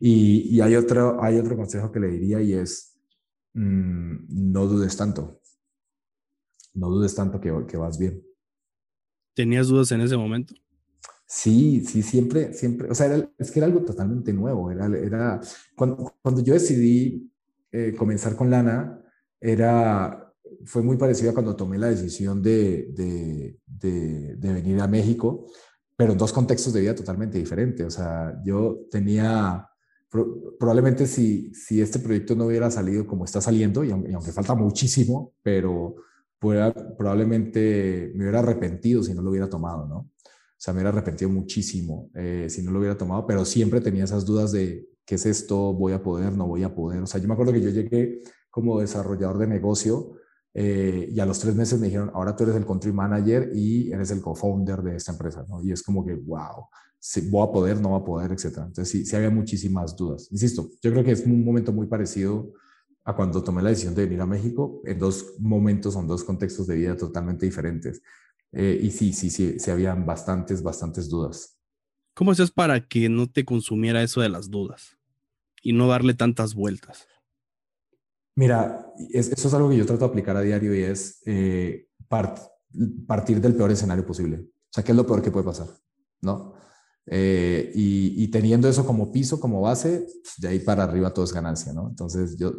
[0.00, 2.98] Y, y, hay, otro, hay otro consejo que le diría y es,
[3.52, 5.42] mm, no dudes tanto.
[6.72, 8.22] No dudes tanto que, que vas bien.
[9.34, 10.54] ¿Tenías dudas en ese momento?
[11.28, 15.40] Sí, sí, siempre, siempre, o sea, es que era algo totalmente nuevo, era, era
[15.74, 17.32] cuando, yo decidí
[17.72, 19.02] eh, comenzar con Lana,
[19.40, 20.32] era,
[20.64, 25.46] fue muy parecido a cuando tomé la decisión de, de, venir a México,
[25.96, 29.68] pero en dos contextos de vida totalmente diferentes, o sea, yo tenía,
[30.60, 35.34] probablemente si, si este proyecto no hubiera salido como está saliendo, y aunque, falta muchísimo,
[35.42, 35.96] pero
[36.38, 40.10] probablemente me hubiera arrepentido si no lo hubiera tomado, ¿no?
[40.56, 44.04] O sea, me hubiera arrepentido muchísimo eh, si no lo hubiera tomado, pero siempre tenía
[44.04, 47.02] esas dudas de qué es esto, voy a poder, no voy a poder.
[47.02, 48.20] O sea, yo me acuerdo que yo llegué
[48.50, 50.16] como desarrollador de negocio
[50.54, 53.92] eh, y a los tres meses me dijeron, ahora tú eres el country manager y
[53.92, 55.62] eres el co-founder de esta empresa, ¿no?
[55.62, 56.64] Y es como que, wow,
[56.98, 58.66] si voy a poder, no voy a poder, etcétera.
[58.66, 60.28] Entonces sí, sí había muchísimas dudas.
[60.32, 62.54] Insisto, yo creo que es un momento muy parecido
[63.04, 66.66] a cuando tomé la decisión de venir a México, en dos momentos, son dos contextos
[66.66, 68.02] de vida totalmente diferentes.
[68.52, 71.58] Eh, y sí, sí, sí, sí, habían bastantes, bastantes dudas.
[72.14, 74.96] ¿Cómo haces para que no te consumiera eso de las dudas
[75.62, 77.06] y no darle tantas vueltas?
[78.34, 81.88] Mira, eso es algo que yo trato de aplicar a diario y es eh,
[83.06, 84.38] partir del peor escenario posible.
[84.38, 85.68] O sea, ¿qué es lo peor que puede pasar?
[86.20, 86.54] ¿No?
[87.08, 91.32] Eh, y, teniendo eso como piso, como base, pues, de ahí para arriba todo es
[91.32, 91.88] ganancia, ¿no?
[91.88, 92.52] Entonces, yo,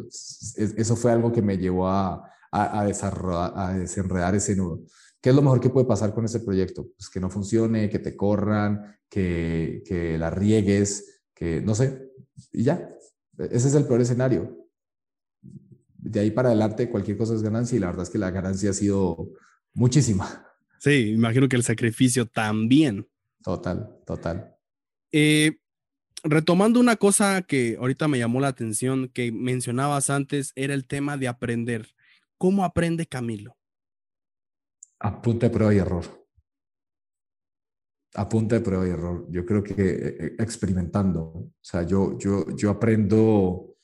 [0.56, 4.84] eso fue algo que me llevó a, a, a desenredar ese nudo.
[5.28, 6.88] ¿Qué es lo mejor que puede pasar con este proyecto?
[6.96, 12.12] Pues que no funcione, que te corran, que, que la riegues, que no sé,
[12.50, 12.88] y ya.
[13.36, 14.70] Ese es el peor escenario.
[15.42, 18.70] De ahí para adelante cualquier cosa es ganancia y la verdad es que la ganancia
[18.70, 19.34] ha sido
[19.74, 20.46] muchísima.
[20.78, 23.06] Sí, imagino que el sacrificio también.
[23.42, 24.56] Total, total.
[25.12, 25.58] Eh,
[26.24, 31.18] retomando una cosa que ahorita me llamó la atención, que mencionabas antes, era el tema
[31.18, 31.88] de aprender.
[32.38, 33.57] ¿Cómo aprende Camilo?
[35.00, 36.04] A punta de prueba y error.
[38.14, 39.26] A punta de prueba y error.
[39.30, 41.20] Yo creo que eh, eh, experimentando.
[41.22, 43.76] O sea, yo, yo, yo aprendo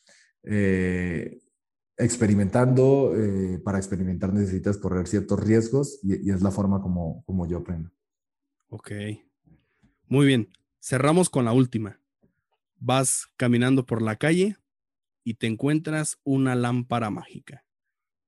[0.43, 1.41] eh,
[1.97, 3.13] experimentando.
[3.65, 7.91] para experimentar necesitas correr ciertos riesgos y, es la forma como, como yo aprendo.
[8.69, 8.91] Ok.
[10.09, 10.51] Muy bien.
[10.81, 12.01] Cerramos con la última.
[12.77, 14.57] Vas caminando por la calle
[15.23, 17.65] y te encuentras una lámpara mágica.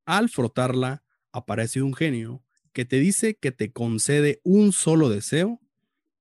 [0.06, 1.02] Al frotarla,
[1.32, 2.45] aparece un genio
[2.76, 5.62] que te dice que te concede un solo deseo,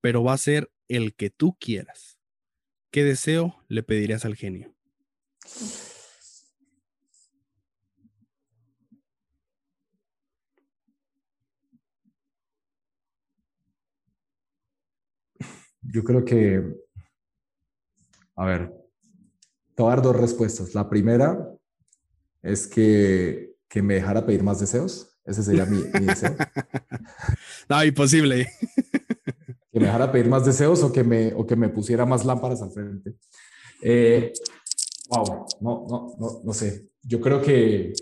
[0.00, 2.18] pero va a ser el que tú quieras.
[2.90, 4.74] ¿Qué deseo le pedirías al genio?
[15.82, 16.64] Yo creo que
[18.34, 18.72] A ver,
[19.74, 20.74] te dos respuestas.
[20.74, 21.54] La primera
[22.40, 25.15] es que, que me dejara pedir más deseos.
[25.26, 26.36] Ese sería mi, deseo.
[27.68, 28.48] no, imposible.
[29.72, 32.62] que me dejara pedir más deseos o que me, o que me pusiera más lámparas
[32.62, 33.16] al frente.
[33.82, 34.32] Eh,
[35.08, 36.90] wow, no, no, no, no sé.
[37.02, 37.92] Yo creo que,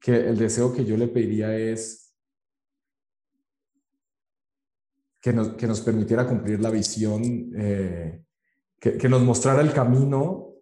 [0.00, 2.14] que el deseo que yo le pediría es
[5.20, 8.24] que nos, que nos permitiera cumplir la visión, eh,
[8.78, 10.54] que, que, nos mostrara el camino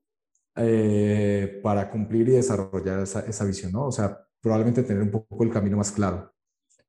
[0.57, 3.87] eh, para cumplir y desarrollar esa, esa, visión, ¿no?
[3.87, 6.33] O sea, probablemente tener un poco el camino más claro,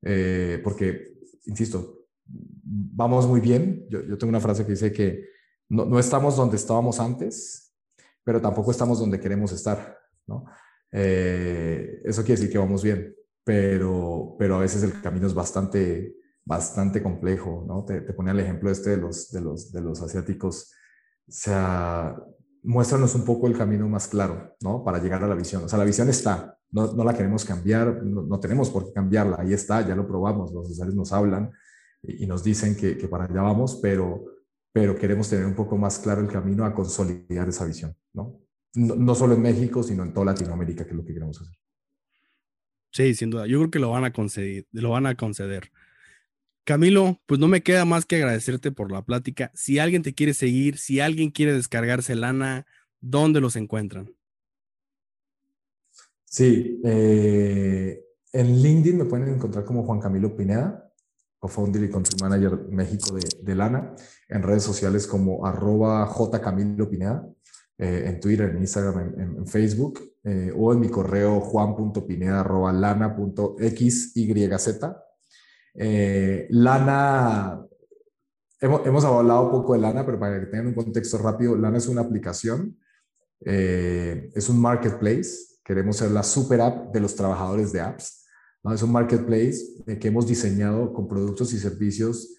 [0.02, 1.14] eh, porque,
[1.46, 3.86] insisto, vamos muy bien.
[3.88, 5.28] Yo, yo, tengo una frase que dice que
[5.68, 7.74] no, no, estamos donde estábamos antes,
[8.24, 10.44] pero tampoco estamos donde queremos estar, ¿no?
[10.92, 13.14] eso quiere decir que vamos bien,
[13.44, 17.84] pero, pero a veces el camino es bastante bastante complejo, ¿no?
[17.84, 20.72] Te, te ponía el ejemplo este de los, de los, de los asiáticos.
[21.28, 22.16] O sea,
[22.62, 24.82] muéstranos un poco el camino más claro, ¿no?
[24.82, 25.64] Para llegar a la visión.
[25.64, 29.38] O sea, la visión está, no, no la queremos cambiar, no, tenemos por qué cambiarla,
[29.40, 31.50] ahí está, ya lo probamos, los usuarios nos hablan
[32.02, 34.24] y, nos dicen que, que, para allá vamos, pero,
[34.72, 38.40] pero queremos tener un poco más claro el camino a consolidar esa visión, ¿no?
[38.74, 41.60] No, no solo en México, sino en toda Latinoamérica, que es lo que queremos hacer.
[42.92, 43.46] Sí, sin duda.
[43.46, 44.66] Yo creo que lo van a conceder.
[44.72, 45.70] Lo van a conceder.
[46.64, 49.50] Camilo, pues no me queda más que agradecerte por la plática.
[49.54, 52.66] Si alguien te quiere seguir, si alguien quiere descargarse lana,
[53.00, 54.14] ¿dónde los encuentran?
[56.30, 60.88] Sí, eh, en LinkedIn me pueden encontrar como Juan Camilo Pineda,
[61.40, 63.96] co-founder y country manager México de, Lana.
[64.28, 67.26] En redes sociales como arroba jcamilopineda,
[67.78, 74.14] eh, en Twitter, en Instagram, en, Facebook, eh, o en mi correo juan.pineda arroba lana.xyz.
[75.74, 77.66] Eh, Lana,
[78.60, 81.88] hemos, hemos, hablado poco de Lana, pero para que tengan un contexto rápido, Lana es
[81.88, 82.78] una aplicación,
[83.40, 88.26] es un marketplace, queremos ser la super app de los trabajadores de apps.
[88.74, 89.54] Es un marketplace
[89.86, 92.34] eh, que hemos diseñado con productos y servicios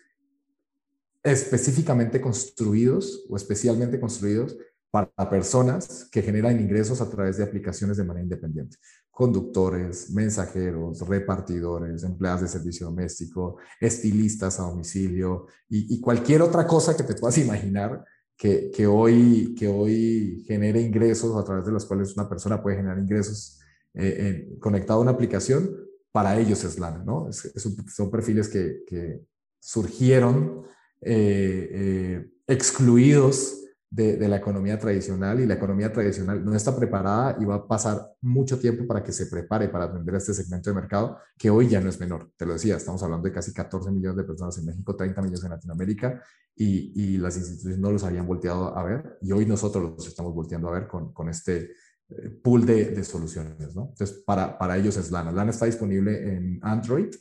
[1.23, 4.57] específicamente construidos o especialmente construidos
[4.91, 8.75] para personas que generan ingresos a través de aplicaciones de manera independiente.
[9.09, 17.03] Conductores, mensajeros, repartidores, empleados de servicio doméstico, estilistas a domicilio y, cualquier otra cosa que
[17.03, 18.03] te puedas imaginar
[18.41, 22.97] que, hoy, que hoy genere ingresos a través de los cuales una persona puede generar
[22.97, 23.59] ingresos
[23.93, 25.69] eh, conectado a una aplicación,
[26.11, 27.29] para ellos es LAN, ¿no?
[27.31, 29.21] son perfiles que, que
[29.59, 30.63] surgieron
[31.01, 33.60] eh, eh, excluidos
[33.91, 38.13] de, la economía tradicional y la economía tradicional no está preparada y va a pasar
[38.21, 41.81] mucho tiempo para que se prepare para atender este segmento de mercado que hoy ya
[41.81, 42.31] no es menor.
[42.37, 45.43] Te lo decía, estamos hablando de casi 14 millones de personas en México, 30 millones
[45.43, 46.23] en Latinoamérica
[46.55, 50.33] y, y las instituciones no los habían volteado a ver y hoy nosotros los estamos
[50.33, 51.71] volteando a ver con, con este
[52.11, 53.75] eh, pool de, de, soluciones.
[53.75, 53.89] ¿no?
[53.89, 55.33] Entonces, para, para ellos es Lana.
[55.33, 57.13] Lana está disponible en Android.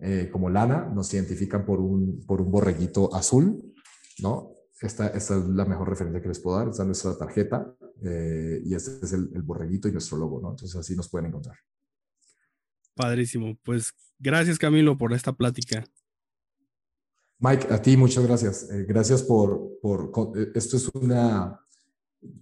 [0.00, 3.62] Eh, como Lana, nos identifican por un, por un borreguito azul,
[4.20, 4.55] ¿no?
[4.80, 8.74] Esta, es la mejor referencia que les puedo dar, esta es nuestra tarjeta eh, y
[8.74, 10.50] este es el, el, borreguito y nuestro logo, ¿no?
[10.50, 11.56] Entonces así nos pueden encontrar.
[12.94, 15.84] Padrísimo, pues gracias Camilo por esta plática.
[17.38, 18.70] Mike, a ti muchas gracias.
[18.70, 21.60] Eh, gracias por, por, eh, esto es una,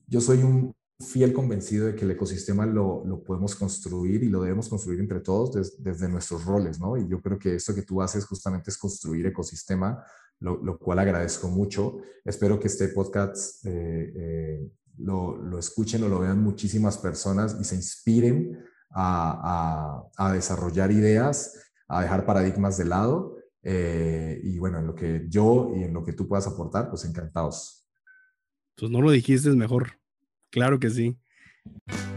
[0.06, 4.42] yo soy un fiel convencido de que el ecosistema lo, lo podemos construir y lo
[4.42, 6.96] debemos construir entre todos desde nuestros roles, ¿no?
[6.96, 10.04] Y yo creo que esto que tú haces justamente es construir ecosistema
[10.44, 11.98] lo, cual agradezco mucho.
[12.24, 17.76] Espero que este podcast eh, eh, lo, escuchen o lo vean muchísimas personas y se
[17.76, 21.58] inspiren a, desarrollar ideas,
[21.88, 23.36] a dejar paradigmas de lado.
[23.62, 27.04] Eh, y bueno, en lo que yo y en lo que tú puedas aportar, pues
[27.04, 27.88] encantados.
[28.76, 29.92] Pues no lo dijiste mejor.
[30.50, 31.16] Claro que sí.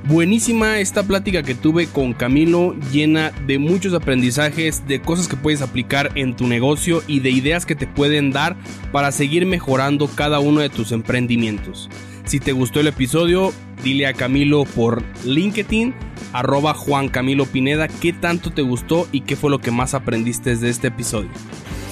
[0.07, 5.61] Buenísima esta plática que tuve con Camilo, llena de muchos aprendizajes, de cosas que puedes
[5.61, 8.55] aplicar en tu negocio y de ideas que te pueden dar
[8.93, 11.89] para seguir mejorando cada uno de tus emprendimientos.
[12.23, 13.51] Si te gustó el episodio,
[13.83, 15.93] dile a Camilo por LinkedIn,
[16.31, 20.55] arroba Juan Camilo Pineda, qué tanto te gustó y qué fue lo que más aprendiste
[20.55, 21.31] de este episodio.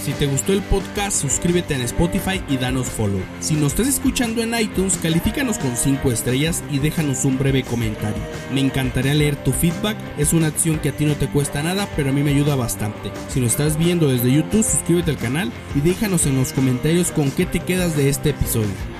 [0.05, 3.23] Si te gustó el podcast, suscríbete en Spotify y danos follow.
[3.39, 8.21] Si nos estás escuchando en iTunes, califícanos con 5 estrellas y déjanos un breve comentario.
[8.53, 11.89] Me encantaría leer tu feedback, es una acción que a ti no te cuesta nada,
[11.95, 13.11] pero a mí me ayuda bastante.
[13.29, 17.31] Si nos estás viendo desde YouTube, suscríbete al canal y déjanos en los comentarios con
[17.31, 18.94] qué te quedas de este episodio.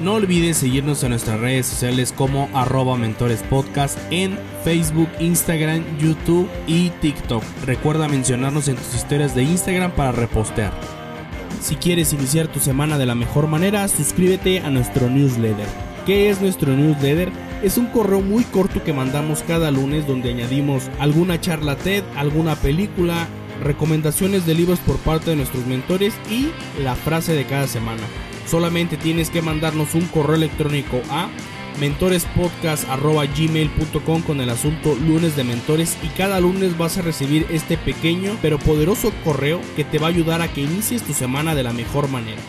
[0.00, 6.88] No olvides seguirnos en nuestras redes sociales como arroba mentorespodcast en Facebook, Instagram, YouTube y
[6.88, 7.42] TikTok.
[7.66, 10.72] Recuerda mencionarnos en tus historias de Instagram para repostear.
[11.60, 15.66] Si quieres iniciar tu semana de la mejor manera, suscríbete a nuestro newsletter
[16.06, 17.30] ¿Qué es nuestro newsletter?
[17.62, 22.56] Es un correo muy corto que mandamos cada lunes donde añadimos alguna charla TED, alguna
[22.56, 23.28] película,
[23.62, 26.48] recomendaciones de libros por parte de nuestros mentores y
[26.82, 28.02] la frase de cada semana.
[28.50, 31.28] Solamente tienes que mandarnos un correo electrónico a
[31.78, 38.36] mentorespodcast.gmail.com con el asunto lunes de mentores y cada lunes vas a recibir este pequeño
[38.42, 41.72] pero poderoso correo que te va a ayudar a que inicies tu semana de la
[41.72, 42.42] mejor manera.